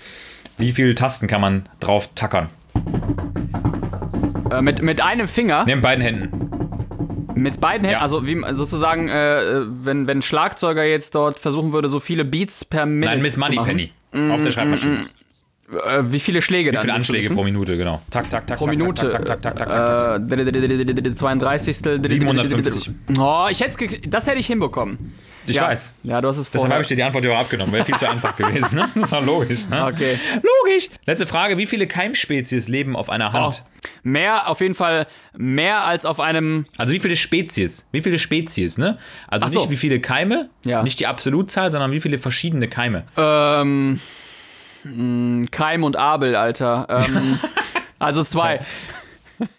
Wie 0.57 0.73
viele 0.73 0.95
Tasten 0.95 1.27
kann 1.27 1.41
man 1.41 1.69
drauf 1.81 2.11
tackern? 2.15 2.49
Äh, 4.51 4.63
mit, 4.63 4.83
mit 4.83 5.03
einem 5.03 5.29
Finger, 5.29 5.65
Neben 5.67 5.83
beiden 5.83 6.03
Händen. 6.03 6.29
mit 7.35 7.61
beiden 7.61 7.85
Händen, 7.85 7.99
Ja. 7.99 8.03
also 8.03 8.27
wie 8.27 8.43
sozusagen, 8.53 9.09
äh, 9.09 9.41
wenn, 9.85 10.07
wenn 10.07 10.23
Schlagzeuger 10.23 10.85
jetzt 10.85 11.15
dort 11.15 11.39
versuchen 11.39 11.73
würde, 11.73 11.89
so 11.89 12.01
viele 12.01 12.25
Beats 12.25 12.65
per 12.65 12.87
Minute 12.87 13.11
Nein, 13.13 13.23
Miss. 13.23 13.37
Moneypenny. 13.37 13.93
Auf 14.31 14.41
der 14.41 14.51
Schreibmaschine. 14.51 15.07
Äh, 15.71 16.03
wie 16.05 16.19
viele 16.21 16.41
Schläge 16.41 16.73
Wie 16.73 16.79
viele 16.79 16.95
Anschläge 16.95 17.29
pro 17.35 17.43
Minute, 17.45 17.77
genau. 17.77 18.01
Tak, 18.11 18.31
tak, 18.31 18.47
tak, 18.47 18.57
Pro 18.59 18.67
Minute. 18.67 19.11
Tak, 19.11 19.27
tak, 19.27 19.43
tak, 19.43 19.57
tak, 19.57 19.69
tak, 19.69 19.69
tak, 19.69 20.95
tak. 20.97 21.05
Äh, 21.05 21.15
32. 21.15 21.77
750. 21.77 22.91
Oh, 23.19 23.47
ich 23.51 23.61
hätte 23.61 24.09
das 24.09 24.27
hätte 24.27 24.39
ich 24.39 24.47
hinbekommen. 24.47 25.13
Ich 25.47 25.61
weiß. 25.61 25.95
Ja, 26.03 26.21
du 26.21 26.29
hast 26.29 26.37
es 26.39 26.47
Deshalb 26.47 26.61
vorher. 26.63 26.75
habe 26.75 26.83
ich 26.83 26.89
dir 26.89 26.97
die 26.97 27.03
Antwort 27.03 27.27
auch 27.27 27.39
abgenommen. 27.39 27.73
Wäre 27.73 27.85
viel 27.85 27.97
zu 27.97 28.09
einfach 28.09 28.37
gewesen. 28.37 28.75
Ne? 28.77 28.89
Das 28.95 29.13
war 29.13 29.23
logisch. 29.23 29.67
Ne? 29.69 29.85
Okay. 29.87 30.19
Logisch. 30.35 30.89
Letzte 31.07 31.27
Frage. 31.27 31.57
Wie 31.59 31.67
viele 31.67 31.87
Keimspezies 31.87 32.69
leben 32.69 32.97
auf 32.97 33.09
einer 33.11 33.31
Oh, 33.31 33.33
Hand? 33.33 33.65
mehr, 34.03 34.49
auf 34.51 34.61
jeden 34.61 34.75
Fall 34.75 35.07
mehr 35.37 35.85
als 35.85 36.05
auf 36.05 36.21
einem. 36.21 36.67
Also 36.77 36.93
wie 36.95 36.99
viele 37.01 37.17
Spezies? 37.17 37.87
Wie 37.93 38.01
viele 38.03 38.19
Spezies, 38.19 38.79
ne? 38.79 38.99
Also 39.27 39.47
nicht 39.59 39.71
wie 39.71 39.77
viele 39.77 40.01
Keime, 40.01 40.51
Ja. 40.67 40.83
nicht 40.83 41.01
die 41.01 41.07
Absolutzahl, 41.07 41.71
sondern 41.73 41.93
wie 41.93 42.01
viele 42.01 42.19
verschiedene 42.19 42.69
Keime. 42.69 43.05
Ähm, 43.17 44.01
Keim 45.51 45.85
und 45.85 45.97
Abel, 45.97 46.37
Alter. 46.37 46.87
Ähm, 46.89 47.39
also 47.99 48.25
zwei. 48.25 48.61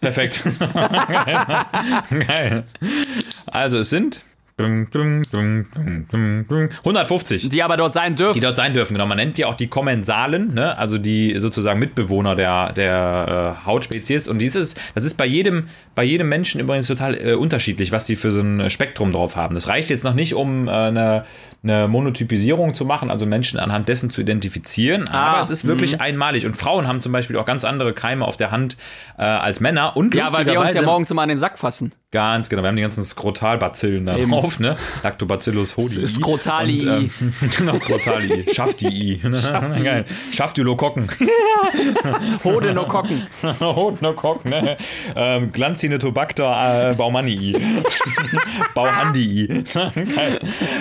Perfekt. 0.00 0.42
Geil. 2.10 2.64
Also 3.46 3.78
es 3.78 3.90
sind 3.90 4.22
150. 6.78 7.48
Die 7.48 7.62
aber 7.62 7.76
dort 7.76 7.94
sein 7.94 8.14
dürfen. 8.14 8.34
die 8.34 8.40
dort 8.40 8.56
sein 8.56 8.74
dürfen. 8.74 8.94
Genau, 8.94 9.06
man 9.06 9.16
nennt 9.16 9.38
die 9.38 9.44
auch 9.44 9.54
die 9.54 9.68
Kommensalen, 9.68 10.54
ne? 10.54 10.76
also 10.76 10.98
die 10.98 11.38
sozusagen 11.38 11.80
Mitbewohner 11.80 12.36
der, 12.36 12.72
der 12.72 13.56
äh, 13.62 13.66
Hautspezies. 13.66 14.28
Und 14.28 14.40
dieses, 14.40 14.74
das 14.94 15.04
ist 15.04 15.16
bei 15.16 15.26
jedem, 15.26 15.68
bei 15.94 16.04
jedem 16.04 16.28
Menschen 16.28 16.60
übrigens 16.60 16.86
total 16.86 17.14
äh, 17.14 17.34
unterschiedlich, 17.34 17.92
was 17.92 18.06
sie 18.06 18.16
für 18.16 18.30
so 18.30 18.40
ein 18.40 18.70
Spektrum 18.70 19.12
drauf 19.12 19.36
haben. 19.36 19.54
Das 19.54 19.68
reicht 19.68 19.90
jetzt 19.90 20.04
noch 20.04 20.14
nicht, 20.14 20.34
um 20.34 20.68
äh, 20.68 20.70
eine, 20.70 21.24
eine 21.62 21.88
Monotypisierung 21.88 22.74
zu 22.74 22.84
machen, 22.84 23.10
also 23.10 23.26
Menschen 23.26 23.58
anhand 23.58 23.88
dessen 23.88 24.10
zu 24.10 24.20
identifizieren, 24.20 25.08
aber 25.08 25.30
Ah, 25.30 25.42
es 25.42 25.50
ist 25.50 25.66
wirklich 25.66 26.00
einmalig. 26.00 26.46
Und 26.46 26.56
Frauen 26.56 26.88
haben 26.88 27.00
zum 27.00 27.12
Beispiel 27.12 27.36
auch 27.36 27.44
ganz 27.44 27.64
andere 27.64 27.92
Keime 27.92 28.26
auf 28.26 28.36
der 28.36 28.50
Hand 28.50 28.76
äh, 29.18 29.22
als 29.22 29.60
Männer. 29.60 29.96
Und 29.96 30.14
ja, 30.14 30.32
weil 30.32 30.46
wir 30.46 30.60
uns 30.60 30.74
ja 30.74 30.82
morgens 30.82 31.10
immer 31.10 31.22
an 31.22 31.28
den 31.28 31.38
Sack 31.38 31.58
fassen. 31.58 31.92
Ganz 32.12 32.48
genau, 32.48 32.62
wir 32.62 32.68
haben 32.68 32.76
die 32.76 32.82
ganzen 32.82 33.04
Skrotalbazillen 33.04 34.06
da 34.06 34.16
Eben. 34.16 34.30
drauf, 34.30 34.49
ne? 34.58 34.76
Lactobacillus 35.02 35.76
hodii. 35.76 36.08
Skrotalii. 36.08 36.88
Ähm, 36.88 37.10
genau, 37.56 37.76
Skrotalii. 37.76 38.46
Schaftii. 38.52 39.20
Geil. 39.82 40.04
Schaftylokokken. 40.32 41.08
Hodenokkokken. 42.44 43.26
Hodnokokken, 43.60 44.50
ne? 44.50 44.76
Ähm, 45.16 45.52
Glanzinetobacter 45.52 46.90
äh, 46.90 46.94
baumannii. 46.94 47.56
Bauhandii. 48.74 49.64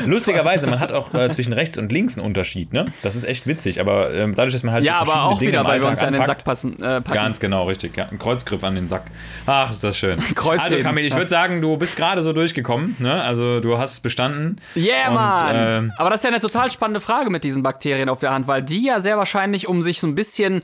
Lustigerweise, 0.06 0.68
man 0.68 0.80
hat 0.80 0.92
auch 0.92 1.14
äh, 1.14 1.30
zwischen 1.30 1.54
rechts 1.54 1.78
und 1.78 1.92
links 1.92 2.18
einen 2.18 2.26
Unterschied, 2.26 2.74
ne? 2.74 2.88
Das 3.02 3.16
ist 3.16 3.24
echt 3.24 3.48
witzig, 3.48 3.80
aber 3.80 4.14
ähm, 4.14 4.34
dadurch, 4.36 4.54
dass 4.54 4.64
man 4.64 4.74
halt 4.74 4.86
Ja, 4.86 5.04
so 5.06 5.12
aber 5.12 5.24
auch 5.24 5.40
Dinge 5.40 5.52
wieder, 5.52 5.66
weil 5.66 5.82
wir 5.82 5.90
uns 5.90 6.02
an 6.02 6.14
den 6.14 6.26
Sack 6.26 6.44
passen, 6.44 6.74
äh, 6.82 7.02
packen. 7.02 7.14
Ganz 7.14 7.40
genau, 7.40 7.66
richtig. 7.66 7.98
Ja. 7.98 8.08
Ein 8.10 8.20
Kreuzgriff 8.20 8.64
an 8.64 8.76
den 8.76 8.88
Sack. 8.88 9.04
Ach, 9.46 9.72
ist 9.72 9.84
das 9.84 9.98
schön. 9.98 10.20
Kreuzheben. 10.20 10.78
Also, 10.78 10.80
Kamil, 10.80 11.06
ich 11.06 11.16
würde 11.16 11.30
sagen, 11.30 11.62
du 11.62 11.78
bist 11.78 11.96
gerade 11.96 12.22
so 12.22 12.34
durchgekommen. 12.34 12.96
Ne? 13.00 13.22
Also, 13.22 13.59
du 13.60 13.78
hast 13.78 14.02
bestanden. 14.02 14.60
Yeah, 14.76 15.10
Und, 15.10 15.14
Mann! 15.16 15.56
ähm, 15.56 15.92
Aber 15.98 16.10
das 16.10 16.20
ist 16.20 16.24
ja 16.24 16.30
eine 16.30 16.40
total 16.40 16.72
spannende 16.72 17.00
Frage 17.00 17.30
mit 17.30 17.44
diesen 17.44 17.64
Bakterien 17.64 18.10
auf 18.10 18.20
der 18.20 18.32
Hand, 18.32 18.48
weil 18.48 18.62
die 18.62 18.86
ja 18.86 19.00
sehr 19.00 19.18
wahrscheinlich, 19.18 19.68
um 19.68 19.82
sich 19.82 20.00
so 20.00 20.08
ein 20.08 20.16
bisschen 20.16 20.62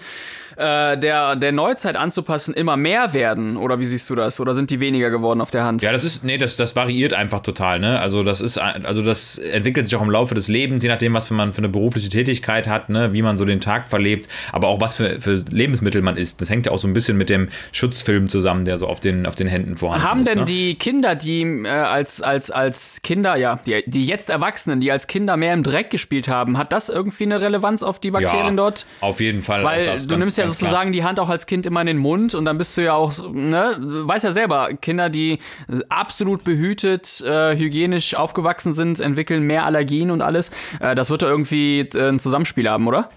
äh, 0.57 0.97
der, 0.97 1.35
der 1.35 1.51
Neuzeit 1.51 1.97
anzupassen, 1.97 2.53
immer 2.53 2.77
mehr 2.77 3.13
werden. 3.13 3.57
Oder 3.57 3.79
wie 3.79 3.85
siehst 3.85 4.09
du 4.09 4.15
das? 4.15 4.39
Oder 4.39 4.53
sind 4.53 4.71
die 4.71 4.79
weniger 4.79 5.09
geworden 5.09 5.41
auf 5.41 5.51
der 5.51 5.63
Hand? 5.63 5.81
Ja, 5.81 5.91
das 5.91 6.03
ist, 6.03 6.23
nee, 6.23 6.37
das, 6.37 6.57
das 6.57 6.75
variiert 6.75 7.13
einfach 7.13 7.41
total, 7.41 7.79
ne? 7.79 7.99
Also 7.99 8.23
das 8.23 8.41
ist, 8.41 8.57
also 8.57 9.01
das 9.01 9.37
entwickelt 9.37 9.87
sich 9.87 9.95
auch 9.95 10.01
im 10.01 10.09
Laufe 10.09 10.35
des 10.35 10.47
Lebens, 10.47 10.83
je 10.83 10.89
nachdem, 10.89 11.13
was 11.13 11.27
für 11.27 11.33
man 11.33 11.53
für 11.53 11.59
eine 11.59 11.69
berufliche 11.69 12.09
Tätigkeit 12.09 12.67
hat, 12.67 12.89
ne, 12.89 13.13
wie 13.13 13.21
man 13.21 13.37
so 13.37 13.45
den 13.45 13.61
Tag 13.61 13.85
verlebt, 13.85 14.27
aber 14.51 14.67
auch 14.67 14.81
was 14.81 14.95
für, 14.95 15.19
für 15.19 15.43
Lebensmittel 15.49 16.01
man 16.01 16.17
isst. 16.17 16.41
Das 16.41 16.49
hängt 16.49 16.65
ja 16.65 16.71
auch 16.71 16.79
so 16.79 16.87
ein 16.87 16.93
bisschen 16.93 17.17
mit 17.17 17.29
dem 17.29 17.49
Schutzfilm 17.71 18.27
zusammen, 18.29 18.65
der 18.65 18.77
so 18.77 18.87
auf 18.87 18.99
den, 18.99 19.25
auf 19.25 19.35
den 19.35 19.47
Händen 19.47 19.77
vorhanden 19.77 20.07
Haben 20.07 20.21
ist. 20.21 20.31
denn 20.31 20.39
ne? 20.39 20.45
die 20.45 20.75
Kinder, 20.75 21.15
die 21.15 21.41
äh, 21.41 21.67
als, 21.67 22.21
als, 22.21 22.51
als 22.51 23.01
Kinder, 23.03 23.35
ja, 23.35 23.59
die, 23.65 23.83
die 23.85 24.05
jetzt 24.05 24.29
Erwachsenen, 24.29 24.79
die 24.79 24.91
als 24.91 25.07
Kinder 25.07 25.37
mehr 25.37 25.53
im 25.53 25.63
Dreck 25.63 25.89
gespielt 25.89 26.27
haben, 26.27 26.57
hat 26.57 26.71
das 26.71 26.89
irgendwie 26.89 27.25
eine 27.25 27.41
Relevanz 27.41 27.83
auf 27.83 27.99
die 27.99 28.11
Bakterien 28.11 28.45
ja, 28.47 28.53
dort? 28.53 28.85
Auf 29.01 29.19
jeden 29.19 29.41
Fall. 29.41 29.63
Weil 29.63 29.99
du 30.07 30.15
nimmst 30.17 30.37
ja 30.37 30.44
ganz 30.47 30.59
sozusagen 30.59 30.91
die 30.91 31.03
Hand 31.03 31.19
auch 31.19 31.29
als 31.29 31.45
Kind 31.45 31.65
immer 31.65 31.81
in 31.81 31.87
den 31.87 31.97
Mund 31.97 32.35
und 32.35 32.45
dann 32.45 32.57
bist 32.57 32.77
du 32.77 32.83
ja 32.83 32.93
auch, 32.93 33.11
ne, 33.31 33.77
du 33.79 34.07
weißt 34.07 34.23
ja 34.23 34.31
selber, 34.31 34.69
Kinder, 34.81 35.09
die 35.09 35.39
absolut 35.89 36.43
behütet, 36.43 37.21
äh, 37.21 37.55
hygienisch 37.55 38.15
aufgewachsen 38.15 38.73
sind, 38.73 38.99
entwickeln 38.99 39.43
mehr 39.43 39.65
Allergien 39.65 40.11
und 40.11 40.21
alles. 40.21 40.51
Äh, 40.79 40.95
das 40.95 41.09
wird 41.09 41.21
da 41.21 41.27
irgendwie 41.27 41.81
äh, 41.81 42.09
ein 42.09 42.19
Zusammenspiel 42.19 42.69
haben, 42.69 42.87
oder? 42.87 43.09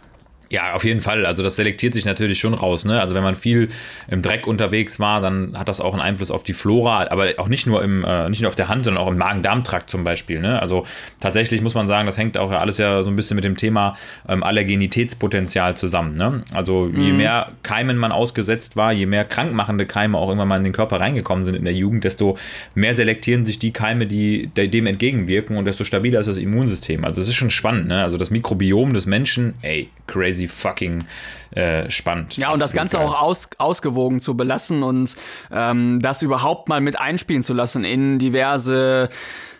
Ja, 0.51 0.73
auf 0.73 0.83
jeden 0.85 1.03
Fall. 1.03 1.27
Also 1.27 1.43
das 1.43 1.57
selektiert 1.57 1.93
sich 1.93 2.07
natürlich 2.07 2.39
schon 2.39 2.55
raus. 2.55 2.87
Ne? 2.87 2.99
Also 3.01 3.15
wenn 3.15 3.23
man 3.23 3.37
viel 3.37 3.69
im 4.11 4.23
Dreck 4.23 4.47
unterwegs 4.47 4.99
war, 4.99 5.21
dann 5.21 5.59
hat 5.59 5.69
das 5.69 5.79
auch 5.81 5.93
einen 5.93 6.01
Einfluss 6.01 6.31
auf 6.31 6.43
die 6.43 6.55
Flora, 6.55 7.07
aber 7.11 7.27
auch 7.37 7.49
nicht 7.49 7.67
nur 7.67 7.83
im, 7.85 8.03
äh, 8.03 8.31
nicht 8.31 8.41
nur 8.41 8.49
auf 8.49 8.55
der 8.55 8.69
Hand, 8.69 8.87
sondern 8.87 9.03
auch 9.05 9.09
im 9.09 9.19
Magen-Darm-Trakt 9.19 9.91
zum 9.91 10.05
Beispiel. 10.05 10.41
Ne? 10.41 10.61
Also 10.63 10.87
tatsächlich 11.21 11.61
muss 11.61 11.75
man 11.75 11.87
sagen, 11.87 12.07
das 12.07 12.17
hängt 12.17 12.39
auch 12.39 12.51
ja 12.51 12.61
alles 12.61 12.79
ja 12.79 13.03
so 13.03 13.11
ein 13.11 13.17
bisschen 13.17 13.35
mit 13.35 13.45
dem 13.45 13.59
Thema 13.59 13.95
ähm, 14.27 14.43
Allergenitätspotenzial 14.43 15.77
zusammen. 15.77 16.15
Ne? 16.15 16.43
Also 16.53 16.89
je 16.89 17.13
mehr 17.13 17.53
Keimen 17.63 17.97
man 17.97 18.13
ausgesetzt 18.13 18.75
war, 18.77 18.93
je 18.93 19.07
mehr 19.07 19.25
krankmachende 19.25 19.87
Keime 19.87 20.17
auch 20.17 20.29
irgendwann 20.29 20.49
mal 20.49 20.57
in 20.57 20.65
den 20.65 20.73
Körper 20.73 20.99
reingekommen 21.01 21.45
sind 21.45 21.55
in 21.55 21.65
der 21.65 21.75
Jugend, 21.75 22.05
desto 22.05 22.39
mehr 22.75 22.95
selektieren 22.95 23.45
sich 23.45 23.59
die 23.59 23.73
Keime, 23.73 24.07
die 24.07 24.47
de- 24.57 24.69
dem 24.69 24.87
entgegenwirken 24.87 25.57
und 25.57 25.65
desto 25.67 25.85
stabiler 25.85 26.21
ist 26.21 26.27
das 26.27 26.39
Immunsystem. 26.39 27.05
Also 27.05 27.21
das 27.21 27.29
ist 27.29 27.35
schon 27.37 27.51
spannend. 27.51 27.89
Ne? 27.89 28.03
Also 28.03 28.17
das 28.17 28.31
Mikrobiom 28.31 28.93
des 28.93 29.07
Menschen, 29.07 29.55
ey, 29.63 29.91
crazy 30.07 30.38
fucking 30.47 31.05
äh, 31.51 31.91
spannend. 31.91 32.37
Ja, 32.37 32.53
und 32.53 32.61
das 32.61 32.71
Absolut 32.71 32.81
Ganze 32.81 32.97
geil. 32.99 33.07
auch 33.07 33.23
aus, 33.23 33.51
ausgewogen 33.59 34.21
zu 34.21 34.37
belassen 34.37 34.83
und 34.83 35.17
ähm, 35.51 35.99
das 36.01 36.23
überhaupt 36.23 36.69
mal 36.69 36.81
mit 36.81 37.01
einspielen 37.01 37.43
zu 37.43 37.55
lassen 37.55 37.85
in 37.85 38.19
diverse 38.19 39.09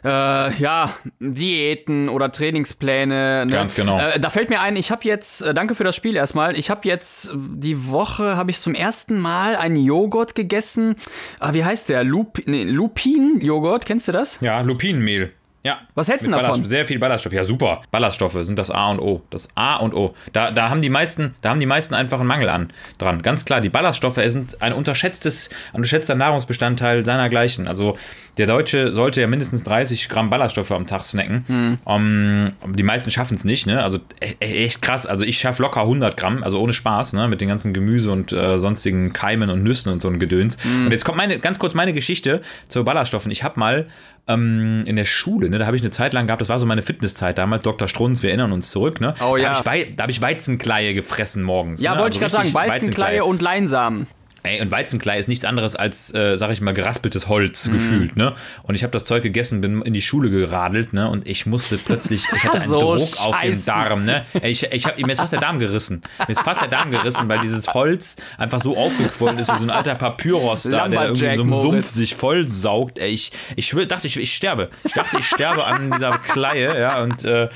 äh, 0.05 0.55
ja, 0.55 0.93
Diäten 1.19 2.09
oder 2.09 2.31
Trainingspläne. 2.31 3.47
Ne? 3.47 3.53
Ganz 3.53 3.75
genau. 3.75 3.99
Äh, 3.99 4.21
da 4.21 4.31
fällt 4.31 4.51
mir 4.51 4.61
ein, 4.61 4.77
ich 4.77 4.91
habe 4.91 5.05
jetzt, 5.05 5.43
äh, 5.43 5.55
danke 5.55 5.75
für 5.75 5.85
das 5.85 5.97
Spiel 5.97 6.15
erstmal, 6.15 6.57
ich 6.57 6.71
habe 6.71 6.87
jetzt 6.87 7.33
die 7.35 7.89
Woche, 7.89 8.37
habe 8.37 8.51
ich 8.51 8.61
zum 8.61 8.75
ersten 8.75 9.19
Mal 9.19 9.57
einen 9.57 9.77
Joghurt 9.77 10.35
gegessen. 10.35 10.97
Ah, 11.41 11.55
wie 11.55 11.65
heißt 11.65 11.89
der? 11.89 12.05
Lup 12.05 12.39
nee, 12.47 12.65
Lupin-Joghurt, 12.65 13.87
kennst 13.87 14.09
du 14.09 14.13
das? 14.13 14.39
Ja, 14.41 14.61
Lupinenmehl. 14.61 15.33
Ja. 15.69 15.81
Was 15.95 16.09
hältst 16.09 16.27
du 16.27 16.31
davon? 16.31 16.65
Sehr 16.65 16.87
viel 16.87 16.99
Ballaststoff. 16.99 17.35
Ja, 17.35 17.45
super. 17.45 17.83
Ballaststoffe 17.91 18.39
sind 18.41 18.59
das 18.59 18.71
A 18.71 18.91
und 18.91 19.01
O. 19.01 19.23
Das 19.29 19.51
A 19.55 19.77
und 19.77 19.93
O. 19.93 20.15
Da, 20.33 20.51
da 20.51 20.71
haben 20.71 20.81
die 20.81 20.89
meisten, 20.89 21.35
da 21.43 21.51
haben 21.51 21.61
die 21.61 21.67
meisten 21.67 21.93
einfach 21.93 22.21
einen 22.21 22.27
Mangel 22.27 22.49
an 22.49 22.73
dran. 22.97 23.21
Ganz 23.21 23.45
klar, 23.45 23.61
die 23.61 23.69
Ballaststoffe 23.69 24.19
sind 24.25 24.63
ein 24.63 24.73
unterschätztes, 24.73 25.51
ein 25.73 25.77
unterschätzter 25.77 26.15
Nahrungsbestandteil 26.15 27.05
seinergleichen. 27.05 27.69
Also 27.69 27.99
der 28.39 28.47
Deutsche 28.47 28.95
sollte 28.95 29.21
ja 29.21 29.27
mindestens 29.27 29.63
30 29.65 30.09
Gramm 30.09 30.31
Ballaststoffe 30.31 30.71
am 30.73 30.87
Tag 30.87 31.05
snacken. 31.05 31.45
Hm. 31.49 31.79
Aber 31.85 32.73
die 32.73 32.83
meisten 32.83 33.11
schaffen 33.11 33.35
es 33.37 33.45
nicht. 33.45 33.67
Ne? 33.67 33.83
Also 33.83 33.99
e- 34.21 34.37
e- 34.41 34.65
echt 34.65 34.81
krass. 34.81 35.07
Also 35.07 35.27
ich 35.27 35.39
schaffe 35.39 35.61
locker 35.61 35.83
100 35.83 36.17
Gramm, 36.17 36.43
also 36.43 36.61
ohne 36.61 36.73
Spaß, 36.73 37.13
ne? 37.13 37.29
mit 37.29 37.43
den 37.43 37.49
ganzen 37.49 37.75
Gemüse 37.75 38.11
und 38.11 38.33
äh, 38.33 38.59
sonstigen 38.59 39.13
Keimen 39.13 39.51
und 39.51 39.63
Nüssen 39.63 39.93
und 39.93 40.01
so 40.01 40.09
ein 40.09 40.19
Gedöns. 40.19 40.57
Hm. 40.63 40.87
Und 40.87 40.93
jetzt 40.93 41.05
kommt 41.05 41.19
meine, 41.19 41.39
ganz 41.39 41.59
kurz 41.59 41.75
meine 41.75 41.93
Geschichte 41.93 42.41
zu 42.69 42.85
Ballaststoffen. 42.85 43.31
Ich 43.31 43.43
habe 43.43 43.61
mal 43.61 43.89
ähm, 44.29 44.85
in 44.87 44.97
der 44.97 45.07
Schule, 45.07 45.49
ne, 45.49 45.59
da 45.59 45.67
habe 45.67 45.77
ich 45.77 45.83
eine 45.83 45.91
Zeit 45.91 46.13
lang 46.13 46.27
gehabt, 46.27 46.41
das 46.41 46.49
war 46.49 46.59
so 46.59 46.67
meine 46.67 46.83
Fitnesszeit 46.83 47.39
damals, 47.39 47.63
Dr. 47.63 47.89
Strunz, 47.89 48.23
wir 48.23 48.31
erinnern 48.31 48.53
uns 48.53 48.71
zurück, 48.71 49.01
ne? 49.01 49.15
Oh, 49.21 49.37
da 49.37 49.43
ja. 49.43 49.49
habe 49.49 49.59
ich, 49.59 49.67
Wei 49.67 49.93
da 49.97 50.05
hab 50.05 50.11
ich 50.11 50.21
Weizenkleie 50.21 50.95
gefressen 50.95 51.43
morgens. 51.43 51.83
Ja, 51.83 51.95
ne? 51.95 52.01
wollte 52.01 52.17
ich 52.17 52.21
gerade 52.21 52.37
Also 52.37 52.51
sagen, 52.51 52.57
richtig 52.71 52.83
Weizenkleie 52.83 53.25
und 53.25 53.43
Leinsamen. 53.43 54.07
Ey, 54.45 54.61
und 54.61 54.71
Weizenkleie 54.71 55.19
ist 55.19 55.29
nichts 55.29 55.45
anderes 55.45 55.75
als, 55.77 56.15
äh, 56.15 56.37
sag 56.39 56.51
ich 56.53 56.61
mal, 56.61 56.73
geraspeltes 56.73 57.29
Holz 57.29 57.67
Mhm. 57.69 57.73
gefühlt, 57.73 58.17
ne? 58.17 58.35
Und 58.63 58.75
ich 58.75 58.83
habe 58.85 58.93
das 58.93 59.05
Zeug 59.05 59.23
gegessen, 59.23 59.61
bin 59.61 59.83
in 59.83 59.93
die 59.95 60.03
Schule 60.03 60.31
geradelt, 60.31 60.93
ne? 60.93 61.09
Und 61.11 61.27
ich 61.29 61.45
musste 61.47 61.77
plötzlich, 61.77 62.25
ich 62.35 62.45
hatte 62.45 62.61
einen 62.61 62.71
So 62.71 62.81
Druck 62.97 63.01
auf 63.27 63.41
den. 63.41 63.65
Darm, 63.67 64.05
ne? 64.05 64.25
Ich, 64.43 64.63
ich 64.73 64.87
hab, 64.87 64.97
mir 64.99 65.11
ist 65.13 65.19
fast 65.19 65.33
der 65.33 65.41
Darm 65.41 65.59
gerissen. 65.59 66.03
Mir 66.27 66.33
ist 66.33 66.41
fast 66.43 66.61
der 66.61 66.69
Darm 66.69 66.91
gerissen, 66.91 67.29
weil 67.29 67.41
dieses 67.41 67.75
Holz 67.75 68.17
einfach 68.39 68.61
so 68.63 68.77
aufgequollen 68.77 69.39
ist, 69.39 69.53
wie 69.53 69.59
so 69.59 69.65
ein 69.65 69.71
alter 69.71 69.95
Papyrus 69.97 70.63
da, 70.65 70.89
der 70.89 71.03
irgendwie 71.07 71.27
in 71.27 71.37
so 71.37 71.43
einem 71.43 71.53
Sumpf 71.55 71.89
sich 71.89 72.15
voll 72.15 72.49
saugt. 72.49 72.99
Ey, 72.99 73.11
ich, 73.11 73.33
ich 73.57 73.67
schwör, 73.67 73.87
dachte, 73.87 74.07
ich, 74.07 74.17
ich 74.19 74.33
sterbe. 74.35 74.69
Ich 74.85 74.93
dachte, 74.93 75.19
ich 75.19 75.27
sterbe 75.27 75.65
an 75.65 75.91
dieser 75.91 76.19
Kleie, 76.19 76.79
ja? 76.81 77.03
Und 77.03 77.25
äh, 77.25 77.49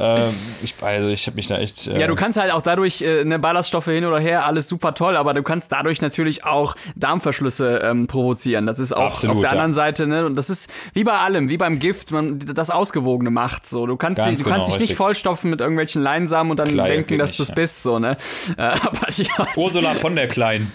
äh, 0.00 0.28
ich, 0.62 0.74
also 0.80 1.08
ich 1.08 1.26
habe 1.26 1.36
mich 1.36 1.46
da 1.46 1.58
echt. 1.58 1.86
Äh, 1.86 2.00
Ja, 2.00 2.06
du 2.08 2.14
kannst 2.16 2.38
halt 2.38 2.52
auch 2.52 2.62
dadurch 2.62 3.02
äh, 3.02 3.24
ne 3.24 3.38
Ballaststoffe 3.38 3.86
hin 3.86 4.04
oder 4.04 4.18
her, 4.18 4.44
alles 4.46 4.68
super 4.68 4.94
toll, 4.94 5.16
aber 5.16 5.32
du 5.34 5.42
kannst 5.42 5.70
dadurch 5.70 6.00
natürlich 6.00 6.23
natürlich 6.24 6.44
auch 6.44 6.74
Darmverschlüsse 6.96 7.80
ähm, 7.84 8.06
provozieren. 8.06 8.66
Das 8.66 8.78
ist 8.78 8.92
auch 8.92 9.10
Absolut, 9.10 9.36
auf 9.36 9.40
der 9.40 9.50
ja. 9.50 9.52
anderen 9.52 9.74
Seite, 9.74 10.06
ne? 10.06 10.26
Und 10.26 10.36
das 10.36 10.50
ist 10.50 10.72
wie 10.94 11.04
bei 11.04 11.12
allem, 11.12 11.48
wie 11.48 11.56
beim 11.56 11.78
Gift, 11.78 12.10
man 12.10 12.38
das 12.38 12.70
Ausgewogene 12.70 13.30
macht. 13.30 13.66
So, 13.66 13.86
du 13.86 13.96
kannst, 13.96 14.18
Ganz 14.18 14.42
du 14.42 14.48
kannst 14.48 14.66
genau, 14.66 14.78
dich 14.78 14.88
nicht 14.88 14.96
vollstopfen 14.96 15.50
mit 15.50 15.60
irgendwelchen 15.60 16.02
Leinsamen 16.02 16.50
und 16.50 16.58
dann 16.58 16.68
Kleie 16.68 16.88
denken, 16.88 17.18
dass 17.18 17.36
du 17.36 17.42
es 17.42 17.50
ja. 17.50 17.54
bist, 17.54 17.82
so, 17.82 17.98
ne? 17.98 18.16
Äh, 18.56 18.62
aber 18.62 19.10
ja, 19.10 19.46
Ursula 19.56 19.94
von 19.94 20.16
der 20.16 20.28
Kleinen. 20.28 20.72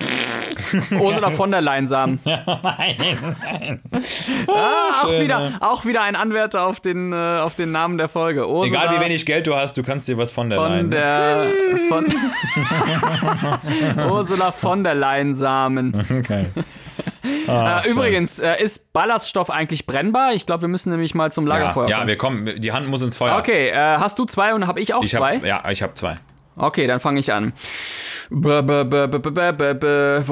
Ursula 1.00 1.32
von 1.32 1.52
der 1.52 1.62
Leinsamen. 1.62 2.20
nein, 2.26 2.98
nein. 3.42 3.82
Ah, 4.48 5.04
auch, 5.04 5.08
schön, 5.08 5.24
wieder, 5.24 5.40
ne? 5.40 5.58
auch 5.62 5.86
wieder 5.86 6.04
ein 6.04 6.16
Anwärter 6.16 6.66
auf 6.66 6.80
den, 6.80 7.14
äh, 7.14 7.16
auf 7.16 7.56
den 7.56 7.72
Namen 7.72 7.98
der 7.98 8.08
Folge. 8.08 8.48
Ursula 8.48 8.84
Egal 8.84 9.00
wie 9.00 9.06
wenig 9.06 9.26
Geld 9.26 9.48
du 9.48 9.56
hast, 9.56 9.78
du 9.78 9.84
kannst 9.84 10.08
dir 10.08 10.18
was 10.18 10.32
von 10.32 10.50
der 10.50 10.60
von 10.60 10.72
leihen. 10.72 10.92
der 10.92 11.48
von 11.88 12.06
Ursula 14.10 14.52
von 14.52 14.84
der 14.84 14.96
Leinsamen. 15.40 16.06
Okay. 16.20 16.46
Ah, 17.48 17.82
Äh, 17.84 17.90
übrigens, 17.90 18.40
äh, 18.40 18.62
ist 18.62 18.94
Ballaststoff 18.94 19.50
eigentlich 19.50 19.86
brennbar? 19.88 20.34
Ich 20.34 20.46
glaube, 20.46 20.62
wir 20.64 20.68
müssen 20.70 20.92
nämlich 20.92 21.16
mal 21.16 21.32
zum 21.32 21.48
ja, 21.48 21.56
Lagerfeuer 21.56 21.90
ja, 21.90 21.98
kommen. 21.98 22.08
wir 22.08 22.18
kommen, 22.18 22.62
die 22.62 22.72
Hand 22.72 22.88
muss 22.88 23.02
ins 23.02 23.18
Feuer. 23.18 23.38
Okay, 23.38 23.70
äh, 23.70 23.76
hast 23.76 24.20
du 24.20 24.26
zwei 24.26 24.54
und 24.54 24.68
habe 24.68 24.80
ich 24.82 24.94
auch 24.94 25.04
Ich 25.04 25.12
zwei? 25.12 25.32
hab, 25.32 25.44
ja, 25.44 25.64
ich 25.72 25.82
habe 25.82 25.94
zwei. 25.96 26.18
Okay, 26.56 26.86
dann 26.86 27.00
fange 27.00 27.20
ich 27.20 27.34
an. 27.34 27.54
Wo 28.32 28.50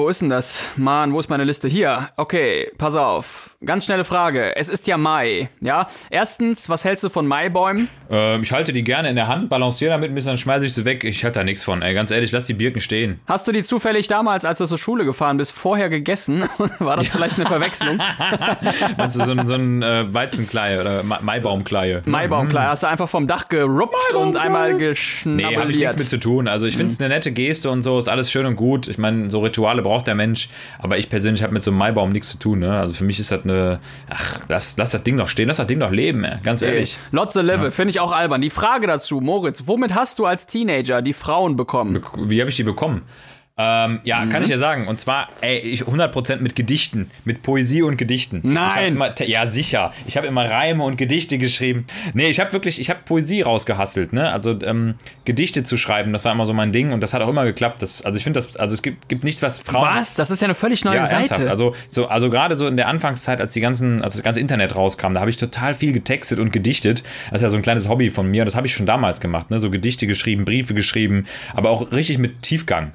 ist 0.09 0.21
denn 0.21 0.29
das? 0.29 0.69
Mann, 0.75 1.13
wo 1.13 1.19
ist 1.19 1.29
meine 1.29 1.43
Liste? 1.43 1.67
Hier. 1.67 2.09
Okay, 2.15 2.71
pass 2.77 2.95
auf. 2.95 3.55
Ganz 3.65 3.85
schnelle 3.85 4.03
Frage. 4.03 4.55
Es 4.55 4.69
ist 4.69 4.85
ja 4.85 4.97
Mai, 4.97 5.49
ja? 5.61 5.87
Erstens, 6.11 6.69
was 6.69 6.85
hältst 6.85 7.03
du 7.03 7.09
von 7.09 7.25
Maibäumen? 7.25 7.89
Ähm, 8.11 8.43
ich 8.43 8.51
halte 8.51 8.71
die 8.71 8.83
gerne 8.83 9.09
in 9.09 9.15
der 9.15 9.27
Hand, 9.27 9.49
balanciere 9.49 9.91
damit 9.93 10.11
ein 10.11 10.15
bisschen, 10.15 10.33
dann 10.33 10.37
schmeiße 10.37 10.67
ich 10.67 10.75
sie 10.75 10.85
weg. 10.85 11.03
Ich 11.03 11.23
halte 11.23 11.39
da 11.39 11.43
nichts 11.43 11.63
von. 11.63 11.81
Ey, 11.81 11.95
ganz 11.95 12.11
ehrlich, 12.11 12.31
lass 12.31 12.45
die 12.45 12.53
Birken 12.53 12.81
stehen. 12.81 13.19
Hast 13.27 13.47
du 13.47 13.51
die 13.51 13.63
zufällig 13.63 14.07
damals, 14.07 14.45
als 14.45 14.59
du 14.59 14.67
zur 14.67 14.77
Schule 14.77 15.03
gefahren 15.05 15.37
bist, 15.37 15.53
vorher 15.53 15.89
gegessen? 15.89 16.43
War 16.79 16.97
das 16.97 17.07
vielleicht 17.07 17.39
eine 17.39 17.47
Verwechslung? 17.47 17.99
Du 18.97 19.09
so 19.23 19.31
ein, 19.31 19.47
so 19.47 19.53
ein 19.55 19.81
äh, 19.81 20.13
Weizenkleie 20.13 20.79
oder 20.81 21.01
Ma 21.03 21.19
Maibaumkleie? 21.21 22.03
Maibaumkleie. 22.05 22.67
Hast 22.67 22.83
du 22.83 22.87
einfach 22.87 23.09
vom 23.09 23.25
Dach 23.25 23.47
gerupft 23.47 24.13
und 24.13 24.37
einmal 24.37 24.73
Nee, 24.73 24.89
geschnabuliert. 24.89 25.59
habe 25.61 25.71
ich 25.71 25.77
nichts 25.77 25.97
mit 25.97 26.09
zu 26.09 26.19
tun. 26.19 26.47
Also 26.47 26.65
ich 26.67 26.75
finde 26.77 26.93
es 26.93 26.99
eine 26.99 27.09
nette 27.09 27.31
Geste 27.31 27.71
und 27.71 27.81
so, 27.87 27.97
ist 27.97 28.09
alles 28.09 28.29
schön 28.29 28.45
und 28.45 28.57
gut. 28.57 28.89
Ich 28.89 28.97
meine, 28.97 29.31
so 29.31 29.39
Rituale 29.39 29.81
braucht 29.81 30.07
der 30.07 30.15
Mensch, 30.15 30.49
aber 30.77 30.97
ich 30.97 31.07
persönlich 31.09 31.41
habe 31.41 31.53
mit 31.53 31.63
so 31.63 31.71
einem 31.71 31.77
Maibaum 31.77 32.11
nichts 32.11 32.31
zu 32.31 32.37
tun. 32.37 32.59
Ne? 32.59 32.77
Also 32.77 32.93
für 32.93 33.05
mich 33.05 33.17
ist 33.17 33.31
das 33.31 33.45
eine, 33.45 33.79
ach, 34.09 34.39
lass, 34.49 34.75
lass 34.75 34.91
das 34.91 35.03
Ding 35.03 35.15
doch 35.15 35.29
stehen, 35.29 35.47
lass 35.47 35.55
das 35.55 35.67
Ding 35.67 35.79
doch 35.79 35.91
leben, 35.91 36.25
ey. 36.25 36.37
ganz 36.43 36.61
ehrlich. 36.61 36.97
Lotze 37.11 37.41
Leve, 37.41 37.71
finde 37.71 37.91
ich 37.91 38.01
auch 38.01 38.11
albern. 38.11 38.41
Die 38.41 38.49
Frage 38.49 38.87
dazu, 38.87 39.21
Moritz, 39.21 39.63
womit 39.67 39.95
hast 39.95 40.19
du 40.19 40.25
als 40.25 40.47
Teenager 40.47 41.01
die 41.01 41.13
Frauen 41.13 41.55
bekommen? 41.55 42.03
Wie 42.17 42.41
habe 42.41 42.49
ich 42.49 42.57
die 42.57 42.63
bekommen? 42.63 43.03
Ähm, 43.59 44.01
ja, 44.03 44.19
Mhm. 44.23 44.29
kann 44.29 44.43
ich 44.43 44.49
ja 44.49 44.59
sagen. 44.59 44.87
Und 44.87 44.99
zwar, 45.01 45.29
ey, 45.41 45.57
ich 45.57 45.87
100% 45.87 46.41
mit 46.43 46.55
Gedichten, 46.55 47.09
mit 47.25 47.41
Poesie 47.41 47.81
und 47.81 47.97
Gedichten. 47.97 48.41
Nein. 48.43 48.93
Immer, 48.93 49.19
ja, 49.21 49.47
sicher. 49.47 49.91
Ich 50.05 50.15
habe 50.15 50.27
immer 50.27 50.47
Reime 50.47 50.83
und 50.83 50.95
Gedichte 50.97 51.39
geschrieben. 51.39 51.87
Nee, 52.13 52.27
ich 52.29 52.39
habe 52.39 52.53
wirklich, 52.53 52.79
ich 52.79 52.91
habe 52.91 52.99
Poesie 53.03 53.41
rausgehasselt, 53.41 54.13
ne? 54.13 54.31
Also 54.31 54.59
ähm, 54.61 54.93
Gedichte 55.25 55.63
zu 55.63 55.75
schreiben, 55.75 56.13
das 56.13 56.23
war 56.23 56.33
immer 56.33 56.45
so 56.45 56.53
mein 56.53 56.71
Ding 56.71 56.91
und 56.91 57.01
das 57.01 57.15
hat 57.15 57.23
auch 57.23 57.27
immer 57.29 57.45
geklappt. 57.45 57.81
Das, 57.81 58.05
also 58.05 58.17
ich 58.17 58.23
finde 58.23 58.39
das, 58.39 58.55
also 58.57 58.75
es 58.75 58.83
gibt, 58.83 59.09
gibt 59.09 59.23
nichts, 59.23 59.41
was 59.41 59.57
Frauen. 59.57 59.87
Was? 59.97 60.13
Das 60.13 60.29
ist 60.29 60.39
ja 60.41 60.45
eine 60.45 60.53
völlig 60.55 60.85
neue 60.85 60.97
Ja, 60.97 61.05
Seite. 61.07 61.17
ernsthaft. 61.33 61.47
Also, 61.47 61.73
so, 61.89 62.07
also 62.07 62.29
gerade 62.29 62.55
so 62.55 62.67
in 62.67 62.77
der 62.77 62.87
Anfangszeit, 62.87 63.41
als 63.41 63.53
die 63.53 63.61
ganzen, 63.61 64.01
als 64.03 64.13
das 64.13 64.23
ganze 64.23 64.39
Internet 64.39 64.75
rauskam, 64.75 65.13
da 65.15 65.19
habe 65.21 65.31
ich 65.31 65.37
total 65.37 65.73
viel 65.73 65.93
getextet 65.93 66.39
und 66.39 66.53
gedichtet. 66.53 67.01
Das 67.31 67.37
ist 67.37 67.41
ja 67.41 67.49
so 67.49 67.57
ein 67.57 67.63
kleines 67.63 67.89
Hobby 67.89 68.09
von 68.11 68.29
mir. 68.29 68.45
Das 68.45 68.55
habe 68.55 68.67
ich 68.67 68.73
schon 68.75 68.85
damals 68.85 69.19
gemacht, 69.19 69.49
ne? 69.49 69.59
So 69.59 69.71
Gedichte 69.71 70.05
geschrieben, 70.05 70.45
Briefe 70.45 70.75
geschrieben, 70.75 71.25
aber 71.55 71.71
auch 71.71 71.91
richtig 71.91 72.19
mit 72.19 72.43
Tiefgang. 72.43 72.91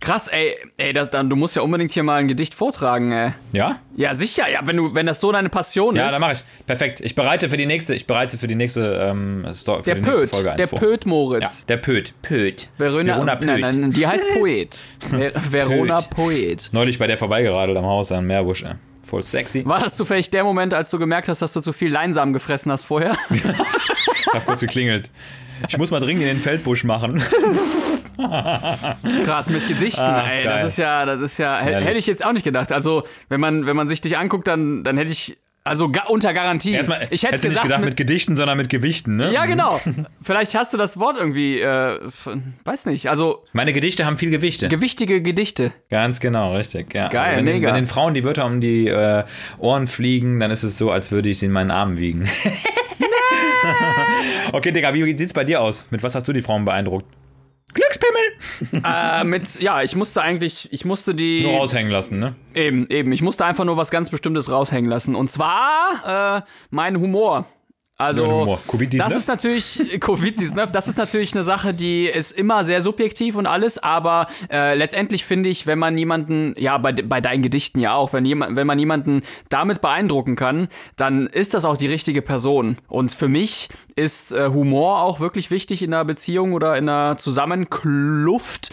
Krass, 0.00 0.28
ey, 0.28 0.54
ey 0.76 0.92
das, 0.92 1.10
dann, 1.10 1.28
du 1.30 1.36
musst 1.36 1.56
ja 1.56 1.62
unbedingt 1.62 1.92
hier 1.92 2.02
mal 2.02 2.16
ein 2.20 2.28
Gedicht 2.28 2.54
vortragen, 2.54 3.12
ey. 3.12 3.32
Ja? 3.52 3.76
Ja, 3.96 4.14
sicher, 4.14 4.48
ja, 4.50 4.60
wenn 4.64 4.76
du, 4.76 4.94
wenn 4.94 5.06
das 5.06 5.20
so 5.20 5.30
deine 5.32 5.48
Passion 5.48 5.96
Ja, 5.96 6.06
ist. 6.06 6.12
dann 6.12 6.20
mache 6.20 6.32
ich. 6.34 6.44
Perfekt. 6.66 7.00
Ich 7.00 7.14
bereite 7.14 7.48
für 7.48 7.56
die 7.56 7.66
nächste, 7.66 7.94
ich 7.94 8.06
bereite 8.06 8.38
für 8.38 8.46
die 8.48 8.54
nächste, 8.54 8.94
ähm, 9.10 9.46
Sto- 9.54 9.78
für 9.78 9.82
der 9.84 9.94
die 9.96 10.00
nächste 10.02 10.20
Pöt, 10.20 10.30
Folge 10.30 10.50
eins 10.52 10.56
der 10.58 10.68
vor. 10.68 10.78
Pöt 10.78 11.04
Ja, 11.04 11.08
Moritz. 11.10 11.66
der 11.66 11.76
Pöt. 11.76 12.12
Pöt. 12.22 12.68
Verona, 12.78 13.14
Verona 13.14 13.36
Pöt. 13.36 13.46
nein, 13.46 13.60
nein, 13.80 13.92
die 13.92 14.06
heißt 14.06 14.26
Poet. 14.34 14.82
Ver 15.10 15.32
Verona 15.50 16.00
Poet. 16.00 16.70
Neulich 16.72 16.98
bei 16.98 17.06
der 17.06 17.18
vorbeigeradelt 17.18 17.76
am 17.78 17.84
Haus 17.86 18.10
an 18.12 18.26
Meerbusch. 18.26 18.62
ey. 18.62 18.72
Voll 19.06 19.22
sexy. 19.22 19.64
War 19.66 19.80
das 19.80 19.96
zufällig 19.96 20.30
der 20.30 20.44
Moment, 20.44 20.72
als 20.72 20.90
du 20.90 20.98
gemerkt 20.98 21.28
hast, 21.28 21.42
dass 21.42 21.52
du 21.52 21.60
zu 21.60 21.72
viel 21.74 21.90
Leinsamen 21.92 22.32
gefressen 22.32 22.72
hast 22.72 22.84
vorher? 22.84 23.12
Hab 24.32 24.46
kurz 24.46 24.60
geklingelt. 24.60 25.10
Ich 25.68 25.78
muss 25.78 25.90
mal 25.90 26.00
dringend 26.00 26.22
in 26.22 26.28
den 26.28 26.36
Feldbusch 26.38 26.84
machen. 26.84 27.22
Krass, 29.24 29.50
mit 29.50 29.66
Gedichten, 29.66 30.02
Ah, 30.02 30.26
ey, 30.28 30.44
geil. 30.44 30.52
das 30.52 30.64
ist 30.64 30.78
ja, 30.78 31.04
das 31.04 31.20
ist 31.20 31.38
ja, 31.38 31.58
hätte 31.58 31.98
ich 31.98 32.06
jetzt 32.06 32.24
auch 32.24 32.32
nicht 32.32 32.44
gedacht. 32.44 32.72
Also, 32.72 33.04
wenn 33.28 33.40
man, 33.40 33.66
wenn 33.66 33.76
man 33.76 33.88
sich 33.88 34.00
dich 34.00 34.16
anguckt, 34.16 34.46
dann, 34.48 34.84
dann 34.84 34.96
hätte 34.96 35.10
ich, 35.12 35.36
also 35.64 35.88
ga, 35.90 36.02
unter 36.08 36.32
Garantie. 36.34 36.72
Erstmal, 36.74 37.06
ich 37.10 37.22
hätte 37.22 37.34
hätte 37.34 37.42
nicht 37.42 37.42
gesagt, 37.42 37.64
gedacht 37.64 37.80
mit, 37.80 37.88
mit, 37.90 37.96
Gedichten, 37.96 38.36
sondern 38.36 38.58
mit 38.58 38.68
Gewichten, 38.68 39.16
ne? 39.16 39.32
ja 39.32 39.46
genau. 39.46 39.80
Vielleicht 40.22 40.54
hast 40.54 40.72
du 40.74 40.76
das 40.76 40.98
Wort 40.98 41.16
irgendwie, 41.16 41.58
äh, 41.60 41.98
weiß 42.64 42.86
nicht. 42.86 43.08
Also 43.08 43.44
Meine 43.52 43.72
Gedichte 43.72 44.04
haben 44.04 44.18
viel 44.18 44.30
Gewichte. 44.30 44.68
gewichtige 44.68 45.22
Gedichte. 45.22 45.72
Ganz 45.90 46.20
genau, 46.20 46.54
richtig. 46.54 46.94
Ja. 46.94 47.08
Geil, 47.08 47.20
also 47.24 47.36
wenn, 47.38 47.46
den- 47.46 47.54
mega. 47.56 47.68
wenn 47.68 47.76
den 47.76 47.86
Frauen 47.86 48.12
die 48.14 48.24
Wörter 48.24 48.44
um 48.44 48.60
die 48.60 48.88
äh, 48.88 49.24
Ohren 49.58 49.86
fliegen, 49.88 50.38
dann 50.38 50.50
ist 50.50 50.62
es 50.64 50.76
so, 50.78 50.90
als 50.90 51.10
würde 51.10 51.30
ich 51.30 51.38
sie 51.38 51.46
in 51.46 51.52
meinen 51.52 51.70
Armen 51.70 51.98
wiegen. 51.98 52.28
okay, 54.52 54.72
Digga, 54.72 54.92
wie 54.94 55.16
sieht's 55.16 55.32
bei 55.32 55.44
dir 55.44 55.60
aus? 55.60 55.86
Mit 55.90 56.02
was 56.02 56.14
hast 56.14 56.26
du 56.28 56.32
die 56.32 56.42
Frauen 56.42 56.64
beeindruckt? 56.64 57.06
Glückspimmel! 57.72 58.82
äh, 58.84 59.24
mit, 59.24 59.60
ja, 59.60 59.82
ich 59.82 59.96
musste 59.96 60.22
eigentlich, 60.22 60.72
ich 60.72 60.84
musste 60.84 61.14
die 61.14 61.42
Nur 61.42 61.54
raushängen 61.54 61.90
lassen, 61.90 62.18
ne? 62.20 62.34
eben, 62.54 62.86
eben, 62.88 63.12
ich 63.12 63.20
musste 63.20 63.44
einfach 63.44 63.64
nur 63.64 63.76
was 63.76 63.90
ganz 63.90 64.10
Bestimmtes 64.10 64.50
raushängen 64.50 64.88
lassen. 64.88 65.14
Und 65.14 65.30
zwar 65.30 66.38
äh, 66.38 66.42
mein 66.70 67.00
Humor. 67.00 67.46
Also, 67.96 68.58
das 68.90 69.12
ne? 69.12 69.16
ist 69.16 69.28
natürlich, 69.28 69.80
Covid 70.00 70.40
dies, 70.40 70.52
ne? 70.52 70.66
das 70.70 70.88
ist 70.88 70.98
natürlich 70.98 71.32
eine 71.32 71.44
Sache, 71.44 71.72
die 71.72 72.06
ist 72.06 72.32
immer 72.32 72.64
sehr 72.64 72.82
subjektiv 72.82 73.36
und 73.36 73.46
alles, 73.46 73.80
aber 73.80 74.26
äh, 74.50 74.74
letztendlich 74.74 75.24
finde 75.24 75.48
ich, 75.48 75.68
wenn 75.68 75.78
man 75.78 75.96
jemanden, 75.96 76.56
ja, 76.58 76.76
bei, 76.78 76.90
bei 76.90 77.20
deinen 77.20 77.42
Gedichten 77.42 77.78
ja 77.78 77.94
auch, 77.94 78.12
wenn, 78.12 78.24
jemand, 78.24 78.56
wenn 78.56 78.66
man 78.66 78.80
jemanden 78.80 79.22
damit 79.48 79.80
beeindrucken 79.80 80.34
kann, 80.34 80.66
dann 80.96 81.28
ist 81.28 81.54
das 81.54 81.64
auch 81.64 81.76
die 81.76 81.86
richtige 81.86 82.20
Person. 82.20 82.78
Und 82.88 83.12
für 83.12 83.28
mich 83.28 83.68
ist 83.94 84.32
äh, 84.32 84.48
Humor 84.48 85.02
auch 85.02 85.20
wirklich 85.20 85.52
wichtig 85.52 85.80
in 85.82 85.94
einer 85.94 86.04
Beziehung 86.04 86.52
oder 86.52 86.76
in 86.76 86.88
einer 86.88 87.16
Zusammenkluft. 87.16 88.72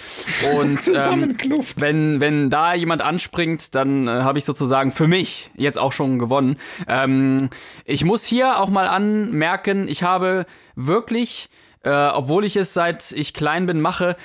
Und 0.57 0.69
ähm, 0.71 0.77
Zusammenkluft. 0.77 1.79
wenn, 1.79 2.21
wenn 2.21 2.49
da 2.49 2.73
jemand 2.73 3.03
anspringt, 3.03 3.75
dann 3.75 4.07
äh, 4.07 4.11
habe 4.23 4.39
ich 4.39 4.45
sozusagen 4.45 4.91
für 4.91 5.07
mich 5.07 5.51
jetzt 5.55 5.77
auch 5.77 5.91
schon 5.91 6.17
gewonnen. 6.17 6.55
Ähm, 6.87 7.49
ich 7.85 8.03
muss 8.03 8.25
hier 8.25 8.59
auch 8.59 8.69
mal 8.69 8.87
anmerken, 9.11 9.87
ich 9.87 10.03
habe 10.03 10.45
wirklich, 10.75 11.49
äh, 11.83 11.89
obwohl 11.89 12.45
ich 12.45 12.55
es 12.55 12.73
seit 12.73 13.11
ich 13.11 13.33
klein 13.33 13.65
bin 13.65 13.81
mache, 13.81 14.15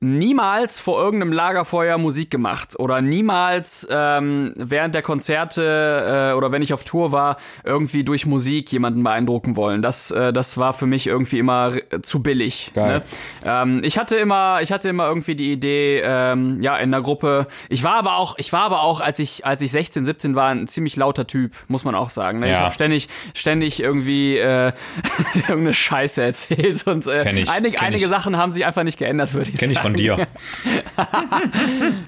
niemals 0.00 0.78
vor 0.78 1.02
irgendeinem 1.02 1.32
Lagerfeuer 1.32 1.96
Musik 1.96 2.30
gemacht 2.30 2.78
oder 2.78 3.00
niemals 3.00 3.86
ähm, 3.90 4.52
während 4.56 4.94
der 4.94 5.00
Konzerte 5.02 6.30
äh, 6.32 6.36
oder 6.36 6.52
wenn 6.52 6.60
ich 6.60 6.74
auf 6.74 6.84
Tour 6.84 7.12
war 7.12 7.38
irgendwie 7.64 8.04
durch 8.04 8.26
Musik 8.26 8.70
jemanden 8.72 9.02
beeindrucken 9.02 9.56
wollen. 9.56 9.80
Das, 9.80 10.10
äh, 10.10 10.34
das 10.34 10.58
war 10.58 10.74
für 10.74 10.84
mich 10.84 11.06
irgendwie 11.06 11.38
immer 11.38 11.72
zu 12.02 12.22
billig. 12.22 12.72
Ne? 12.74 13.02
Ähm, 13.42 13.80
ich 13.84 13.96
hatte 13.98 14.16
immer, 14.16 14.60
ich 14.60 14.70
hatte 14.70 14.90
immer 14.90 15.08
irgendwie 15.08 15.34
die 15.34 15.50
Idee, 15.52 16.02
ähm, 16.04 16.60
ja 16.60 16.76
in 16.76 16.90
der 16.90 17.00
Gruppe. 17.00 17.46
Ich 17.70 17.82
war 17.82 17.94
aber 17.94 18.18
auch, 18.18 18.34
ich 18.38 18.52
war 18.52 18.62
aber 18.64 18.82
auch, 18.82 19.00
als 19.00 19.18
ich, 19.18 19.46
als 19.46 19.62
ich 19.62 19.72
16, 19.72 20.04
17 20.04 20.34
war, 20.34 20.50
ein 20.50 20.66
ziemlich 20.66 20.96
lauter 20.96 21.26
Typ, 21.26 21.52
muss 21.68 21.84
man 21.84 21.94
auch 21.94 22.10
sagen. 22.10 22.40
Ne? 22.40 22.46
Ich 22.50 22.52
Ja. 22.52 22.64
habe 22.64 22.74
ständig, 22.74 23.08
ständig 23.32 23.80
irgendwie 23.80 24.36
äh, 24.36 24.72
irgendeine 25.34 25.72
Scheiße 25.72 26.22
erzählt 26.22 26.86
und 26.86 27.06
äh, 27.06 27.30
ich, 27.32 27.50
einige, 27.50 27.96
ich. 27.96 28.06
Sachen 28.08 28.36
haben 28.36 28.52
sich 28.52 28.66
einfach 28.66 28.82
nicht 28.82 28.98
geändert, 28.98 29.32
würde 29.32 29.50
ich 29.50 29.56
Kenn 29.58 29.70
ich 29.70 29.76
sagen. 29.78 29.85
Von 29.86 29.94
dir. 29.94 30.26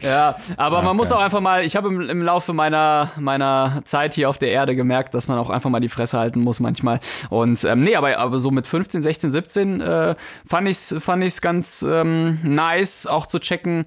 Ja, 0.02 0.36
aber 0.56 0.82
man 0.82 0.96
muss 0.96 1.12
auch 1.12 1.20
einfach 1.20 1.40
mal, 1.40 1.64
ich 1.64 1.76
habe 1.76 1.88
im, 1.88 2.00
im 2.00 2.22
Laufe 2.22 2.52
meiner, 2.52 3.10
meiner 3.18 3.80
Zeit 3.84 4.14
hier 4.14 4.30
auf 4.30 4.38
der 4.38 4.50
Erde 4.50 4.76
gemerkt, 4.76 5.12
dass 5.14 5.28
man 5.28 5.38
auch 5.38 5.50
einfach 5.50 5.70
mal 5.70 5.80
die 5.80 5.88
Fresse 5.88 6.18
halten 6.18 6.40
muss 6.40 6.60
manchmal. 6.60 7.00
Und 7.30 7.62
ähm, 7.64 7.82
nee, 7.82 7.96
aber, 7.96 8.16
aber 8.18 8.38
so 8.38 8.50
mit 8.50 8.66
15, 8.66 9.02
16, 9.02 9.30
17 9.30 9.80
äh, 9.80 10.14
fand 10.46 10.68
ich's 10.68 10.94
fand 10.98 11.24
ich's 11.24 11.40
ganz 11.40 11.84
ähm, 11.86 12.38
nice, 12.42 13.06
auch 13.06 13.26
zu 13.26 13.38
checken, 13.38 13.84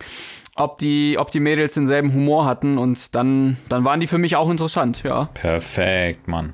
ob 0.55 0.77
die, 0.77 1.17
ob 1.17 1.31
die 1.31 1.39
Mädels 1.39 1.73
denselben 1.73 2.13
Humor 2.13 2.45
hatten 2.45 2.77
und 2.77 3.15
dann, 3.15 3.57
dann 3.69 3.83
waren 3.85 3.99
die 3.99 4.07
für 4.07 4.17
mich 4.17 4.35
auch 4.35 4.49
interessant, 4.49 5.03
ja. 5.03 5.29
Perfekt, 5.33 6.27
Mann. 6.27 6.53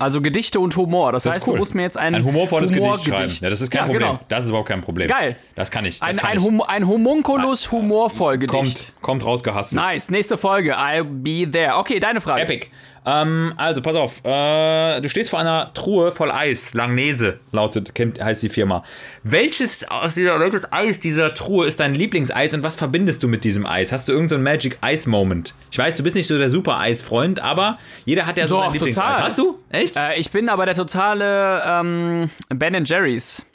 Also 0.00 0.20
Gedichte 0.22 0.58
und 0.58 0.74
Humor. 0.76 1.12
Das, 1.12 1.24
Das 1.24 1.34
heißt, 1.34 1.46
cool. 1.46 1.52
du 1.54 1.58
musst 1.58 1.74
mir 1.74 1.82
jetzt 1.82 1.98
ein, 1.98 2.14
Ein 2.14 2.24
humorvolles 2.24 2.70
Gedicht 2.72 3.04
schreiben. 3.04 3.16
Humorgedicht- 3.28 3.42
Ja, 3.42 3.50
das 3.50 3.60
ist 3.60 3.70
kein 3.70 3.80
ja, 3.82 3.84
Problem. 3.86 4.08
Genau. 4.08 4.20
Das 4.28 4.44
ist 4.44 4.48
überhaupt 4.48 4.68
kein 4.68 4.80
Problem. 4.80 5.08
Geil. 5.08 5.36
Das 5.54 5.70
kann 5.70 5.84
ich. 5.84 5.98
Das 6.00 6.08
Ein, 6.08 6.16
kann 6.16 6.30
ein, 6.30 6.38
ich. 6.38 6.42
hum, 6.44 6.62
ein 6.62 6.88
Homunculus 6.88 7.70
humorvoll 7.70 8.38
Gedicht. 8.38 8.50
Kommt, 8.50 8.92
Kommt 9.02 9.24
rausgehasselt. 9.26 9.80
Nice, 9.80 10.10
nächste 10.10 10.38
Folge. 10.38 10.76
I'll 10.78 11.04
be 11.04 11.50
there. 11.50 11.76
Okay, 11.76 12.00
deine 12.00 12.20
Frage. 12.22 12.42
Epic. 12.42 12.68
Ähm, 13.06 13.54
also, 13.56 13.82
pass 13.82 13.96
auf. 13.96 14.24
Äh, 14.24 15.00
du 15.00 15.08
stehst 15.08 15.30
vor 15.30 15.38
einer 15.38 15.72
Truhe 15.74 16.12
voll 16.12 16.30
Eis. 16.30 16.74
Langnese 16.74 17.40
lautet, 17.52 17.92
heißt 17.98 18.42
die 18.42 18.48
Firma. 18.48 18.84
Welches, 19.22 19.88
aus 19.88 20.14
dieser, 20.14 20.38
welches 20.40 20.70
Eis 20.72 21.00
dieser 21.00 21.34
Truhe 21.34 21.66
ist 21.66 21.80
dein 21.80 21.94
Lieblingseis 21.94 22.54
und 22.54 22.62
was 22.62 22.76
verbindest 22.76 23.22
du 23.22 23.28
mit 23.28 23.44
diesem 23.44 23.66
Eis? 23.66 23.92
Hast 23.92 24.08
du 24.08 24.12
irgendeinen 24.12 24.44
so 24.44 24.50
Magic 24.50 24.78
Ice 24.84 25.08
Moment? 25.08 25.54
Ich 25.70 25.78
weiß, 25.78 25.96
du 25.96 26.02
bist 26.02 26.14
nicht 26.14 26.26
so 26.26 26.36
der 26.38 26.50
super 26.50 26.78
Eis-Freund, 26.78 27.40
aber 27.40 27.78
jeder 28.04 28.26
hat 28.26 28.38
ja 28.38 28.46
so 28.46 28.56
Doch, 28.56 28.64
sein 28.64 28.72
Lieblingseis. 28.72 29.04
total. 29.04 29.22
Hast 29.24 29.38
du? 29.38 29.58
Echt? 29.70 29.96
Äh, 29.96 30.18
ich 30.18 30.30
bin 30.30 30.48
aber 30.48 30.66
der 30.66 30.74
totale 30.74 31.62
ähm, 31.66 32.30
Ben 32.48 32.84
Jerry's. 32.84 33.46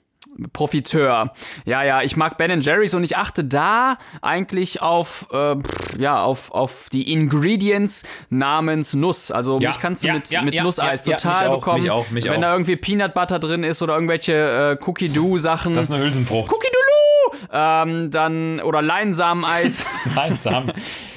Profiteur. 0.54 1.34
Ja, 1.66 1.84
ja, 1.84 2.02
ich 2.02 2.18
mag 2.18 2.38
Ben 2.38 2.62
Jerry's 2.62 2.94
und 2.94 3.04
ich 3.04 3.18
achte 3.18 3.44
da 3.44 3.98
eigentlich 4.22 4.82
auf, 4.82 5.28
äh, 5.32 5.56
pff, 5.56 5.98
ja, 5.98 6.24
auf, 6.24 6.52
auf 6.52 6.90
die 6.92 7.12
Ingredients 7.12 8.04
namens 8.30 8.94
Nuss. 8.94 9.32
Also 9.32 9.60
Ja, 9.60 9.70
mich 9.70 9.80
kannst 9.80 10.04
du 10.04 10.08
ja, 10.08 10.14
mit, 10.14 10.30
ja, 10.30 10.42
mit 10.42 10.62
Nusseis 10.62 11.04
total 11.04 11.48
auch, 11.50 11.56
bekommen. 11.56 11.82
mich 11.84 11.92
auch, 11.92 12.10
mich 12.12 12.26
Wenn 12.26 12.38
auch. 12.38 12.42
da 12.42 12.52
irgendwie 12.54 12.76
Peanut 12.76 13.14
Butter 13.14 13.40
drin 13.40 13.64
ist 13.64 13.82
oder 13.82 13.94
irgendwelche 13.96 14.78
äh, 14.82 14.84
Cookie-Doo-Sachen. 14.86 15.74
Das 15.74 15.90
ist 15.90 15.96
eine 15.96 16.04
Hülsenfrucht. 16.04 16.52
Cookie 16.52 16.68
Doodoo! 16.68 16.85
Ähm, 17.52 18.12
dann, 18.12 18.60
oder 18.62 18.82
Leinsameneis. 18.82 19.86
Einsam. 20.16 20.72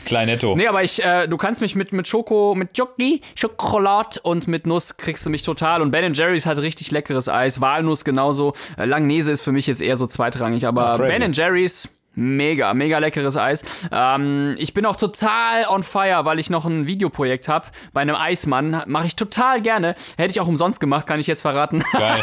Kleinetto. 0.05 0.57
Nee, 0.57 0.67
aber 0.67 0.83
ich, 0.83 1.05
äh, 1.05 1.27
du 1.27 1.37
kannst 1.37 1.61
mich 1.61 1.75
mit, 1.75 1.93
mit 1.93 2.09
Schoko, 2.09 2.55
mit 2.55 2.77
Jockey, 2.77 3.21
Schokolade 3.35 4.21
und 4.23 4.49
mit 4.49 4.67
Nuss 4.67 4.97
kriegst 4.97 5.27
du 5.27 5.31
mich 5.31 5.43
total. 5.43 5.83
Und 5.83 5.91
Ben 5.91 6.15
Jerry's 6.15 6.47
hat 6.47 6.59
richtig 6.59 6.91
leckeres 6.91 7.29
Eis. 7.29 7.61
Walnuss 7.61 8.05
genauso. 8.05 8.55
Äh, 8.77 8.87
Langnese 8.87 9.33
ist 9.33 9.43
für 9.43 9.53
mich 9.53 9.67
jetzt 9.67 9.83
eher 9.83 9.97
so 9.97 10.07
zweitrangig, 10.07 10.67
aber 10.67 10.97
crazy. 10.97 11.19
Ben 11.19 11.33
Jerry's. 11.33 11.89
Mega, 12.21 12.75
mega 12.75 12.99
leckeres 12.99 13.37
Eis. 13.37 13.65
Ähm, 13.93 14.57
ich 14.59 14.75
bin 14.75 14.85
auch 14.87 14.97
total 14.97 15.67
on 15.69 15.85
fire, 15.85 16.25
weil 16.25 16.41
ich 16.41 16.51
noch 16.51 16.65
ein 16.67 16.87
Videoprojekt 16.89 17.49
habe 17.49 17.67
bei 17.93 18.01
einem 18.01 18.17
Eismann. 18.17 18.83
Mache 18.87 19.07
ich 19.07 19.15
total 19.15 19.63
gerne. 19.63 19.95
Hätte 20.17 20.33
ich 20.33 20.41
auch 20.41 20.49
umsonst 20.49 20.81
gemacht, 20.81 21.07
kann 21.07 21.21
ich 21.21 21.29
jetzt 21.29 21.43
verraten. 21.43 21.85
Geil. 21.93 22.21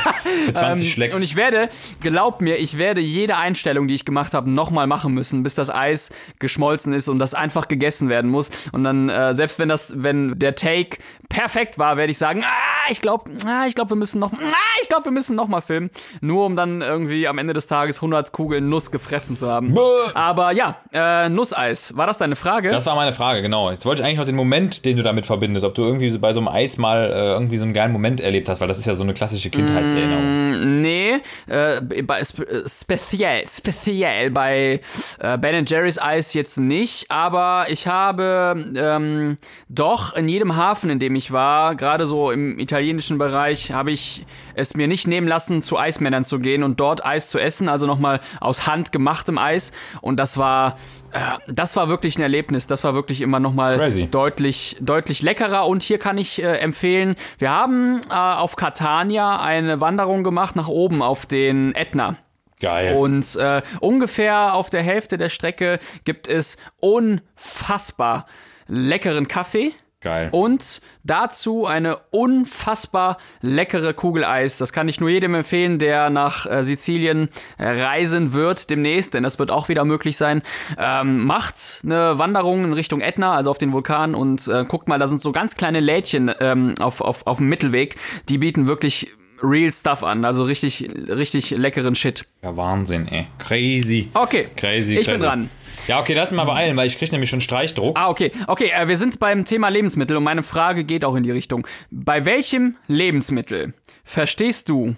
Für 0.47 0.53
20 0.53 0.85
Ähm, 0.87 0.91
Schlecks. 0.91 1.15
Und 1.15 1.21
ich 1.23 1.37
werde, 1.37 1.69
glaub 2.01 2.41
mir, 2.41 2.57
ich 2.57 2.77
werde 2.77 2.99
jede 2.99 3.37
Einstellung, 3.37 3.87
die 3.87 3.95
ich 3.95 4.03
gemacht 4.03 4.33
habe, 4.33 4.49
nochmal 4.49 4.85
machen 4.85 5.13
müssen, 5.13 5.43
bis 5.43 5.55
das 5.55 5.69
Eis 5.69 6.11
geschmolzen 6.39 6.91
ist 6.91 7.07
und 7.07 7.19
das 7.19 7.33
einfach 7.33 7.69
gegessen 7.69 8.09
werden 8.09 8.29
muss. 8.29 8.49
Und 8.73 8.83
dann, 8.83 9.07
äh, 9.07 9.33
selbst 9.33 9.59
wenn 9.59 9.69
das, 9.69 9.93
wenn 9.95 10.37
der 10.37 10.55
Take 10.55 10.97
perfekt 11.29 11.79
war, 11.79 11.95
werde 11.95 12.11
ich 12.11 12.17
sagen, 12.17 12.43
ah, 12.43 12.91
ich 12.91 13.01
glaube, 13.01 13.31
ah, 13.47 13.65
ich 13.67 13.75
glaube, 13.75 13.91
wir 13.91 13.97
müssen 13.97 14.19
noch, 14.19 14.33
ah, 14.33 14.79
ich 14.81 14.89
glaube, 14.89 15.05
wir 15.05 15.11
müssen 15.11 15.35
noch 15.37 15.47
mal 15.47 15.61
filmen, 15.61 15.89
nur 16.19 16.45
um 16.45 16.55
dann 16.57 16.81
irgendwie 16.81 17.27
am 17.29 17.37
Ende 17.37 17.53
des 17.53 17.67
Tages 17.67 17.97
100 17.97 18.33
Kugeln 18.33 18.67
Nuss 18.69 18.91
gefressen 18.91 19.37
zu 19.37 19.49
haben. 19.49 19.73
Aber 20.13 20.51
ja, 20.51 20.77
äh, 20.93 21.29
Nusseis, 21.29 21.95
war 21.95 22.07
das 22.07 22.17
deine 22.17 22.35
Frage? 22.35 22.71
Das 22.71 22.85
war 22.85 22.95
meine 22.95 23.13
Frage, 23.13 23.41
genau. 23.41 23.71
Jetzt 23.71 23.85
wollte 23.85 24.01
ich 24.01 24.05
eigentlich 24.05 24.19
noch 24.19 24.25
den 24.25 24.35
Moment, 24.35 24.85
den 24.85 24.97
du 24.97 25.03
damit 25.03 25.25
verbindest, 25.25 25.65
ob 25.65 25.75
du 25.75 25.83
irgendwie 25.83 26.17
bei 26.17 26.33
so 26.33 26.39
einem 26.39 26.47
Eis 26.47 26.77
mal 26.77 27.11
äh, 27.11 27.31
irgendwie 27.33 27.57
so 27.57 27.63
einen 27.63 27.73
geilen 27.73 27.91
Moment 27.91 28.21
erlebt 28.21 28.49
hast, 28.49 28.61
weil 28.61 28.67
das 28.67 28.79
ist 28.79 28.85
ja 28.85 28.93
so 28.93 29.03
eine 29.03 29.13
klassische 29.13 29.49
Kindheitserinnerung. 29.49 30.81
Nee, 30.81 31.21
äh, 31.47 31.81
bei, 31.81 32.19
äh, 32.19 32.25
speziell, 32.67 33.47
speziell 33.47 34.31
bei 34.31 34.79
äh, 35.19 35.37
Ben 35.37 35.65
Jerry's 35.65 35.99
Eis 35.99 36.33
jetzt 36.33 36.57
nicht, 36.57 37.11
aber 37.11 37.65
ich 37.69 37.87
habe 37.87 38.73
ähm, 38.77 39.37
doch 39.69 40.15
in 40.15 40.27
jedem 40.27 40.55
Hafen, 40.55 40.89
in 40.89 40.99
dem 40.99 41.15
ich 41.15 41.31
war, 41.31 41.75
gerade 41.75 42.07
so 42.07 42.31
im 42.31 42.59
italienischen 42.59 43.17
Bereich, 43.17 43.71
habe 43.71 43.91
ich 43.91 44.25
es 44.53 44.75
mir 44.75 44.87
nicht 44.87 45.07
nehmen 45.07 45.27
lassen, 45.27 45.61
zu 45.61 45.77
Eismännern 45.77 46.23
zu 46.23 46.39
gehen 46.39 46.63
und 46.63 46.79
dort 46.79 47.05
Eis 47.05 47.29
zu 47.29 47.39
essen, 47.39 47.69
also 47.69 47.87
nochmal 47.87 48.19
aus 48.39 48.67
Hand 48.67 48.91
gemachtem 48.91 49.37
Eis. 49.65 49.71
Und 50.01 50.19
das 50.19 50.37
war, 50.37 50.77
äh, 51.11 51.19
das 51.47 51.75
war 51.75 51.89
wirklich 51.89 52.17
ein 52.17 52.21
Erlebnis. 52.21 52.67
Das 52.67 52.83
war 52.83 52.93
wirklich 52.93 53.21
immer 53.21 53.39
nochmal 53.39 53.77
deutlich, 54.11 54.77
deutlich 54.79 55.21
leckerer. 55.21 55.67
Und 55.67 55.83
hier 55.83 55.99
kann 55.99 56.17
ich 56.17 56.41
äh, 56.41 56.57
empfehlen, 56.57 57.15
wir 57.37 57.51
haben 57.51 58.01
äh, 58.09 58.13
auf 58.13 58.55
Catania 58.55 59.39
eine 59.39 59.81
Wanderung 59.81 60.23
gemacht 60.23 60.55
nach 60.55 60.67
oben 60.67 61.01
auf 61.01 61.25
den 61.25 61.73
Ätna. 61.75 62.15
Geil. 62.61 62.95
Und 62.95 63.35
äh, 63.35 63.61
ungefähr 63.81 64.53
auf 64.53 64.69
der 64.69 64.81
Hälfte 64.81 65.17
der 65.17 65.29
Strecke 65.29 65.79
gibt 66.05 66.27
es 66.27 66.57
unfassbar 66.79 68.25
leckeren 68.67 69.27
Kaffee. 69.27 69.73
Geil. 70.05 70.29
Und 70.31 70.81
dazu 71.03 71.65
eine 71.65 71.97
unfassbar 72.11 73.17
leckere 73.41 73.95
Kugel 73.95 74.23
Eis. 74.23 74.59
Das 74.59 74.71
kann 74.71 74.87
ich 74.87 74.99
nur 74.99 75.09
jedem 75.09 75.33
empfehlen, 75.33 75.79
der 75.79 76.11
nach 76.11 76.45
äh, 76.45 76.63
Sizilien 76.63 77.29
äh, 77.57 77.81
reisen 77.81 78.31
wird 78.33 78.69
demnächst, 78.69 79.15
denn 79.15 79.23
das 79.23 79.39
wird 79.39 79.49
auch 79.49 79.67
wieder 79.67 79.83
möglich 79.83 80.15
sein. 80.15 80.43
Ähm, 80.77 81.25
macht 81.25 81.81
eine 81.83 82.19
Wanderung 82.19 82.65
in 82.65 82.73
Richtung 82.73 83.01
Ätna, 83.01 83.33
also 83.33 83.49
auf 83.49 83.57
den 83.57 83.73
Vulkan 83.73 84.13
und 84.13 84.47
äh, 84.47 84.63
guckt 84.65 84.87
mal, 84.87 84.99
da 84.99 85.07
sind 85.07 85.23
so 85.23 85.31
ganz 85.31 85.55
kleine 85.55 85.79
Lädchen 85.79 86.31
ähm, 86.39 86.75
auf, 86.79 87.01
auf, 87.01 87.25
auf 87.25 87.37
dem 87.37 87.49
Mittelweg. 87.49 87.95
Die 88.29 88.37
bieten 88.37 88.67
wirklich 88.67 89.11
real 89.41 89.73
Stuff 89.73 90.03
an, 90.03 90.23
also 90.23 90.43
richtig, 90.43 90.87
richtig 91.09 91.49
leckeren 91.49 91.95
Shit. 91.95 92.27
Ja, 92.43 92.55
Wahnsinn, 92.55 93.07
ey. 93.07 93.25
Crazy. 93.39 94.11
Okay, 94.13 94.49
Crazy, 94.55 94.97
ich 94.99 95.07
crazy. 95.07 95.11
bin 95.17 95.21
dran. 95.21 95.49
Ja, 95.87 95.99
okay, 95.99 96.13
lass 96.13 96.31
mal 96.31 96.45
beeilen, 96.45 96.75
weil 96.77 96.87
ich 96.87 96.97
kriege 96.97 97.11
nämlich 97.11 97.29
schon 97.29 97.41
Streichdruck. 97.41 97.97
Ah, 97.97 98.09
okay. 98.09 98.31
Okay, 98.47 98.71
äh, 98.73 98.87
wir 98.87 98.97
sind 98.97 99.19
beim 99.19 99.45
Thema 99.45 99.69
Lebensmittel 99.69 100.17
und 100.17 100.23
meine 100.23 100.41
Frage 100.41 100.83
geht 100.83 101.05
auch 101.05 101.15
in 101.15 101.23
die 101.23 101.31
Richtung. 101.31 101.67
Bei 101.91 102.25
welchem 102.25 102.77
Lebensmittel 102.87 103.73
verstehst 104.03 104.69
du 104.69 104.95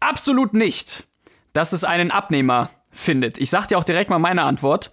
absolut 0.00 0.54
nicht, 0.54 1.04
dass 1.52 1.72
es 1.72 1.84
einen 1.84 2.10
Abnehmer 2.10 2.70
findet? 2.90 3.36
Ich 3.38 3.50
sag 3.50 3.68
dir 3.68 3.76
auch 3.76 3.84
direkt 3.84 4.08
mal 4.08 4.18
meine 4.18 4.44
Antwort. 4.44 4.90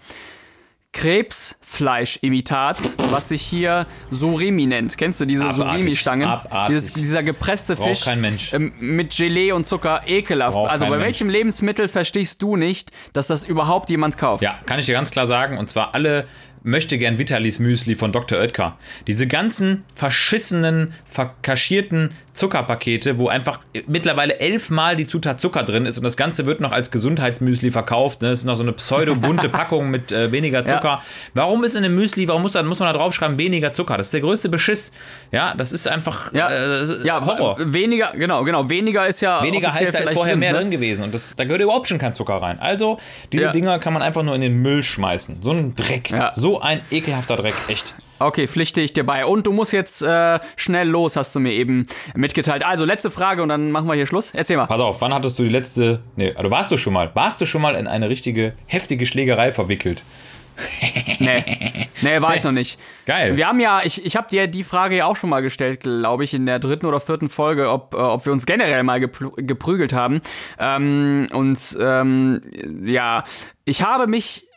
Krebsfleischimitat, 0.94 2.78
was 3.12 3.30
sich 3.30 3.42
hier 3.42 3.86
Surimi 4.12 4.66
nennt. 4.66 4.98
Kennst 4.98 5.22
du 5.22 5.26
diese 5.26 5.44
Abartig, 5.46 5.84
Surimi-Stangen? 5.84 6.28
abartig. 6.28 6.76
Dieses, 6.76 6.94
dieser 6.94 7.24
gepresste 7.24 7.76
Braucht 7.76 7.88
Fisch 7.90 8.06
kein 8.06 8.22
Mensch. 8.22 8.54
ähm, 8.54 8.74
mit 8.80 9.16
Gelee 9.16 9.52
und 9.52 9.66
Zucker, 9.68 10.02
ekelhaft. 10.08 10.54
Braucht 10.54 10.72
also 10.72 10.86
bei 10.86 10.92
Mensch. 10.92 11.04
welchem 11.06 11.30
Lebensmittel 11.30 11.88
verstehst 11.88 12.42
du 12.42 12.56
nicht, 12.56 12.92
dass 13.14 13.28
das 13.28 13.46
überhaupt 13.46 13.90
jemand 13.90 14.18
kauft? 14.18 14.44
Ja, 14.44 14.60
kann 14.66 14.80
ich 14.80 14.86
dir 14.88 14.94
ganz 14.94 15.12
klar 15.12 15.28
sagen. 15.28 15.58
Und 15.58 15.70
zwar 15.70 15.94
alle 15.94 16.26
möchte 16.64 16.98
gern 16.98 17.18
Vitalis 17.20 17.60
Müsli 17.60 17.96
von 17.96 18.12
Dr. 18.12 18.38
Oetker. 18.40 18.78
Diese 19.08 19.28
ganzen 19.28 19.86
verschissenen, 19.96 20.94
verkaschierten 21.06 22.12
Zuckerpakete, 22.40 23.20
wo 23.20 23.28
einfach 23.28 23.60
mittlerweile 23.88 24.40
elfmal 24.40 24.96
die 24.96 25.06
Zutat 25.06 25.40
Zucker 25.42 25.64
drin 25.64 25.86
ist 25.86 25.98
und 25.98 26.04
das 26.04 26.18
Ganze 26.18 26.46
wird 26.46 26.62
noch 26.62 26.72
als 26.72 26.90
Gesundheitsmüsli 26.90 27.70
verkauft. 27.70 28.22
Ne? 28.22 28.30
Das 28.30 28.40
ist 28.40 28.46
noch 28.46 28.56
so 28.56 28.64
eine 28.64 28.72
pseudo-bunte 28.74 29.50
Packung 29.50 29.92
mit 29.92 30.12
äh, 30.12 30.32
weniger 30.32 30.66
Zucker. 30.66 31.02
Warum 31.34 31.64
ist 31.64 31.76
in 31.76 31.84
einem 31.84 31.96
Müsli, 31.96 32.28
warum 32.28 32.42
muss, 32.42 32.54
da, 32.54 32.64
muss 32.64 32.80
man 32.80 32.88
da 32.92 32.98
draufschreiben, 32.98 33.38
weniger 33.38 33.74
Zucker? 33.74 33.98
Das 33.98 34.08
ist 34.08 34.14
der 34.14 34.22
größte 34.22 34.48
Beschiss. 34.50 34.92
Ja, 35.32 35.54
das 35.56 35.74
ist 35.74 35.88
einfach 35.88 36.34
Ja, 36.34 36.50
äh, 36.50 36.82
ist 36.84 37.04
ja, 37.04 37.24
Horror. 37.26 37.58
Weniger, 37.60 38.14
genau, 38.16 38.44
genau. 38.44 38.70
Weniger 38.70 39.06
ist 39.08 39.22
ja. 39.22 39.44
Weniger 39.44 39.74
heißt, 39.74 39.94
da 39.94 40.00
ist 40.00 40.14
vorher 40.14 40.38
mehr 40.38 40.54
ne? 40.54 40.60
drin 40.60 40.72
gewesen 40.72 41.04
und 41.04 41.14
das, 41.14 41.36
da 41.36 41.44
gehört 41.44 41.62
überhaupt 41.62 41.88
schon 41.88 41.98
kein 41.98 42.14
Zucker 42.14 42.36
rein. 42.36 42.58
Also, 42.60 43.00
diese 43.32 43.44
Ja. 43.44 43.52
Dinger 43.52 43.80
kann 43.80 43.94
man 43.94 44.02
einfach 44.02 44.24
nur 44.24 44.36
in 44.36 44.42
den 44.42 44.62
Müll 44.62 44.82
schmeißen. 44.82 45.42
So 45.42 45.52
ein 45.52 45.76
Dreck. 45.76 46.10
Ja. 46.10 46.32
So 46.34 46.62
ein 46.62 46.82
ekelhafter 46.90 47.36
Dreck, 47.36 47.56
echt. 47.68 47.94
Okay, 48.20 48.48
pflichte 48.48 48.82
ich 48.82 48.94
dir 48.94 49.06
bei. 49.06 49.26
Und 49.26 49.48
du 49.48 49.54
musst 49.54 49.74
jetzt 49.74 50.02
äh, 50.02 50.40
schnell 50.56 50.88
los, 50.88 51.16
hast 51.16 51.34
du 51.36 51.40
mir 51.40 51.54
eben 51.54 51.88
mitgeteilt. 52.16 52.66
Also, 52.66 52.86
letzte 52.86 53.12
Frage 53.12 53.42
und 53.42 53.50
dann 53.50 53.72
machen 53.72 53.88
wir 53.88 53.96
hier 53.96 54.08
Schluss. 54.08 54.32
Erzähl 54.34 54.58
mal. 54.58 54.68
Pass 54.68 54.82
auf, 54.82 55.02
wann 55.02 55.14
hattest 55.14 55.40
du 55.40 55.44
die 55.44 55.50
letzte. 55.50 56.02
Nee, 56.16 56.34
also 56.36 56.52
warst 56.52 56.72
du 56.72 56.78
schon 56.78 56.94
mal. 56.94 57.12
Warst 57.14 57.42
du 57.42 57.46
schon 57.46 57.62
mal 57.62 57.76
in 57.76 57.88
eine 57.88 58.10
richtige 58.10 58.54
heftige 58.68 59.06
Schlägerei 59.06 59.52
verwickelt? 59.52 60.04
Nee. 61.20 61.90
Nee, 62.02 62.22
war 62.22 62.36
ich 62.36 62.44
noch 62.44 62.52
nicht. 62.52 62.80
Geil. 63.06 63.36
Wir 63.36 63.48
haben 63.48 63.60
ja, 63.60 63.82
ich, 63.84 64.06
ich 64.06 64.16
habe 64.16 64.30
dir 64.30 64.48
die 64.48 64.64
Frage 64.64 64.96
ja 64.96 65.06
auch 65.06 65.16
schon 65.16 65.30
mal 65.30 65.42
gestellt, 65.42 65.82
glaube 65.82 66.24
ich, 66.24 66.34
in 66.34 66.46
der 66.46 66.60
dritten 66.60 66.86
oder 66.86 67.00
vierten 67.00 67.30
Folge, 67.30 67.70
ob, 67.70 67.94
äh, 67.94 67.98
ob 67.98 68.26
wir 68.26 68.32
uns 68.32 68.46
generell 68.46 68.84
mal 68.84 69.00
geprügelt 69.00 69.94
haben. 69.94 70.22
Ähm, 70.60 71.28
und 71.34 71.78
ähm, 71.80 72.42
ja, 72.84 73.24
ich 73.66 73.82
habe 73.84 74.08
mich 74.08 74.49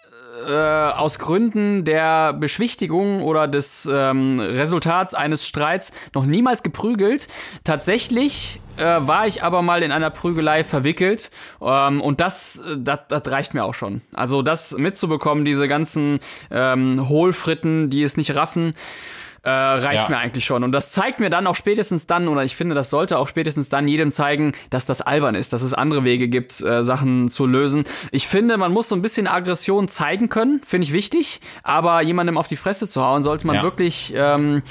äh, 0.47 0.53
aus 0.53 1.19
Gründen 1.19 1.85
der 1.85 2.33
Beschwichtigung 2.33 3.23
oder 3.23 3.49
des 3.49 3.89
ähm, 3.91 4.41
Resultats 4.41 5.15
eines 5.15 5.47
Streits 5.47 5.93
noch 6.15 6.25
niemals 6.25 6.63
geprügelt. 6.63 7.29
Tatsächlich 7.65 8.61
äh, 8.79 8.83
war 8.83 9.27
ich 9.27 9.43
aber 9.43 9.63
mal 9.63 9.83
in 9.83 9.93
einer 9.93 10.11
Prügelei 10.11 10.65
verwickelt 10.65 11.31
ähm, 11.61 12.01
und 12.01 12.21
das, 12.21 12.63
äh, 12.67 12.77
das, 12.79 13.01
das 13.09 13.31
reicht 13.31 13.55
mir 13.55 13.65
auch 13.65 13.75
schon. 13.75 14.01
Also 14.13 14.43
das 14.43 14.77
mitzubekommen, 14.77 15.45
diese 15.45 15.69
ganzen 15.69 16.21
ähm, 16.51 17.09
Hohlfritten, 17.09 17.91
die 17.91 18.03
es 18.03 18.17
nicht 18.17 18.35
raffen, 18.35 18.75
äh, 19.45 19.51
reicht 19.51 20.05
Ja. 20.05 20.09
mir 20.09 20.19
eigentlich 20.19 20.45
schon. 20.45 20.63
Und 20.65 20.73
das 20.73 20.93
zeigt 20.93 21.19
mir 21.21 21.29
dann 21.31 21.47
auch 21.47 21.57
spätestens 21.57 22.07
dann, 22.07 22.29
oder 22.29 22.45
ich 22.45 22.55
finde, 22.55 22.75
das 22.75 22.91
sollte 22.91 23.19
auch 23.19 23.27
spätestens 23.29 23.69
dann 23.69 23.89
jedem 23.89 24.13
zeigen, 24.13 24.53
dass 24.71 24.87
das 24.87 25.03
albern 25.03 25.35
ist, 25.35 25.53
dass 25.53 25.63
es 25.63 25.75
andere 25.75 26.05
Wege 26.05 26.29
gibt, 26.29 26.61
äh, 26.61 26.85
Sachen 26.85 27.29
zu 27.29 27.47
lösen. 27.47 27.83
Ich 28.13 28.29
finde, 28.29 28.57
man 28.57 28.73
muss 28.73 28.89
so 28.89 28.95
ein 28.95 29.03
bisschen 29.03 29.27
Aggression 29.27 29.89
zeigen 29.89 30.29
können, 30.29 30.61
finde 30.65 30.87
ich 30.87 30.93
wichtig, 30.93 31.41
aber 31.65 32.03
jemandem 32.03 32.39
auf 32.39 32.47
die 32.49 32.57
Fresse 32.57 32.87
zu 32.87 33.03
hauen, 33.03 33.23
sollte 33.23 33.47
man 33.47 33.57
Ja. 33.57 33.63
wirklich, 33.63 34.13
ähm, 34.17 34.63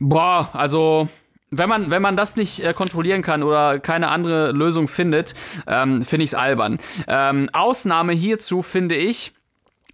boah, 0.00 0.48
also 0.54 1.08
wenn 1.50 1.68
man, 1.68 1.90
wenn 1.90 2.02
man 2.02 2.16
das 2.16 2.34
nicht 2.36 2.64
äh, 2.64 2.72
kontrollieren 2.72 3.22
kann 3.22 3.42
oder 3.44 3.78
keine 3.78 4.08
andere 4.08 4.50
Lösung 4.52 4.88
findet, 4.88 5.34
ähm, 5.68 6.02
finde 6.02 6.24
ich 6.24 6.30
es 6.30 6.34
albern. 6.34 6.78
Ähm, 7.06 7.48
Ausnahme 7.52 8.12
hierzu 8.12 8.62
finde 8.62 8.96
ich, 8.96 9.32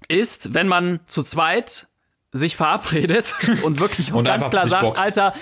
ist, 0.09 0.55
wenn 0.55 0.69
man 0.69 1.01
zu 1.07 1.23
zweit 1.23 1.89
sich 2.33 2.57
verabredet 2.57 3.35
und 3.63 3.81
wirklich 3.81 4.13
auch 4.13 4.19
und 4.19 4.25
ganz 4.25 4.51
klar 4.51 4.69
sagt, 4.69 4.85
boxt. 4.85 5.03
Alter, 5.03 5.35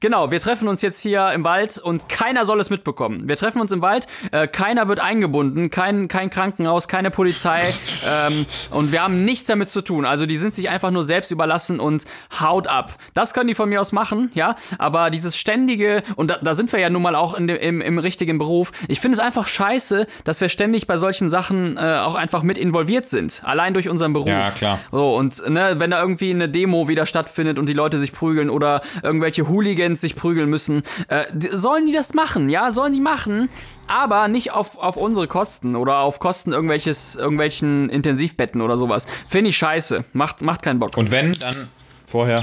Genau, 0.00 0.30
wir 0.30 0.40
treffen 0.40 0.68
uns 0.68 0.82
jetzt 0.82 1.00
hier 1.00 1.30
im 1.32 1.42
Wald 1.44 1.78
und 1.78 2.10
keiner 2.10 2.44
soll 2.44 2.60
es 2.60 2.68
mitbekommen. 2.68 3.28
Wir 3.28 3.36
treffen 3.36 3.62
uns 3.62 3.72
im 3.72 3.80
Wald, 3.80 4.06
äh, 4.30 4.46
keiner 4.46 4.88
wird 4.88 5.00
eingebunden, 5.00 5.70
kein, 5.70 6.08
kein 6.08 6.28
Krankenhaus, 6.28 6.86
keine 6.86 7.10
Polizei 7.10 7.62
ähm, 8.06 8.44
und 8.72 8.92
wir 8.92 9.02
haben 9.02 9.24
nichts 9.24 9.46
damit 9.48 9.70
zu 9.70 9.80
tun. 9.80 10.04
Also 10.04 10.26
die 10.26 10.36
sind 10.36 10.54
sich 10.54 10.68
einfach 10.68 10.90
nur 10.90 11.02
selbst 11.02 11.30
überlassen 11.30 11.80
und 11.80 12.04
haut 12.38 12.68
ab. 12.68 12.98
Das 13.14 13.32
können 13.32 13.48
die 13.48 13.54
von 13.54 13.70
mir 13.70 13.80
aus 13.80 13.92
machen, 13.92 14.30
ja, 14.34 14.56
aber 14.78 15.08
dieses 15.08 15.38
ständige, 15.38 16.02
und 16.16 16.30
da, 16.30 16.38
da 16.42 16.54
sind 16.54 16.72
wir 16.72 16.78
ja 16.78 16.90
nun 16.90 17.00
mal 17.00 17.14
auch 17.14 17.32
in 17.32 17.46
dem, 17.46 17.56
im, 17.56 17.80
im 17.80 17.98
richtigen 17.98 18.36
Beruf, 18.36 18.72
ich 18.88 19.00
finde 19.00 19.14
es 19.14 19.20
einfach 19.20 19.46
scheiße, 19.46 20.06
dass 20.24 20.42
wir 20.42 20.50
ständig 20.50 20.86
bei 20.86 20.98
solchen 20.98 21.30
Sachen 21.30 21.78
äh, 21.78 22.00
auch 22.02 22.16
einfach 22.16 22.42
mit 22.42 22.58
involviert 22.58 23.08
sind. 23.08 23.40
Allein 23.46 23.72
durch 23.72 23.88
unseren 23.88 24.12
Beruf. 24.12 24.28
Ja, 24.28 24.50
klar. 24.50 24.78
So, 24.92 25.16
und 25.16 25.48
ne, 25.48 25.76
wenn 25.78 25.90
da 25.90 26.00
irgendwie 26.02 26.30
eine 26.30 26.50
Demo 26.50 26.86
wieder 26.86 27.06
stattfindet 27.06 27.58
und 27.58 27.66
die 27.66 27.72
Leute 27.72 27.96
sich 27.96 28.12
prügeln 28.12 28.50
oder 28.50 28.82
irgendwelche 29.02 29.48
Hooligans 29.48 29.85
Hooligans 29.86 30.00
sich 30.00 30.16
prügeln 30.16 30.50
müssen. 30.50 30.82
Äh, 31.08 31.24
sollen 31.50 31.86
die 31.86 31.92
das 31.92 32.14
machen? 32.14 32.48
Ja, 32.48 32.70
sollen 32.70 32.92
die 32.92 33.00
machen. 33.00 33.48
Aber 33.86 34.26
nicht 34.28 34.52
auf, 34.52 34.78
auf 34.78 34.96
unsere 34.96 35.28
Kosten 35.28 35.76
oder 35.76 35.98
auf 35.98 36.18
Kosten 36.18 36.52
irgendwelches, 36.52 37.14
irgendwelchen 37.14 37.88
Intensivbetten 37.88 38.60
oder 38.60 38.76
sowas. 38.76 39.06
Finde 39.28 39.50
ich 39.50 39.56
scheiße. 39.56 40.04
Macht, 40.12 40.42
macht 40.42 40.62
keinen 40.62 40.80
Bock. 40.80 40.96
Und 40.96 41.10
wenn, 41.12 41.32
dann 41.32 41.68
vorher 42.04 42.42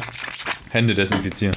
Hände 0.71 0.93
desinfizieren. 0.93 1.55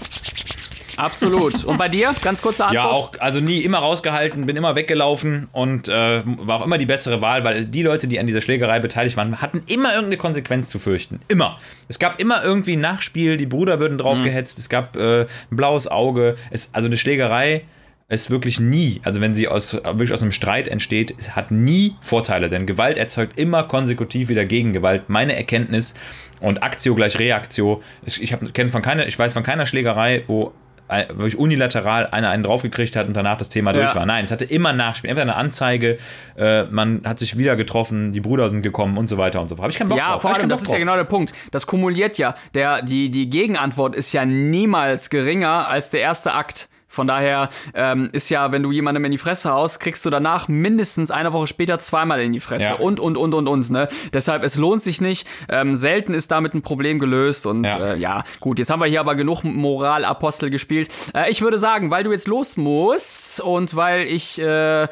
Absolut. 0.97 1.65
Und 1.67 1.79
bei 1.79 1.89
dir? 1.89 2.15
Ganz 2.23 2.43
kurze 2.43 2.65
Antwort. 2.65 2.85
Ja, 2.85 2.91
auch, 2.91 3.13
also 3.19 3.41
nie 3.41 3.61
immer 3.61 3.79
rausgehalten, 3.79 4.47
bin 4.47 4.57
immer 4.57 4.75
weggelaufen 4.75 5.49
und 5.53 5.89
äh, 5.89 6.23
war 6.25 6.61
auch 6.61 6.65
immer 6.65 6.79
die 6.79 6.87
bessere 6.87 7.21
Wahl, 7.21 7.45
weil 7.45 7.67
die 7.67 7.83
Leute, 7.83 8.09
die 8.09 8.19
an 8.19 8.27
dieser 8.27 8.41
Schlägerei 8.41 8.81
beteiligt 8.81 9.17
waren, 9.17 9.41
hatten 9.41 9.63
immer 9.69 9.91
irgendeine 9.91 10.17
Konsequenz 10.17 10.69
zu 10.69 10.79
fürchten. 10.79 11.21
Immer. 11.29 11.59
Es 11.89 11.99
gab 11.99 12.21
immer 12.21 12.45
irgendwie 12.45 12.77
ein 12.77 12.81
Nachspiel, 12.81 13.37
die 13.37 13.47
Brüder 13.47 13.81
würden 13.81 13.99
draufgehetzt, 13.99 14.59
mhm. 14.59 14.63
es 14.63 14.69
gab 14.69 14.97
äh, 14.97 15.23
ein 15.23 15.57
blaues 15.57 15.89
Auge. 15.89 16.37
Es, 16.51 16.71
also 16.73 16.87
eine 16.87 16.97
Schlägerei 16.97 17.63
ist 18.09 18.31
wirklich 18.31 18.61
nie, 18.61 19.01
also 19.03 19.21
wenn 19.21 19.35
sie 19.35 19.49
aus, 19.49 19.75
wirklich 19.75 20.13
aus 20.13 20.23
einem 20.23 20.31
Streit 20.31 20.69
entsteht, 20.69 21.15
es 21.19 21.35
hat 21.35 21.51
nie 21.51 21.97
Vorteile, 22.01 22.49
denn 22.49 22.65
Gewalt 22.65 22.99
erzeugt 22.99 23.39
immer 23.39 23.65
konsekutiv 23.65 24.29
wieder 24.29 24.45
Gegengewalt. 24.45 25.09
Meine 25.09 25.35
Erkenntnis 25.35 25.95
und 26.41 26.63
Aktio 26.63 26.95
gleich 26.95 27.19
Reaktio. 27.19 27.83
Ich, 28.05 28.23
ich, 28.23 28.33
hab, 28.33 28.41
von 28.71 28.83
keiner, 28.83 29.07
ich 29.09 29.19
weiß 29.19 29.33
von 29.33 29.43
keiner 29.43 29.67
Schlägerei, 29.67 30.23
wo 30.29 30.53
wirklich 30.89 31.39
unilateral 31.39 32.07
einer 32.07 32.31
einen 32.31 32.43
draufgekriegt 32.43 32.97
hat 32.97 33.07
und 33.09 33.17
danach 33.17 33.39
das 33.39 33.49
Thema 33.49 33.73
ja. 33.73 33.81
durch 33.81 33.95
war. 33.95 34.07
Nein, 34.07 34.25
es 34.25 34.31
hatte 34.31 34.45
immer 34.45 34.73
Nachspiel. 34.73 35.11
Entweder 35.11 35.23
eine 35.25 35.37
Anzeige, 35.37 35.99
äh, 36.37 36.65
man 36.65 37.03
hat 37.05 37.19
sich 37.19 37.39
wieder 37.39 37.57
getroffen, 37.57 38.13
die 38.13 38.21
Brüder 38.21 38.49
sind 38.49 38.63
gekommen 38.63 38.97
und 38.97 39.09
so 39.09 39.19
weiter 39.19 39.41
und 39.41 39.49
so 39.49 39.57
fort. 39.57 39.65
Habe 39.65 39.73
ich 39.73 39.79
keinen 39.79 39.89
Bock 39.89 39.99
ja, 39.99 40.13
drauf. 40.13 40.25
Ja, 40.25 40.31
vor 40.31 40.39
allem, 40.39 40.49
das 40.49 40.63
ist 40.63 40.73
ja 40.73 40.79
genau 40.79 40.97
der 40.97 41.05
Punkt. 41.05 41.33
Das 41.51 41.67
kumuliert 41.67 42.19
ja. 42.19 42.35
Der, 42.55 42.83
die, 42.83 43.11
die 43.11 43.29
Gegenantwort 43.29 43.95
ist 43.95 44.13
ja 44.13 44.25
niemals 44.25 45.11
geringer 45.11 45.69
als 45.69 45.91
der 45.91 46.01
erste 46.01 46.35
Akt. 46.35 46.69
Von 46.89 47.07
daher 47.07 47.51
ähm, 47.75 48.09
ist 48.13 48.31
ja, 48.31 48.53
wenn 48.53 48.63
du 48.63 48.73
jemandem 48.73 49.05
in 49.05 49.11
die 49.11 49.19
Fresse 49.19 49.51
haust, 49.51 49.81
kriegst 49.81 50.05
du 50.05 50.11
danach 50.11 50.49
mindestens 50.49 51.11
eine 51.11 51.33
Woche 51.33 51.47
später 51.47 51.79
zweimal 51.79 52.21
in 52.21 52.33
die 52.33 52.41
Fresse. 52.41 52.65
Ja. 52.65 52.75
Und, 52.75 53.01
und, 53.01 53.17
und, 53.17 53.35
und, 53.35 53.49
und. 53.49 53.71
Ne? 53.71 53.89
Deshalb, 54.13 54.45
es 54.45 54.57
lohnt 54.57 54.83
sich 54.83 55.01
nicht. 55.01 55.27
Ähm, 55.49 55.77
selten 55.77 56.15
ist 56.15 56.31
damit 56.31 56.55
ein 56.55 56.63
Problem 56.63 56.99
gelöst. 56.99 57.47
Und 57.47 57.65
ja. 57.65 57.93
Äh, 57.93 57.99
ja, 57.99 58.25
gut, 58.41 58.59
jetzt 58.59 58.71
haben 58.71 58.81
wir 58.81 58.87
hier 58.87 59.01
aber 59.01 59.15
genug 59.15 59.45
Moralapostel 59.45 60.51
gespielt. 60.51 60.89
Äh, 61.15 61.31
ich 61.31 61.43
würde 61.43 61.59
sagen, 61.59 61.91
weil 61.91 62.05
du 62.05 62.13
jetzt 62.13 62.29
los 62.29 62.57
musst 62.57 63.41
und 63.41 63.77
weil 63.77 64.07
ich, 64.07 64.39
äh, 64.39 64.89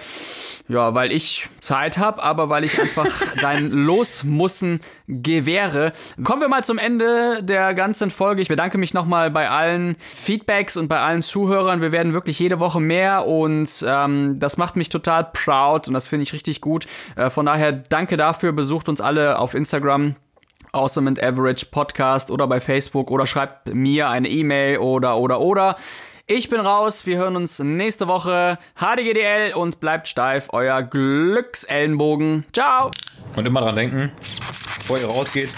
ja, 0.66 0.94
weil 0.94 1.12
ich 1.12 1.48
Zeit 1.60 1.98
habe, 1.98 2.22
aber 2.22 2.48
weil 2.48 2.64
ich 2.64 2.80
einfach 2.80 3.06
dein 3.40 3.70
Losmussen 3.70 4.80
gewähre. 5.06 5.92
Kommen 6.22 6.40
wir 6.40 6.48
mal 6.48 6.64
zum 6.64 6.78
Ende 6.78 7.42
der 7.42 7.74
ganzen 7.74 8.10
Folge. 8.10 8.40
Ich 8.40 8.48
bedanke 8.48 8.78
mich 8.78 8.94
nochmal 8.94 9.30
bei 9.30 9.50
allen 9.50 9.96
Feedbacks 9.98 10.78
und 10.78 10.88
bei 10.88 11.00
allen 11.00 11.20
Zuhörern. 11.20 11.82
Wir 11.82 11.92
werden 11.92 12.14
wirklich 12.14 12.38
jede 12.38 12.60
Woche 12.60 12.80
mehr 12.80 13.26
und 13.26 13.84
ähm, 13.86 14.38
das 14.38 14.56
macht 14.56 14.76
mich 14.76 14.88
total 14.88 15.28
proud 15.32 15.86
und 15.88 15.94
das 15.94 16.06
finde 16.06 16.22
ich 16.22 16.32
richtig 16.32 16.62
gut. 16.62 16.86
Äh, 17.16 17.28
von 17.28 17.44
daher 17.44 17.72
danke 17.72 18.16
dafür. 18.16 18.52
Besucht 18.52 18.88
uns 18.88 19.02
alle 19.02 19.38
auf 19.38 19.54
Instagram. 19.54 20.16
Awesome 20.72 21.08
and 21.08 21.22
Average 21.22 21.66
Podcast 21.70 22.30
oder 22.30 22.48
bei 22.48 22.60
Facebook 22.60 23.10
oder 23.10 23.26
schreibt 23.26 23.72
mir 23.72 24.08
eine 24.08 24.28
E-Mail 24.28 24.78
oder 24.78 25.18
oder 25.18 25.40
oder. 25.40 25.76
Ich 26.26 26.48
bin 26.48 26.58
raus, 26.58 27.04
wir 27.04 27.18
hören 27.18 27.36
uns 27.36 27.58
nächste 27.58 28.08
Woche. 28.08 28.56
HDGDL 28.76 29.52
und 29.52 29.78
bleibt 29.78 30.08
steif, 30.08 30.48
euer 30.54 30.82
Glücksellenbogen. 30.82 32.46
Ciao! 32.50 32.92
Und 33.36 33.44
immer 33.44 33.60
dran 33.60 33.76
denken, 33.76 34.10
bevor 34.78 34.98
ihr 34.98 35.06
rausgeht, 35.06 35.52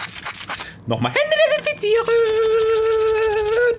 nochmal 0.88 1.12
Hände 1.12 1.36
desinfizieren! 1.46 2.04